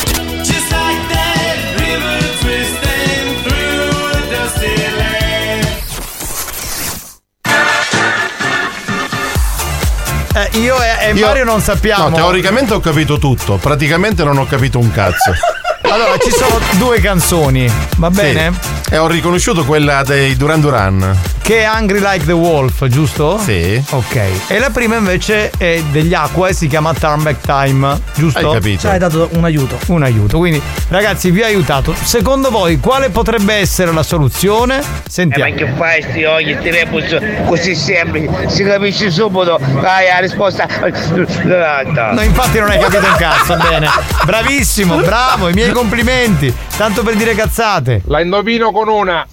[10.47, 12.09] Eh, io e, e Io- Mario non sappiamo.
[12.09, 15.33] No, teoricamente ho capito tutto, praticamente non ho capito un cazzo.
[15.81, 18.51] Allora, ci sono due canzoni, va bene?
[18.91, 21.17] E ho riconosciuto quella dei Duran Duran.
[21.49, 23.39] Che è Hungry Like the Wolf, giusto?
[23.39, 23.83] Sì.
[23.89, 24.21] Ok.
[24.49, 28.37] E la prima invece è degli Aqua e si chiama Turn Back Time, giusto?
[28.37, 28.81] Hai capito.
[28.81, 29.79] Ci hai dato un aiuto.
[29.87, 30.37] Un aiuto.
[30.37, 31.95] Quindi, ragazzi, vi ho aiutato.
[31.95, 34.77] Secondo voi, quale potrebbe essere la soluzione?
[34.77, 35.49] Eh, Sentiamo.
[35.49, 37.17] ma che fai sti oggi, rebus
[37.47, 38.29] così semplici?
[38.45, 39.59] Si capisce subito.
[39.81, 40.67] Dai, la risposta.
[40.77, 43.87] No, infatti non hai capito un cazzo, bene.
[44.23, 46.53] Bravissimo, bravo, i miei complimenti.
[46.77, 48.03] Tanto per dire cazzate.
[48.05, 49.25] La indovino con una.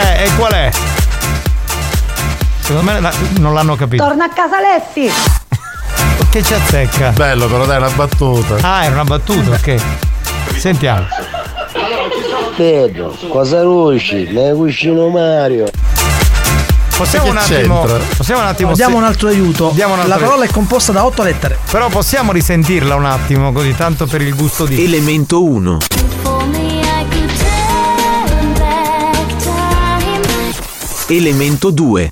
[0.00, 0.70] Eh, e qual è?
[2.70, 4.04] Secondo me la- non l'hanno capito.
[4.04, 5.10] Torna a casa Lessi.
[6.30, 7.10] Che ci azzecca?
[7.10, 8.58] Bello, però dai, una battuta.
[8.60, 9.74] Ah, era una battuta, ok.
[10.56, 11.04] Sentiamo.
[12.56, 14.28] Pedro, cosa rusci?
[14.30, 15.68] Ne cuscino Mario.
[16.96, 17.80] Possiamo un attimo.
[17.80, 18.04] c'entra?
[18.16, 18.72] Possiamo un attimo.
[18.74, 19.70] Diamo se- un altro aiuto.
[19.74, 20.30] Diamo un altro La aiuto.
[20.30, 21.58] parola è composta da otto lettere.
[21.72, 24.84] Però possiamo risentirla un attimo, così tanto per il gusto di.
[24.84, 25.78] Elemento 1.
[31.08, 32.08] Elemento 2.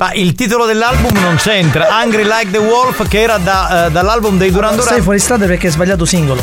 [0.00, 1.88] Ma il titolo dell'album non c'entra.
[2.02, 4.86] Hungry Like the Wolf, che era da, eh, dall'album dei Duran Duran.
[4.86, 6.42] Stai fuori strada perché hai sbagliato singolo.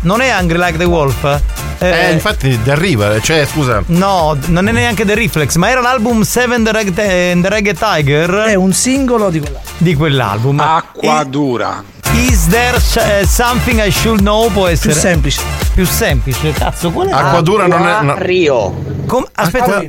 [0.00, 1.40] Non è Hungry Like the Wolf?
[1.78, 3.82] Eh, infatti ti arriva, cioè scusa.
[3.86, 7.74] No, non è neanche The Reflex, ma era l'album Seven the Reggae, and the Reggae
[7.74, 8.30] Tiger.
[8.30, 9.72] È un singolo di quell'album.
[9.78, 10.60] Di quell'album.
[10.60, 11.82] Acqua dura.
[12.12, 14.48] Is there eh, something I should know?
[14.50, 14.92] Può essere.
[14.92, 15.40] Più semplice.
[15.74, 17.12] Più semplice, cazzo, qual è?
[17.12, 18.14] Acqua dura non è- no.
[18.18, 18.72] Rio.
[19.06, 19.82] Com- aspetta.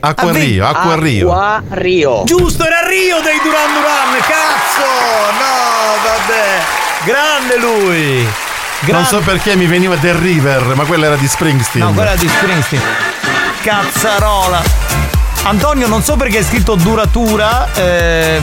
[0.00, 0.38] Acqua Ha vinto.
[0.38, 1.32] Rio, acqua Rio.
[1.32, 2.22] Acqua Rio.
[2.24, 4.88] Giusto, era Rio dei Duran Duran, cazzo!
[5.40, 6.80] No, vabbè.
[7.04, 8.41] Grande lui.
[8.82, 9.08] Non Grande.
[9.08, 11.86] so perché mi veniva The River, ma quella era di Springsteen.
[11.86, 12.82] No, quella di Springsteen.
[13.62, 14.60] Cazzarola.
[15.44, 18.40] Antonio, non so perché hai scritto duratura, eh,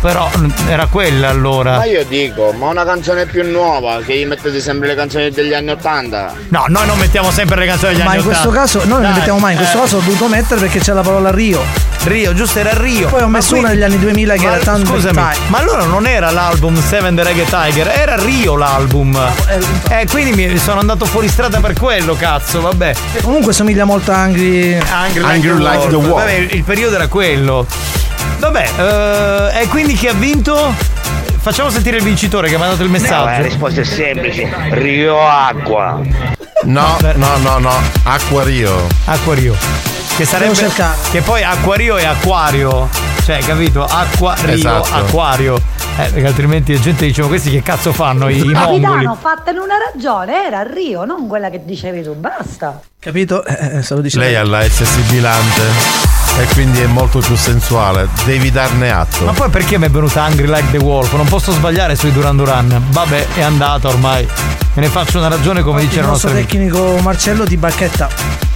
[0.00, 0.30] però
[0.68, 1.78] era quella allora.
[1.78, 5.52] Ma io dico, ma una canzone più nuova, che gli mettete sempre le canzoni degli
[5.52, 6.32] anni Ottanta.
[6.48, 8.60] No, noi non mettiamo sempre le canzoni degli Ma anni in questo 80.
[8.60, 9.80] caso noi non ne mettiamo mai, in questo eh.
[9.80, 11.62] caso ho dovuto mettere perché c'è la parola Rio.
[12.04, 13.08] Rio, giusto era Rio.
[13.08, 15.84] Poi ho messo quindi- una degli anni 2000 che Ma era tanto Scusami, ma allora
[15.84, 19.18] non era l'album Seven the Reggae Tiger, era Rio l'album.
[19.88, 22.94] Eh, quindi mi sono andato fuori strada per quello, cazzo, vabbè.
[23.22, 26.08] Comunque somiglia molto a Angry Hungry Like, the, Wolf.
[26.20, 27.66] Vabbè, il periodo era quello.
[28.38, 30.74] Vabbè, eh, e quindi chi ha vinto?
[31.40, 33.42] Facciamo sentire il vincitore che mi ha mandato il No, la messaggio.
[33.42, 34.50] risposta è semplice.
[34.70, 36.00] Rio Acqua.
[36.64, 37.72] No, no, no, no.
[38.04, 38.86] Acqua Rio.
[39.04, 39.54] Acqua Rio.
[40.16, 40.70] Che sarebbe.
[41.10, 42.88] Che poi Acqua Rio è acquario.
[43.24, 43.84] Cioè, capito?
[43.84, 44.94] Acqua Rio, Esatto.
[44.94, 45.56] acquario.
[45.96, 48.80] Eh, perché altrimenti la gente dice: Ma questi che cazzo fanno i, i mongoli?
[48.80, 52.80] Capitano, fattene una ragione, era Rio, non quella che dicevi tu, basta.
[53.00, 53.44] Capito?
[53.44, 55.62] Eh, eh, se lo dice Lei ha la S sibilante.
[56.38, 58.08] e quindi è molto più sensuale.
[58.24, 59.24] Devi darne atto.
[59.24, 61.12] Ma poi perché mi è venuta Angry Like the Wolf?
[61.14, 62.82] Non posso sbagliare sui Duran Duran.
[62.90, 64.26] Vabbè, è andata ormai.
[64.74, 66.74] Me ne faccio una ragione come dice Il il nostro nostro amico.
[66.76, 68.08] tecnico Marcello di bacchetta.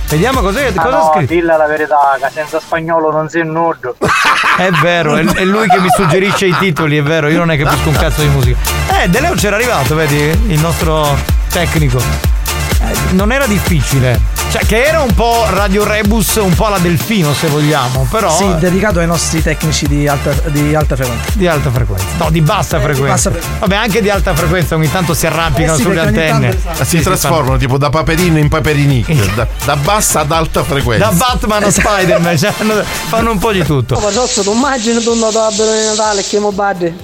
[0.09, 1.35] Vediamo cos'è, Ah cosa no, scritto.
[1.35, 3.94] dilla la verità, che senza spagnolo non sei nudo.
[4.56, 7.56] È vero, è, è lui che mi suggerisce i titoli, è vero, io non ne
[7.56, 8.59] capisco un cazzo di musica.
[9.01, 11.16] Eh, De Leo c'era arrivato, vedi, il nostro
[11.51, 11.98] tecnico.
[11.98, 14.18] Eh, non era difficile.
[14.51, 18.35] Cioè, che era un po' Radio Rebus, un po' alla Delfino, se vogliamo, però.
[18.35, 21.31] Sì, eh, dedicato ai nostri tecnici di alta, di alta frequenza.
[21.35, 22.05] di alta frequenza.
[22.16, 23.31] No, di bassa Eh, di frequenza.
[23.31, 26.49] bassa fre- Vabbè, anche di alta frequenza ogni tanto si arrampicano Eh sì, sulle antenne.
[26.49, 26.85] tanto, esatto.
[26.85, 31.09] si Sì, sì, trasformano tipo da paperino in paperinicchio, da, da bassa ad alta frequenza.
[31.09, 33.97] Da Batman a Spider-Man, cioè, fanno- fanno un po' di tutto.
[33.97, 36.95] Oh, ma Sozzo, tu immagini tu andato albero di Natale e chiamo Buddy?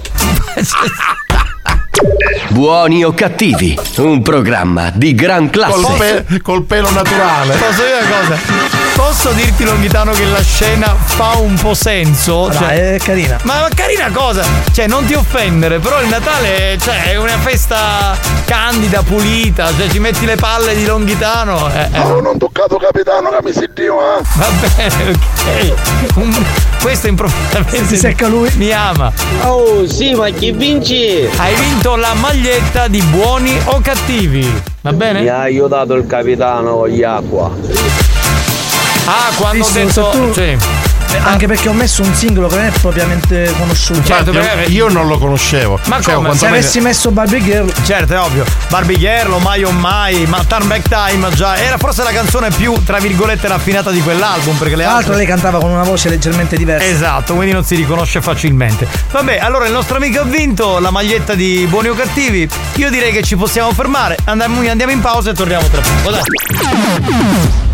[2.49, 5.81] Buoni o cattivi, un programma di gran classe.
[5.81, 7.55] Col, pe- col pelo naturale.
[7.55, 8.73] Posso dire una cosa?
[8.95, 12.47] Posso dirti, Longhitano, che la scena fa un po' senso?
[12.47, 13.37] Dai, Cioè- è carina.
[13.43, 14.43] ma, ma carina cosa?
[14.71, 19.99] Cioè, non ti offendere, però il Natale cioè, è una festa candida, pulita, cioè ci
[19.99, 21.69] metti le palle di Longhitano.
[21.73, 21.99] Eh, eh.
[21.99, 24.21] Oh, non toccato capitano che mi si dio, eh.
[24.35, 25.73] Va bene, ok.
[26.15, 26.45] Un-
[26.85, 28.47] questo improvvisamente Si secca lui.
[28.57, 29.11] mi ama.
[29.41, 31.27] Oh, sì, ma chi vinci?
[31.35, 34.47] Hai vinto la maglietta di buoni o cattivi.
[34.81, 35.21] Va bene?
[35.21, 37.49] Mi ha aiutato il capitano con gli acqua.
[39.05, 40.11] Ah, quando ho Visto, detto.
[40.11, 40.57] se tu- Sì.
[41.15, 44.03] Eh, Anche perché ho messo un singolo che non è propriamente conosciuto.
[44.03, 45.79] Certo, Io, perché- io non lo conoscevo.
[45.85, 46.35] Ma Cioè, come?
[46.35, 48.43] Se avessi messo Barbie Girl, Certo, è ovvio.
[48.69, 51.57] Barbie Girl, o Mai o Mai, ma Turn Back Time già.
[51.57, 54.55] Era forse la canzone più, tra virgolette, raffinata di quell'album.
[54.57, 55.25] Perché le tra l'altro altre.
[55.25, 56.85] lei cantava con una voce leggermente diversa.
[56.85, 58.87] Esatto, quindi non si riconosce facilmente.
[59.11, 62.47] Vabbè, allora il nostro amico ha vinto la maglietta di buoni o cattivi.
[62.75, 64.17] Io direi che ci possiamo fermare.
[64.25, 66.11] Andiamo, andiamo in pausa e torniamo tra poco.
[66.11, 67.73] Dai.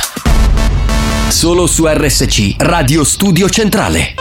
[1.31, 4.15] Solo su RSC, Radio Studio Centrale.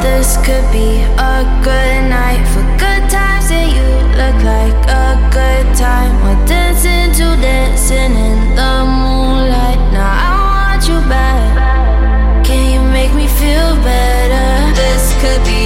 [0.00, 3.86] This could be a good night for good times and you
[4.16, 6.10] look like a good time.
[6.24, 9.78] We're dancing to dancing in the moonlight.
[9.92, 12.44] Now I want you back.
[12.44, 14.74] Can you make me feel better?
[14.74, 15.65] This could be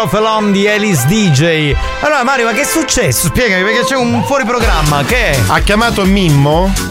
[0.00, 1.74] of Alone di Alice DJ.
[2.00, 3.26] Allora Mario, ma che è successo?
[3.26, 5.38] Spiegami perché c'è un fuori programma, che è?
[5.48, 6.87] Ha chiamato Mimmo?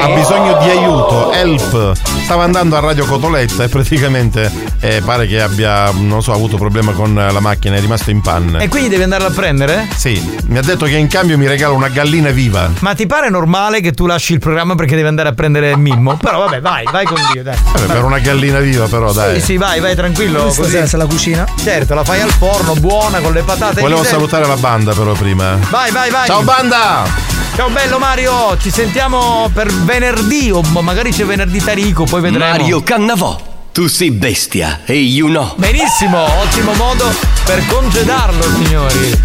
[0.00, 1.92] Ha bisogno di aiuto, help.
[2.22, 4.50] Stava andando a Radio Cotoletta e praticamente
[4.80, 8.62] eh, pare che abbia, non so, avuto problema con la macchina, è rimasto in panne.
[8.62, 9.88] E quindi devi andarla a prendere?
[9.94, 12.70] Sì, mi ha detto che in cambio mi regala una gallina viva.
[12.80, 16.16] Ma ti pare normale che tu lasci il programma perché devi andare a prendere Mimmo?
[16.16, 17.56] Però vabbè, vai, vai con Dio, dai.
[17.72, 19.40] Vabbè, per una gallina viva però, dai.
[19.40, 20.44] Sì, sì, vai, vai tranquillo.
[20.44, 20.86] Questa così.
[20.86, 21.46] se la cucina.
[21.62, 23.80] Certo, la fai al forno, buona, con le patate.
[23.80, 25.58] Volevo salutare la banda però prima.
[25.70, 26.26] Vai, vai, vai.
[26.26, 27.31] Ciao banda!
[27.54, 32.50] Ciao bello Mario, ci sentiamo per venerdì o magari c'è venerdì Tarico, poi vedremo.
[32.50, 33.38] Mario Cannavò,
[33.72, 35.52] tu sei bestia e you know.
[35.56, 37.12] Benissimo, ottimo modo
[37.44, 39.20] per congedarlo, signori.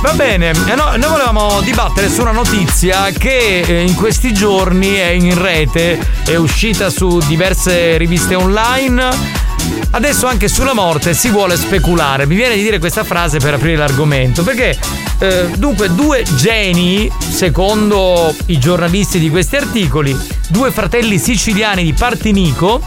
[0.00, 4.94] Va bene, eh no, noi volevamo dibattere su una notizia che eh, in questi giorni
[4.94, 9.42] è in rete, è uscita su diverse riviste online.
[9.90, 12.26] Adesso anche sulla morte si vuole speculare.
[12.26, 14.78] Mi viene di dire questa frase per aprire l'argomento, perché
[15.18, 20.16] eh, dunque due geni, secondo i giornalisti di questi articoli,
[20.48, 22.80] due fratelli siciliani di Partinico,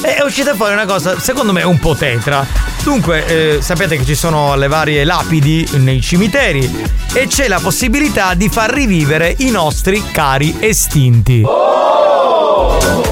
[0.00, 2.46] è uscita fuori una cosa, secondo me, un po' tetra.
[2.82, 8.32] Dunque, eh, sapete che ci sono le varie lapidi nei cimiteri e c'è la possibilità
[8.34, 11.42] di far rivivere i nostri cari estinti.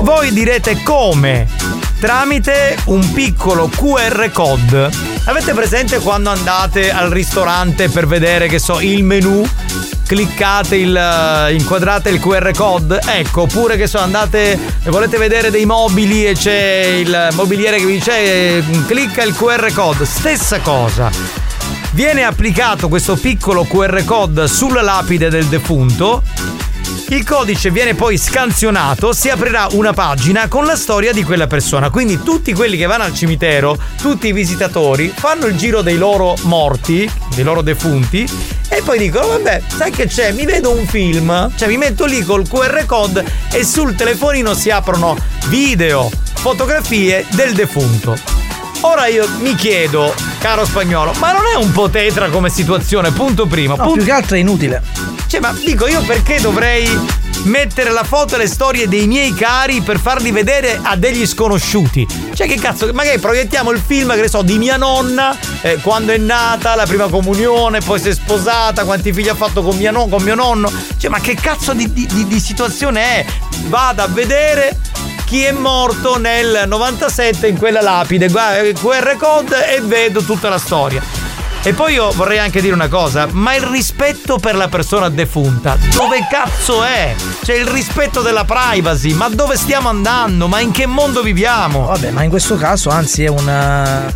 [0.00, 1.46] Voi direte come?
[2.00, 5.07] Tramite un piccolo QR code.
[5.28, 9.46] Avete presente quando andate al ristorante per vedere, che so, il menù?
[10.06, 10.96] Cliccate il.
[10.96, 12.98] eh, inquadrate il QR code?
[13.04, 17.92] Ecco, oppure che so, andate volete vedere dei mobili e c'è il mobiliere che vi
[17.92, 20.06] dice eh, clicca il QR code.
[20.06, 21.10] Stessa cosa.
[21.90, 26.22] Viene applicato questo piccolo QR code sulla lapide del defunto.
[27.10, 31.88] Il codice viene poi scansionato, si aprirà una pagina con la storia di quella persona.
[31.88, 36.36] Quindi tutti quelli che vanno al cimitero, tutti i visitatori, fanno il giro dei loro
[36.42, 38.28] morti, dei loro defunti,
[38.68, 40.32] e poi dicono: Vabbè, sai che c'è?
[40.32, 44.68] Mi vedo un film, cioè mi metto lì col QR code e sul telefonino si
[44.68, 45.16] aprono
[45.46, 48.18] video, fotografie del defunto.
[48.82, 53.10] Ora io mi chiedo, caro spagnolo, ma non è un po' tetra come situazione?
[53.12, 53.76] Punto primo.
[53.76, 53.96] No, punto...
[53.96, 54.82] più che altro è inutile.
[55.28, 56.88] Cioè, ma dico io perché dovrei
[57.44, 62.06] mettere la foto e le storie dei miei cari per farli vedere a degli sconosciuti?
[62.34, 66.12] Cioè, che cazzo, magari proiettiamo il film, che ne so, di mia nonna, eh, quando
[66.12, 70.08] è nata, la prima comunione, poi si è sposata, quanti figli ha fatto con, non-
[70.08, 70.72] con mio nonno.
[70.96, 73.24] Cioè, ma che cazzo di, di- di- di situazione è?
[73.66, 74.78] Vado a vedere
[75.26, 80.48] chi è morto nel 97 in quella lapide, guarda, il QR code e vedo tutta
[80.48, 81.02] la storia.
[81.64, 85.76] E poi io vorrei anche dire una cosa, ma il rispetto per la persona defunta,
[85.92, 87.14] dove cazzo è?
[87.42, 90.48] C'è il rispetto della privacy, ma dove stiamo andando?
[90.48, 91.86] Ma in che mondo viviamo?
[91.86, 94.10] Vabbè, ma in questo caso anzi è una.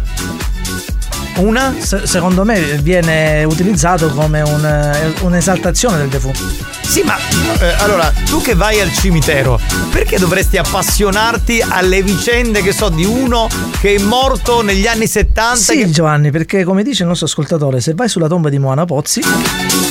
[1.37, 1.75] Una?
[1.81, 6.41] secondo me viene utilizzato come un- un'esaltazione del defunto.
[6.83, 7.17] Sì, ma
[7.61, 9.59] eh, allora, tu che vai al cimitero,
[9.91, 13.49] perché dovresti appassionarti alle vicende, che so, di uno
[13.81, 15.57] che è morto negli anni 70?
[15.57, 18.85] Sì, che- Giovanni, perché come dice il nostro ascoltatore, se vai sulla tomba di Moana
[18.85, 19.23] Pozzi.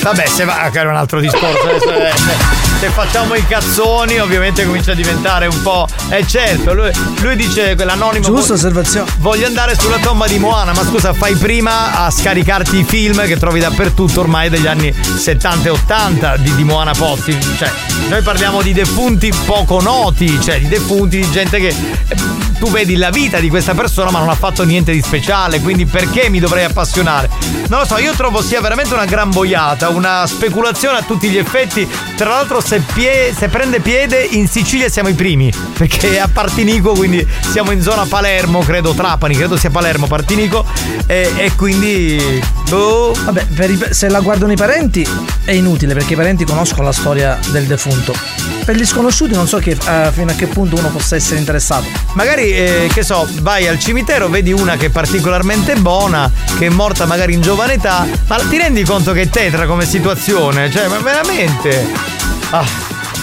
[0.01, 1.67] Vabbè, se va, che è un altro discorso.
[1.67, 5.87] Adesso, eh, se, facciamo i cazzoni, ovviamente comincia a diventare un po'.
[6.09, 6.89] Eh certo, lui,
[7.21, 8.25] lui dice quell'anonimo.
[8.25, 9.07] Giusta osservazione.
[9.19, 13.37] Voglio andare sulla tomba di Moana, ma scusa, fai prima a scaricarti i film che
[13.37, 17.37] trovi dappertutto ormai degli anni 70 e 80 di, di Moana Pozzi.
[17.57, 17.71] Cioè,
[18.09, 21.67] noi parliamo di defunti poco noti, cioè di defunti, di gente che.
[21.67, 25.59] eh, Tu vedi la vita di questa persona, ma non ha fatto niente di speciale,
[25.61, 27.27] quindi perché mi dovrei appassionare?
[27.67, 31.37] Non lo so, io trovo sia veramente una gran boiata, una speculazione a tutti gli
[31.37, 31.87] effetti.
[32.15, 36.29] Tra l'altro, se, pie- se prende piede in Sicilia siamo i primi, perché è a
[36.31, 40.65] Partinico, quindi siamo in zona Palermo, credo Trapani, credo sia Palermo, Partinico,
[41.05, 42.41] e, e quindi.
[42.69, 43.13] boh.
[43.25, 45.05] Vabbè, i- se la guardano i parenti
[45.43, 48.15] è inutile perché i parenti conoscono la storia del defunto.
[48.63, 51.87] Per gli sconosciuti non so che, eh, fino a che punto uno possa essere interessato.
[52.13, 56.69] Magari, eh, che so, vai al cimitero, vedi una che è particolarmente buona, che è
[56.69, 60.71] morta magari in giovane età, ma ti rendi conto che è tetra come situazione?
[60.71, 62.39] Cioè, ma veramente.
[62.51, 62.65] Ah.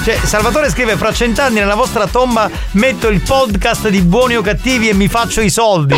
[0.05, 4.88] Cioè, Salvatore scrive: Fra cent'anni nella vostra tomba metto il podcast di buoni o cattivi
[4.88, 5.94] e mi faccio i soldi.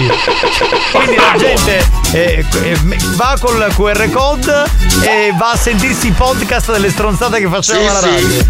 [0.93, 2.78] Quindi la gente eh, eh,
[3.15, 4.65] va col QR code
[5.02, 8.09] e va a sentirsi i podcast delle stronzate che facciamo Sì, alla sì.
[8.09, 8.44] radio.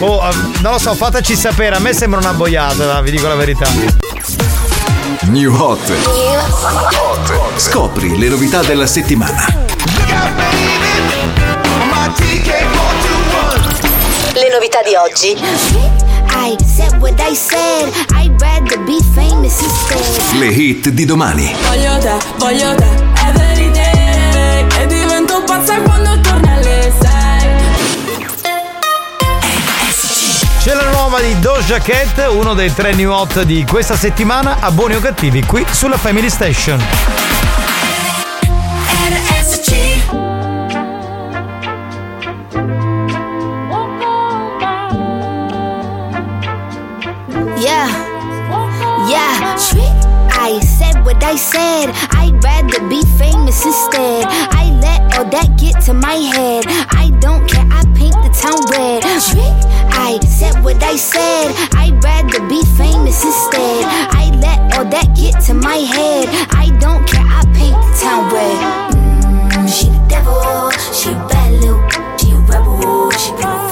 [0.00, 3.34] Oh, eh, non lo so, fateci sapere, a me sembra una boiata, vi dico la
[3.36, 3.68] verità.
[5.26, 5.92] New Hot.
[7.56, 9.46] Scopri le novità della settimana.
[14.34, 15.36] Le novità di oggi.
[16.34, 17.92] I said what I said.
[18.14, 20.38] I'd rather be famous instead.
[20.38, 21.54] Le hit di domani.
[21.66, 22.86] Voglio te, voglio te,
[23.26, 27.50] every day E divento pazza quando torni alle sei
[30.62, 34.70] C'è la nuova di Doja Cat, uno dei tre new hot di questa settimana, a
[34.70, 36.82] buoni o cattivi, qui sulla Family Station.
[47.62, 47.86] Yeah,
[49.08, 49.54] yeah.
[50.34, 51.90] I said what I said.
[52.10, 54.26] I'd rather be famous instead.
[54.26, 56.64] I let all that get to my head.
[56.90, 57.64] I don't care.
[57.70, 59.04] I paint the town red.
[59.06, 61.54] I said what I said.
[61.78, 63.84] I'd rather be famous instead.
[64.10, 66.26] I let all that get to my head.
[66.50, 67.22] I don't care.
[67.22, 68.58] I paint the town red.
[69.54, 70.72] Mm, she the devil.
[70.90, 71.78] She a bad little.
[72.18, 73.10] She a rebel.
[73.12, 73.71] She put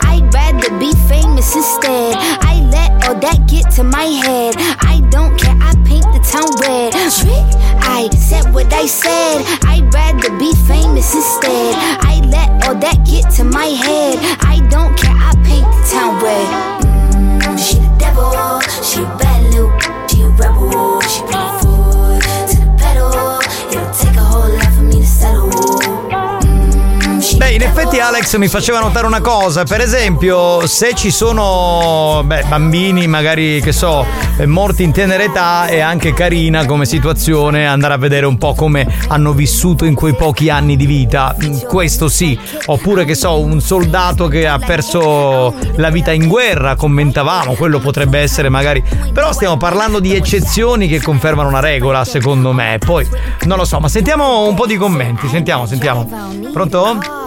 [0.00, 2.14] I'd rather be famous instead.
[2.18, 4.54] I let all that get to my head.
[4.80, 5.56] I don't care.
[5.60, 6.92] I paint the town red.
[6.92, 7.48] Trick.
[7.84, 9.44] I said what I said.
[9.64, 11.74] I'd rather be famous instead.
[12.00, 14.18] I let all that get to my head.
[14.40, 15.14] I don't care.
[15.14, 16.48] I paint the town red.
[17.14, 18.32] Mm, she the devil.
[18.82, 19.72] She a bad little.
[20.08, 21.00] She a rebel.
[21.02, 21.20] She
[27.72, 33.62] effetti Alex mi faceva notare una cosa, per esempio, se ci sono beh, bambini magari
[33.62, 34.04] che so,
[34.36, 38.52] eh, morti in tenera età è anche carina come situazione andare a vedere un po'
[38.54, 41.34] come hanno vissuto in quei pochi anni di vita.
[41.42, 46.76] Mm, Questo sì, oppure che so, un soldato che ha perso la vita in guerra,
[46.76, 48.84] commentavamo, quello potrebbe essere magari
[49.14, 52.76] però stiamo parlando di eccezioni che confermano una regola, secondo me.
[52.84, 53.08] Poi
[53.44, 56.06] non lo so, ma sentiamo un po' di commenti, sentiamo, sentiamo.
[56.52, 57.21] Pronto?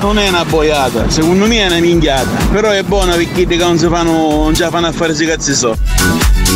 [0.00, 2.28] Non è una boiata, secondo me è una minchiata.
[2.50, 4.12] Però è buona perché che non si fanno.
[4.42, 5.76] non ce la fanno a fare si cazzi so.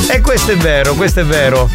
[0.09, 1.69] E questo è vero, questo è vero.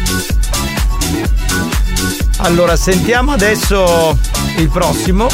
[2.38, 4.18] Allora, sentiamo adesso
[4.56, 5.28] il prossimo.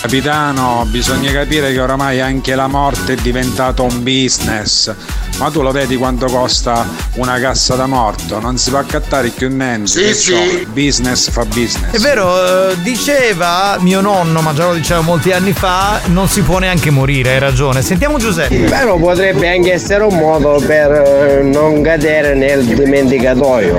[0.00, 4.94] Capitano, bisogna capire che oramai anche la morte è diventato un business.
[5.38, 6.86] Ma tu lo vedi quanto costa
[7.16, 8.40] una cassa da morto?
[8.40, 9.86] Non si può accattare più niente.
[9.86, 10.66] Sì, sì.
[10.72, 11.92] Business fa business.
[11.92, 16.40] È vero, eh, diceva mio nonno, ma già lo diceva molti anni fa, non si
[16.40, 17.82] può neanche morire, hai ragione.
[17.82, 18.56] Sentiamo Giuseppe.
[18.56, 23.76] Però potrebbe anche essere un modo per eh, non cadere nel dimenticatoio.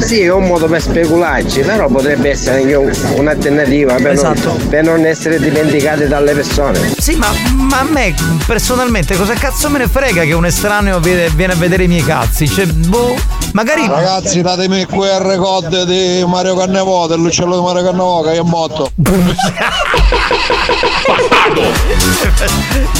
[0.00, 4.56] Sì, è un modo per specularci, però potrebbe essere anche un- un'alternativa per, Esatto.
[4.56, 6.94] non, per non essere dimenticati dalle persone.
[6.98, 8.12] Sì, ma, ma a me
[8.44, 12.02] personalmente cosa cazzo me ne frega che un estraneo viene, viene a vedere i miei
[12.02, 12.48] cazzi?
[12.48, 13.14] Cioè, boh,
[13.52, 13.86] magari.
[13.86, 18.90] Ragazzi, datemi il QR code di Mario Cannavò, dell'uccello di Mario Cannavò che è morto.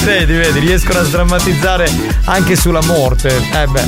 [0.03, 1.91] vedi, vedi, riescono a sdrammatizzare
[2.25, 3.35] anche sulla morte.
[3.51, 3.87] Eh beh.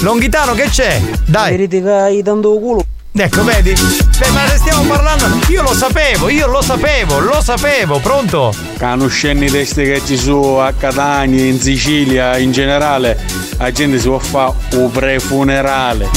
[0.00, 1.00] Longhitano, che c'è?
[1.26, 1.50] Dai.
[1.50, 2.84] Vedete che hai tanto culo.
[3.16, 3.72] Ecco, vedi?
[4.18, 5.26] Beh, ma ne stiamo parlando.
[5.48, 8.52] Io lo sapevo, io lo sapevo, lo sapevo, pronto?
[8.76, 13.16] Conoscendo i testi che ci sono a Catania, in Sicilia, in generale,
[13.56, 16.10] la gente si può fare un prefunerale.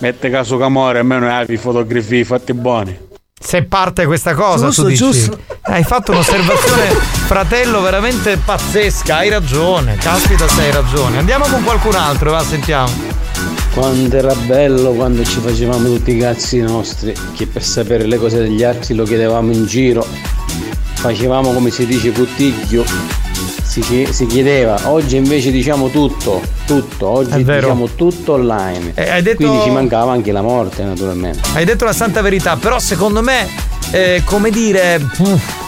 [0.00, 3.11] Mette caso che muore, almeno hai fotografie fatti buoni.
[3.42, 5.02] Se parte questa cosa, Giusto, tu dici.
[5.02, 5.38] giusto.
[5.62, 6.88] Hai fatto un'osservazione,
[7.26, 9.16] fratello, veramente pazzesca.
[9.16, 9.96] Hai ragione.
[9.96, 11.18] Caspita, se hai ragione.
[11.18, 12.90] Andiamo con qualcun altro, va, sentiamo.
[13.74, 18.38] Quando era bello quando ci facevamo tutti i cazzi nostri, che per sapere le cose
[18.38, 20.06] degli altri lo chiedevamo in giro,
[20.94, 22.84] facevamo come si dice puttiglio,
[23.80, 28.92] si, si chiedeva, oggi invece diciamo tutto, tutto, oggi diciamo tutto online.
[28.94, 31.38] Eh, hai detto- Quindi ci mancava anche la morte naturalmente.
[31.54, 33.46] Hai detto la santa verità, però secondo me,
[33.92, 35.00] eh, come dire.
[35.18, 35.60] uff,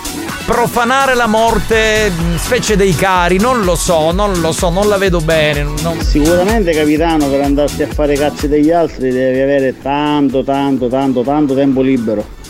[0.44, 5.20] profanare la morte, specie dei cari, non lo so, non lo so, non la vedo
[5.20, 5.64] bene.
[5.80, 11.22] non- Sicuramente capitano per andarsi a fare cazzi degli altri devi avere tanto tanto tanto
[11.22, 12.42] tanto tempo libero.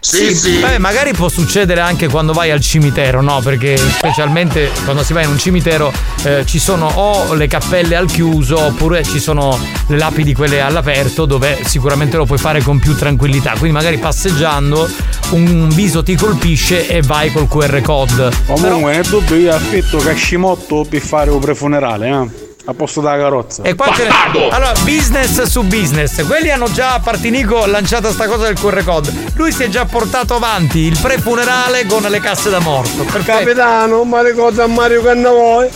[0.00, 3.40] Sì, Beh, magari può succedere anche quando vai al cimitero, no?
[3.42, 5.92] Perché specialmente quando si va in un cimitero
[6.22, 9.58] eh, ci sono o le cappelle al chiuso oppure ci sono
[9.88, 13.52] le lapidi quelle all'aperto dove sicuramente lo puoi fare con più tranquillità.
[13.52, 14.88] Quindi magari passeggiando
[15.30, 18.30] un viso ti colpisce e vai col QR code.
[18.46, 22.47] Comunque nel dubbio io affitto Cashimotto per fare un prefunerale, eh?
[22.68, 23.62] A posto della carrozza.
[23.62, 26.22] E qua ce ne- Allora, business su business.
[26.26, 29.10] Quelli hanno già a Partinico lanciato sta cosa del QR code.
[29.36, 33.04] Lui si è già portato avanti il pre-funerale con le casse da morto.
[33.04, 33.38] Perfetto.
[33.38, 35.66] Capitano, ma ricordo a Mario Cannavoi.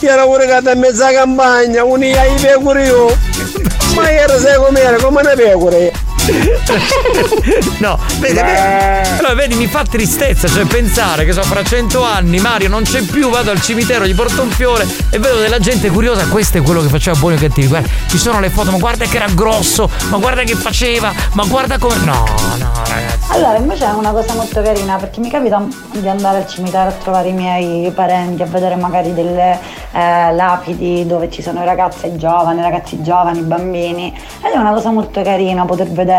[0.00, 3.14] Io ero pure caduto in mezza campagna, unia i pecore io.
[3.94, 5.92] Ma era sai com'era, come una pecore.
[7.78, 12.38] No, vedi, vedi- allora vedi, mi fa tristezza, cioè pensare che so, fra cento anni
[12.38, 15.88] Mario non c'è più, vado al cimitero, gli porto un fiore e vedo della gente
[15.90, 18.78] curiosa, questo è quello che faceva buoni o cattivi, guarda, ci sono le foto, ma
[18.78, 21.96] guarda che era grosso, ma guarda che faceva, ma guarda come.
[22.04, 22.24] No,
[22.56, 23.32] no, ragazzi.
[23.32, 26.92] Allora, invece è una cosa molto carina perché mi capita di andare al cimitero a
[26.92, 29.58] trovare i miei parenti, a vedere magari delle
[29.92, 35.22] eh, lapidi dove ci sono ragazze giovani, ragazzi giovani, bambini ed è una cosa molto
[35.22, 36.17] carina poter vedere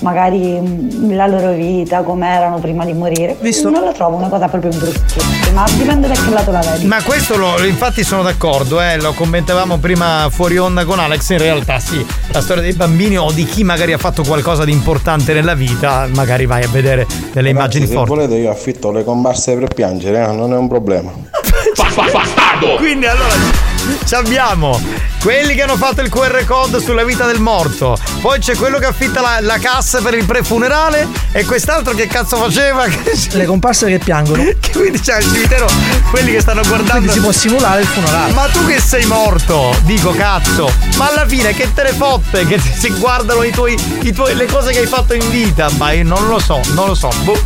[0.00, 3.36] magari mm, la loro vita, come erano prima di morire.
[3.64, 6.86] Non la trovo una cosa proprio bruttissima, dipende da che lato la vedi.
[6.86, 11.38] Ma questo lo, infatti sono d'accordo, eh, lo commentavamo prima fuori onda con Alex, in
[11.38, 15.32] realtà sì, la storia dei bambini o di chi magari ha fatto qualcosa di importante
[15.32, 18.08] nella vita, magari vai a vedere delle immagini se forti.
[18.08, 21.12] volete io affitto le comparse per piangere, eh, non è un problema.
[22.78, 23.75] Quindi allora
[24.10, 24.80] abbiamo
[25.20, 28.86] quelli che hanno fatto il QR code sulla vita del morto, poi c'è quello che
[28.86, 32.86] affitta la, la cassa per il prefunerale e quest'altro che cazzo faceva?
[33.32, 34.44] Le comparse che piangono.
[34.66, 35.66] Che quindi c'è al cimitero
[36.10, 36.92] quelli che stanno guardando.
[36.92, 38.32] Quindi si può simulare il funerale.
[38.32, 42.58] Ma tu che sei morto, dico cazzo, ma alla fine che te ne fotte che
[42.76, 45.68] si guardano i tuoi, i tuoi- le cose che hai fatto in vita?
[45.76, 47.38] Ma io non lo so, non lo so, boh,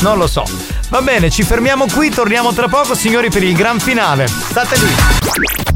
[0.00, 0.44] non lo so.
[0.88, 4.26] Va bene, ci fermiamo qui, torniamo tra poco, signori, per il gran finale.
[4.26, 5.67] State lì.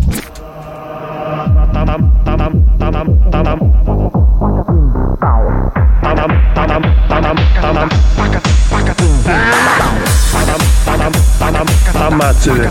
[11.94, 12.70] Ammazzate.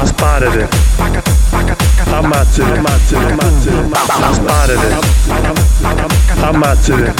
[0.00, 0.68] Asparate.
[2.10, 3.88] Ammazzate, ammazzate, ammazzate.
[4.30, 4.88] Asparate.
[6.40, 7.14] Ammazzate.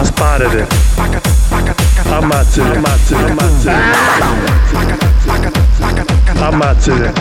[0.00, 0.66] Asparate.
[2.10, 3.72] Ammazzate, ammazzate, ammazzate.
[6.40, 7.12] Ammazzate.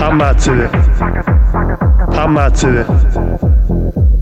[0.00, 1.33] Ammazzate.
[2.14, 2.86] Ammazzate.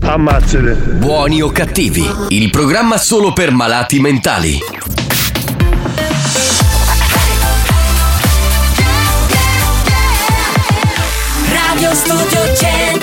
[0.01, 0.73] Ammazzate.
[0.97, 4.59] Buoni o cattivi, il programma solo per malati mentali.
[11.49, 13.02] Radio Studio Centrale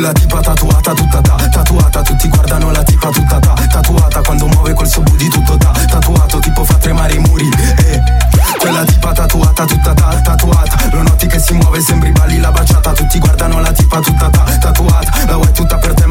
[0.00, 2.00] Quella tipa tatuata tutta ta, tatuata.
[2.00, 4.22] Tutti guardano la tipa tutta ta, tatuata.
[4.22, 7.46] Quando muove quel suo booty tutto ta, tatuato Tipo fa tremare i muri,
[7.76, 8.02] eh
[8.58, 10.88] Quella tipa tatuata tutta ta, tatuata.
[10.92, 12.92] Lo noti che si muove, sembri balli la baciata.
[12.92, 14.89] Tutti guardano la tipa tutta ta, tatuata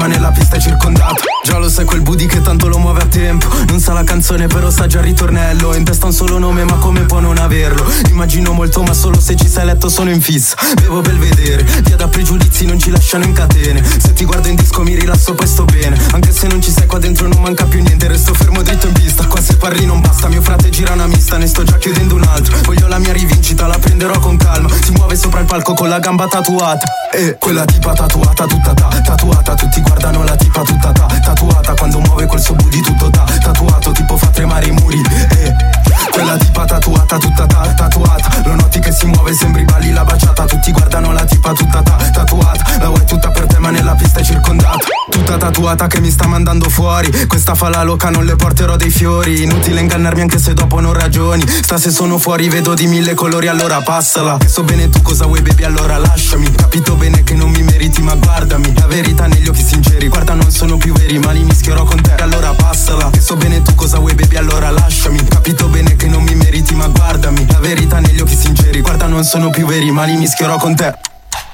[0.09, 3.47] nella pista è circondata Già lo sai quel booty che tanto lo muove a tempo.
[3.69, 5.73] Non sa la canzone però sa già il ritornello.
[5.73, 7.89] In testa un solo nome ma come può non averlo?
[8.09, 10.55] Immagino molto ma solo se ci sei letto sono in fissa.
[10.75, 13.81] Bevo per vedere, via da pregiudizi non ci lasciano in catene.
[13.83, 15.97] Se ti guardo in disco mi rilasso poi sto bene.
[16.11, 18.93] Anche se non ci sei qua dentro non manca più niente Resto fermo dritto in
[18.93, 22.15] pista, qua se parli non basta Mio frate gira una mista, ne sto già chiudendo
[22.15, 22.57] un altro.
[22.63, 24.69] Voglio la mia rivincita, la prenderò con calma.
[24.83, 26.85] Si muove sopra il palco con la gamba tatuata.
[27.11, 31.99] E quella tipa tatuata tutta ta, tatuata Tutti guardano la tipa tutta ta, tatuata Quando
[31.99, 36.65] muove quel suo booty tutto ta, tatuato Tipo fa tremare i muri E quella tipa
[36.65, 38.41] tatuata tutta ta, tatuata.
[38.45, 40.45] Lo noti che si muove, sembri balli la baciata.
[40.45, 42.77] Tutti guardano la tipa tutta ta, tatuata.
[42.79, 44.77] La vuoi tutta per te ma nella pista è circondata.
[45.09, 47.09] Tutta tatuata che mi sta mandando fuori.
[47.27, 49.43] Questa fa la loca, non le porterò dei fiori.
[49.43, 51.43] Inutile ingannarmi anche se dopo non ragioni.
[51.47, 54.37] Sta se sono fuori vedo di mille colori allora passala.
[54.45, 56.51] So bene tu cosa vuoi baby allora lasciami.
[56.51, 58.73] Capito bene che non mi meriti ma guardami.
[58.75, 60.07] La verità negli occhi sinceri.
[60.07, 63.09] Guarda non sono più veri ma li mischierò con te allora passala.
[63.19, 65.23] So bene tu cosa vuoi baby allora lasciami.
[65.23, 67.45] Capito bene bene che non mi meriti ma guardami.
[67.49, 68.81] La verità negli occhi sinceri.
[68.81, 71.08] Guarda non sono più veri ma li mischierò con te.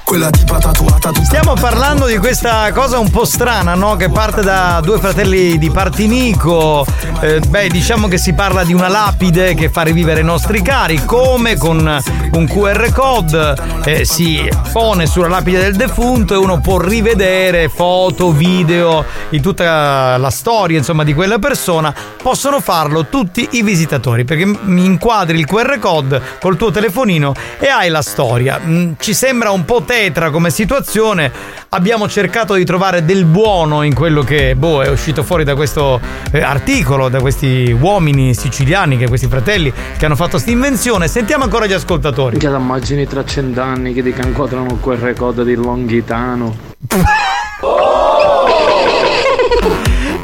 [0.06, 3.96] Quella tipa tatuata tutta Stiamo parlando di questa cosa un po' strana, no?
[3.96, 6.86] Che parte da due fratelli di Partinico.
[7.20, 11.04] Eh, beh, diciamo che si parla di una lapide che fa rivivere i nostri cari,
[11.04, 12.00] come con
[12.30, 13.54] un QR code
[13.84, 20.16] eh, si pone sulla lapide del defunto e uno può rivedere foto, video di tutta
[20.18, 21.92] la storia, insomma, di quella persona.
[22.22, 27.66] Possono farlo tutti i visitatori, perché mi inquadri il QR code col tuo telefonino e
[27.66, 28.60] hai la storia.
[28.62, 31.32] Mm, Ci sembra un po' tetra come situazione.
[31.70, 35.98] Abbiamo cercato di trovare del buono in quello che boh, è uscito fuori da questo
[36.32, 41.08] eh, articolo, da questi uomini siciliani, che questi fratelli che hanno fatto questa invenzione.
[41.08, 42.36] Sentiamo ancora gli ascoltatori.
[42.36, 46.54] Che immagini tra cent'anni che ti inquadrano quel record di Longhitano.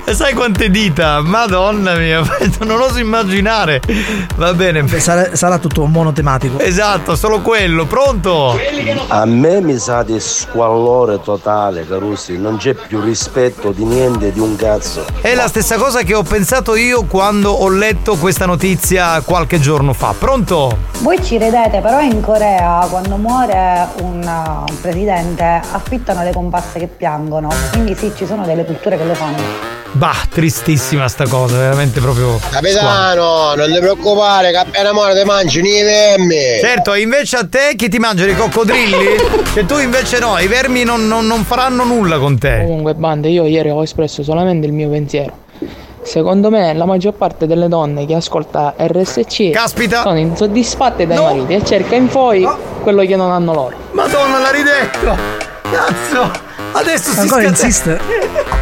[0.04, 1.20] E sai quante dita?
[1.22, 2.22] Madonna mia,
[2.66, 3.80] non oso immaginare.
[4.36, 4.86] Va bene.
[4.98, 6.58] Sarà, sarà tutto monotematico.
[6.58, 7.86] Esatto, solo quello.
[7.86, 8.58] Pronto?
[9.08, 12.36] A me mi sa di squallore totale, Carusi.
[12.36, 15.04] Non c'è più rispetto di niente, di un cazzo.
[15.20, 19.92] È la stessa cosa che ho pensato io quando ho letto questa notizia qualche giorno
[19.92, 20.14] fa.
[20.18, 20.78] Pronto?
[20.98, 26.88] Voi ci ridete, però in Corea quando muore un, un presidente affittano le comparse che
[26.88, 27.48] piangono.
[27.70, 29.71] Quindi sì, ci sono delle culture che lo fanno.
[29.94, 32.40] Bah, tristissima sta cosa, veramente proprio.
[32.50, 36.34] Capitano, non ti preoccupare, che appena muore ti mangi i vermi.
[36.60, 39.06] Certo, invece a te chi ti mangia i coccodrilli?
[39.52, 42.60] che tu invece no, i vermi non, non- non faranno nulla con te.
[42.66, 45.40] Comunque, bande, io ieri ho espresso solamente il mio pensiero.
[46.02, 50.02] Secondo me la maggior parte delle donne che ascolta RSC Caspita.
[50.02, 52.44] sono insoddisfatte dai mariti e cerca in poi
[52.82, 53.76] quello che non hanno loro.
[53.92, 55.16] Madonna, l'ha ridetto!
[55.70, 56.30] Cazzo!
[56.72, 58.60] Adesso si Ancora scatena- insiste?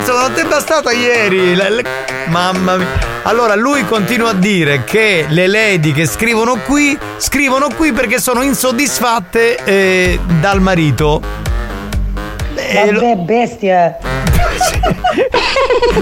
[0.00, 1.54] Lorenzo, non ti è bastata ieri?
[1.54, 1.84] Le- le-
[2.28, 2.86] Mamma mia.
[3.24, 8.42] Allora, lui continua a dire che le lady che scrivono qui, scrivono qui perché sono
[8.42, 11.20] insoddisfatte eh, dal marito.
[12.54, 14.09] Eh, Vabbè, bestie.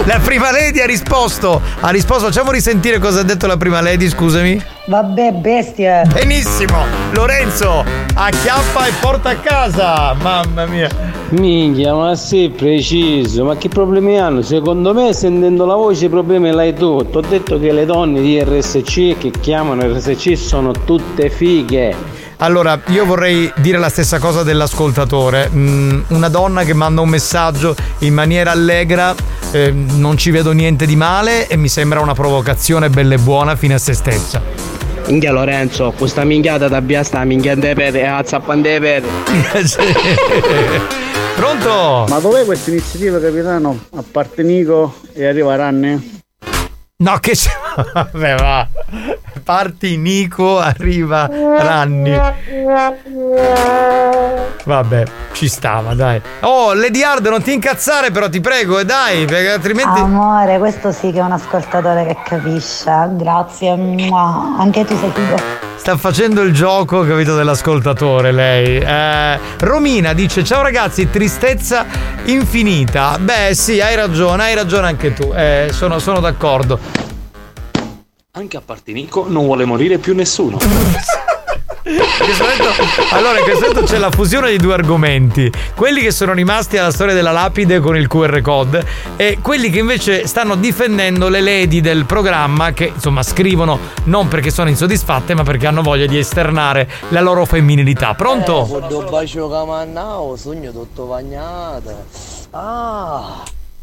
[0.05, 1.61] La prima lady ha risposto.
[1.81, 4.63] Ha risposto, facciamo risentire cosa ha detto la prima lady, scusami.
[4.87, 6.03] Vabbè, bestie.
[6.13, 6.85] Benissimo.
[7.13, 10.15] Lorenzo, acchiappa e porta a casa.
[10.15, 10.89] Mamma mia.
[11.31, 14.41] Minchia, ma sei preciso, ma che problemi hanno?
[14.41, 17.07] Secondo me sentendo la voce i problemi l'hai tu.
[17.11, 21.95] Ti ho detto che le donne di RSC che chiamano RSC sono tutte fighe.
[22.41, 25.51] Allora, io vorrei dire la stessa cosa dell'ascoltatore.
[25.53, 29.13] Mm, una donna che manda un messaggio in maniera allegra,
[29.51, 33.57] eh, non ci vedo niente di male e mi sembra una provocazione bella e buona
[33.57, 34.41] fine a se stessa.
[35.07, 39.09] Minchia Lorenzo, questa minchiata da via sta minchiando i peti e a zappando i peti.
[41.35, 42.05] Pronto?
[42.09, 43.87] Ma dov'è questa iniziativa, capitano?
[43.97, 46.21] A parte Nico e arriva Ranne?
[46.99, 47.51] No, che c'è?
[47.95, 48.69] Vabbè, va.
[49.39, 52.21] Parti Nico, arriva Ranni.
[54.65, 56.21] Vabbè, ci stava, dai.
[56.41, 60.01] Oh, Lady Hard, non ti incazzare, però ti prego, e dai, perché altrimenti.
[60.01, 63.09] Amore, questo sì che è un ascoltatore che capisce.
[63.13, 63.77] Grazie.
[63.77, 64.57] mua.
[64.59, 65.37] Anche tu sei figo.
[65.77, 68.79] Sta facendo il gioco, capito, dell'ascoltatore lei.
[68.79, 71.87] Eh, Romina dice: Ciao ragazzi, tristezza
[72.25, 73.17] infinita.
[73.19, 75.33] Beh, sì, hai ragione, hai ragione anche tu.
[75.35, 76.79] Eh, sono, sono d'accordo.
[78.39, 80.59] Anche a parte Nico non vuole morire più nessuno.
[83.11, 86.93] Allora, in questo momento c'è la fusione di due argomenti: quelli che sono rimasti alla
[86.93, 88.87] storia della lapide con il QR code
[89.17, 94.51] e quelli che invece stanno difendendo le lady del programma che insomma scrivono non perché
[94.51, 98.15] sono insoddisfatte, ma perché hanno voglia di esternare la loro femminilità.
[98.15, 98.67] Pronto?
[98.69, 99.05] Quando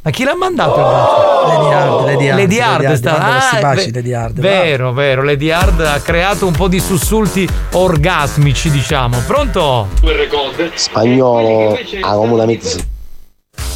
[0.05, 1.47] Ma chi l'ha mandato il bacio?
[1.47, 5.23] Lady Hard, Lady Hard, Lady Hard, Lady Hard, sta- ah, baci, Lady Hard, Vero, vero,
[5.23, 9.17] Lady Hard ha creato un po' di sussulti orgasmici, diciamo.
[9.25, 9.87] Pronto?
[10.75, 12.77] Spagnolo, ah, come una mezza.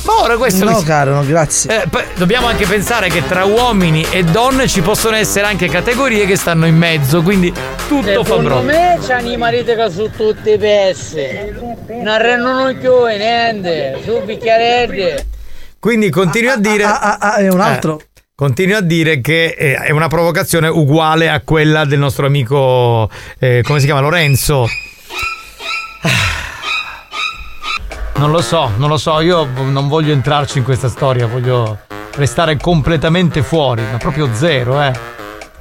[0.05, 1.81] Ma ora questo No, mi- caro, no, grazie.
[1.83, 6.27] Eh, poi dobbiamo anche pensare che tra uomini e donne ci possono essere anche categorie
[6.27, 7.51] che stanno in mezzo, quindi
[7.87, 8.61] tutto fa Secondo bro.
[8.61, 11.25] me c'hanno i mariti che sono tutti pessi.
[12.03, 13.99] Non rendono più niente.
[14.03, 15.37] Su bicchieretti.
[15.79, 16.83] Quindi continui a dire.
[17.37, 17.99] è un altro.
[17.99, 23.09] Eh, continui a dire che eh, è una provocazione uguale a quella del nostro amico.
[23.39, 24.01] eh, come si chiama?
[24.01, 24.67] Lorenzo.
[28.17, 31.79] Non lo so, non lo so, io non voglio entrarci in questa storia, voglio
[32.15, 34.91] restare completamente fuori, ma proprio zero, eh.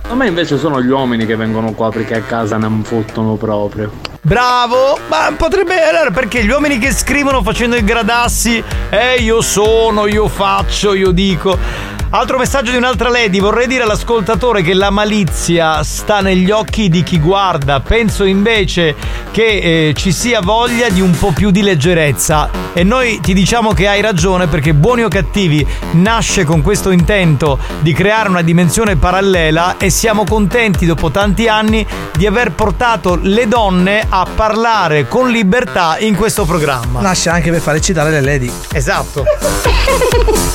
[0.08, 3.92] A me invece sono gli uomini che vengono qua perché a casa non fottono proprio.
[4.20, 4.98] Bravo!
[5.08, 5.80] Ma potrebbe.
[5.82, 11.12] Allora, perché gli uomini che scrivono facendo i gradassi, eh, io sono, io faccio, io
[11.12, 11.96] dico.
[12.10, 17.02] Altro messaggio di un'altra lady, vorrei dire all'ascoltatore che la malizia sta negli occhi di
[17.02, 18.94] chi guarda, penso invece
[19.30, 23.74] che eh, ci sia voglia di un po' più di leggerezza e noi ti diciamo
[23.74, 28.96] che hai ragione perché Buoni o Cattivi nasce con questo intento di creare una dimensione
[28.96, 31.86] parallela e siamo contenti dopo tanti anni
[32.16, 37.02] di aver portato le donne a parlare con libertà in questo programma.
[37.02, 38.50] Nasce anche per far eccitare le lady.
[38.72, 39.24] Esatto.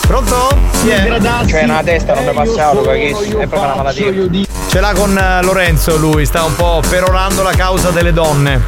[0.08, 0.58] Pronto?
[0.82, 1.20] Chi è?
[1.46, 4.12] Cioè, una testa non mi passava, che è proprio una malattia.
[4.68, 8.62] Ce l'ha con eh, Lorenzo lui, sta un po' perorando la causa delle donne.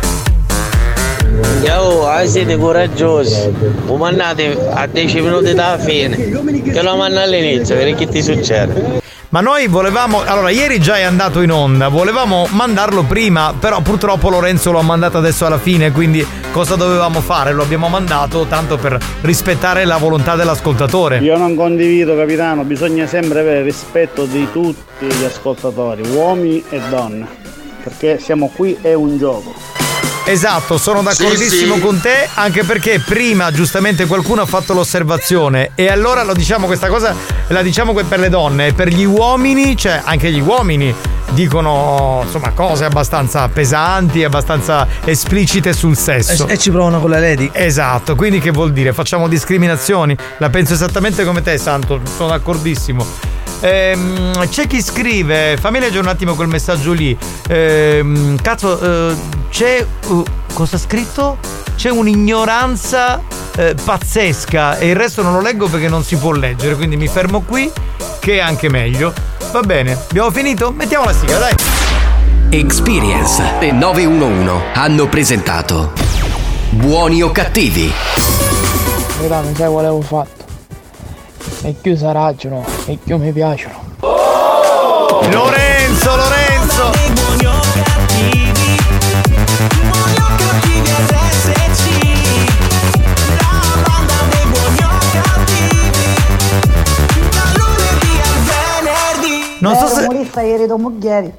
[1.64, 3.52] Ciao, ah, siete coraggiosi.
[3.88, 6.16] Mandate a 10 minuti dalla fine.
[6.16, 9.04] Che lo manda all'inizio, che ti succede.
[9.36, 10.22] Ma noi volevamo.
[10.22, 14.82] Allora, ieri già è andato in onda, volevamo mandarlo prima, però purtroppo Lorenzo lo ha
[14.82, 17.52] mandato adesso alla fine, quindi cosa dovevamo fare?
[17.52, 21.18] Lo abbiamo mandato tanto per rispettare la volontà dell'ascoltatore.
[21.18, 27.28] Io non condivido, capitano, bisogna sempre avere rispetto di tutti gli ascoltatori, uomini e donne,
[27.84, 29.54] perché siamo qui, è un gioco.
[30.28, 31.86] Esatto, sono d'accordissimo Sì, sì.
[31.86, 36.88] con te, anche perché prima giustamente qualcuno ha fatto l'osservazione e allora lo diciamo questa
[36.88, 37.16] cosa,
[37.48, 40.94] la diciamo per le donne, per gli uomini, cioè anche gli uomini
[41.30, 46.48] dicono insomma cose abbastanza pesanti, abbastanza esplicite sul sesso.
[46.48, 47.50] E, e ci provano con le lady.
[47.54, 48.94] Esatto, quindi che vuol dire?
[48.94, 50.18] Facciamo discriminazioni?
[50.38, 53.06] La penso esattamente come te, Santo, sono d'accordissimo.
[53.66, 57.18] Ehm, c'è chi scrive, fammi leggere un attimo quel messaggio lì.
[57.48, 59.16] Ehm, cazzo, eh,
[59.50, 59.84] c'è.
[60.08, 60.24] uh,
[60.54, 61.38] cosa ha scritto?
[61.76, 63.22] C'è un'ignoranza
[63.58, 67.08] eh, pazzesca e il resto non lo leggo perché non si può leggere, quindi mi
[67.08, 67.72] fermo qui,
[68.20, 69.12] che è anche meglio.
[69.52, 70.72] Va bene, abbiamo finito?
[70.72, 71.56] Mettiamo la sigla, dai.
[72.50, 75.92] Experience e 911 hanno presentato
[76.70, 77.92] Buoni o cattivi?
[79.08, 80.45] Capitano, sai qual avevo fatto?
[81.64, 83.84] E più si raggiano, e più mi piacciono.
[85.32, 86.94] Lorenzo, Lorenzo!
[99.60, 100.02] Non so Ero se.
[100.02, 101.34] umorista ieri da Muglieri.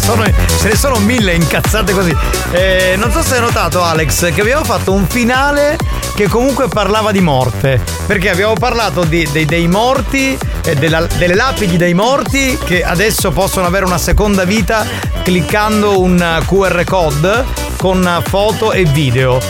[0.00, 2.16] Sono- ce ne sono mille incazzate così.
[2.52, 5.76] Eh, non so se hai notato, Alex, che abbiamo fatto un finale
[6.20, 7.80] che comunque parlava di morte.
[8.06, 13.30] Perché abbiamo parlato di- dei, dei morti, e della- delle lapidi dei morti che adesso
[13.30, 14.84] possono avere una seconda vita
[15.22, 17.44] cliccando un QR code
[17.78, 19.40] con foto e video.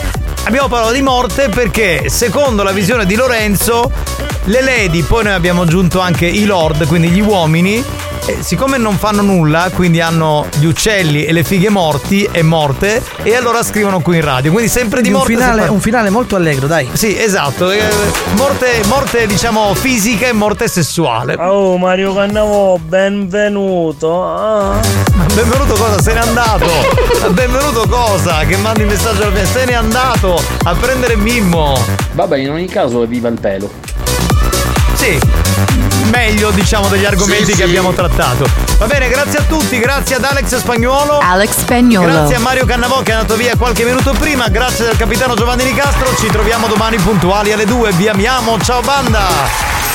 [0.44, 3.90] Abbiamo parlato di morte perché, secondo la visione di Lorenzo,
[4.44, 7.84] le lady, poi noi abbiamo aggiunto anche i lord, quindi gli uomini,
[8.26, 13.02] eh, siccome non fanno nulla, quindi hanno gli uccelli e le fighe morti e morte,
[13.22, 14.50] e allora scrivono qui in radio.
[14.52, 15.32] Quindi sempre di un morte.
[15.32, 16.88] si finale, un finale molto allegro, dai.
[16.92, 17.70] Sì, esatto.
[17.70, 17.82] eh,
[18.36, 21.34] morte, morte, diciamo, fisica e morte sessuale.
[21.38, 24.24] Oh Mario Cannavò, benvenuto.
[24.24, 24.80] Ah.
[25.34, 26.00] Benvenuto cosa?
[26.00, 26.66] Se n'è andato!
[27.30, 28.44] Benvenuto cosa?
[28.44, 29.44] Che mandi il messaggio alla fine?
[29.46, 31.78] Se n'è andato a prendere Mimmo!
[32.12, 33.70] Vabbè, in ogni caso viva il pelo.
[34.94, 35.18] Sì,
[36.10, 37.62] meglio diciamo degli argomenti Sì, che sì.
[37.62, 38.44] abbiamo trattato.
[38.78, 41.18] Va bene, grazie a tutti, grazie ad Alex Spagnuolo.
[41.18, 42.12] Alex Spagnuolo.
[42.12, 45.64] Grazie a Mario Cannavò che è andato via qualche minuto prima, grazie al capitano Giovanni
[45.64, 49.89] Nicastro, ci troviamo domani puntuali alle 2, vi amiamo, ciao banda!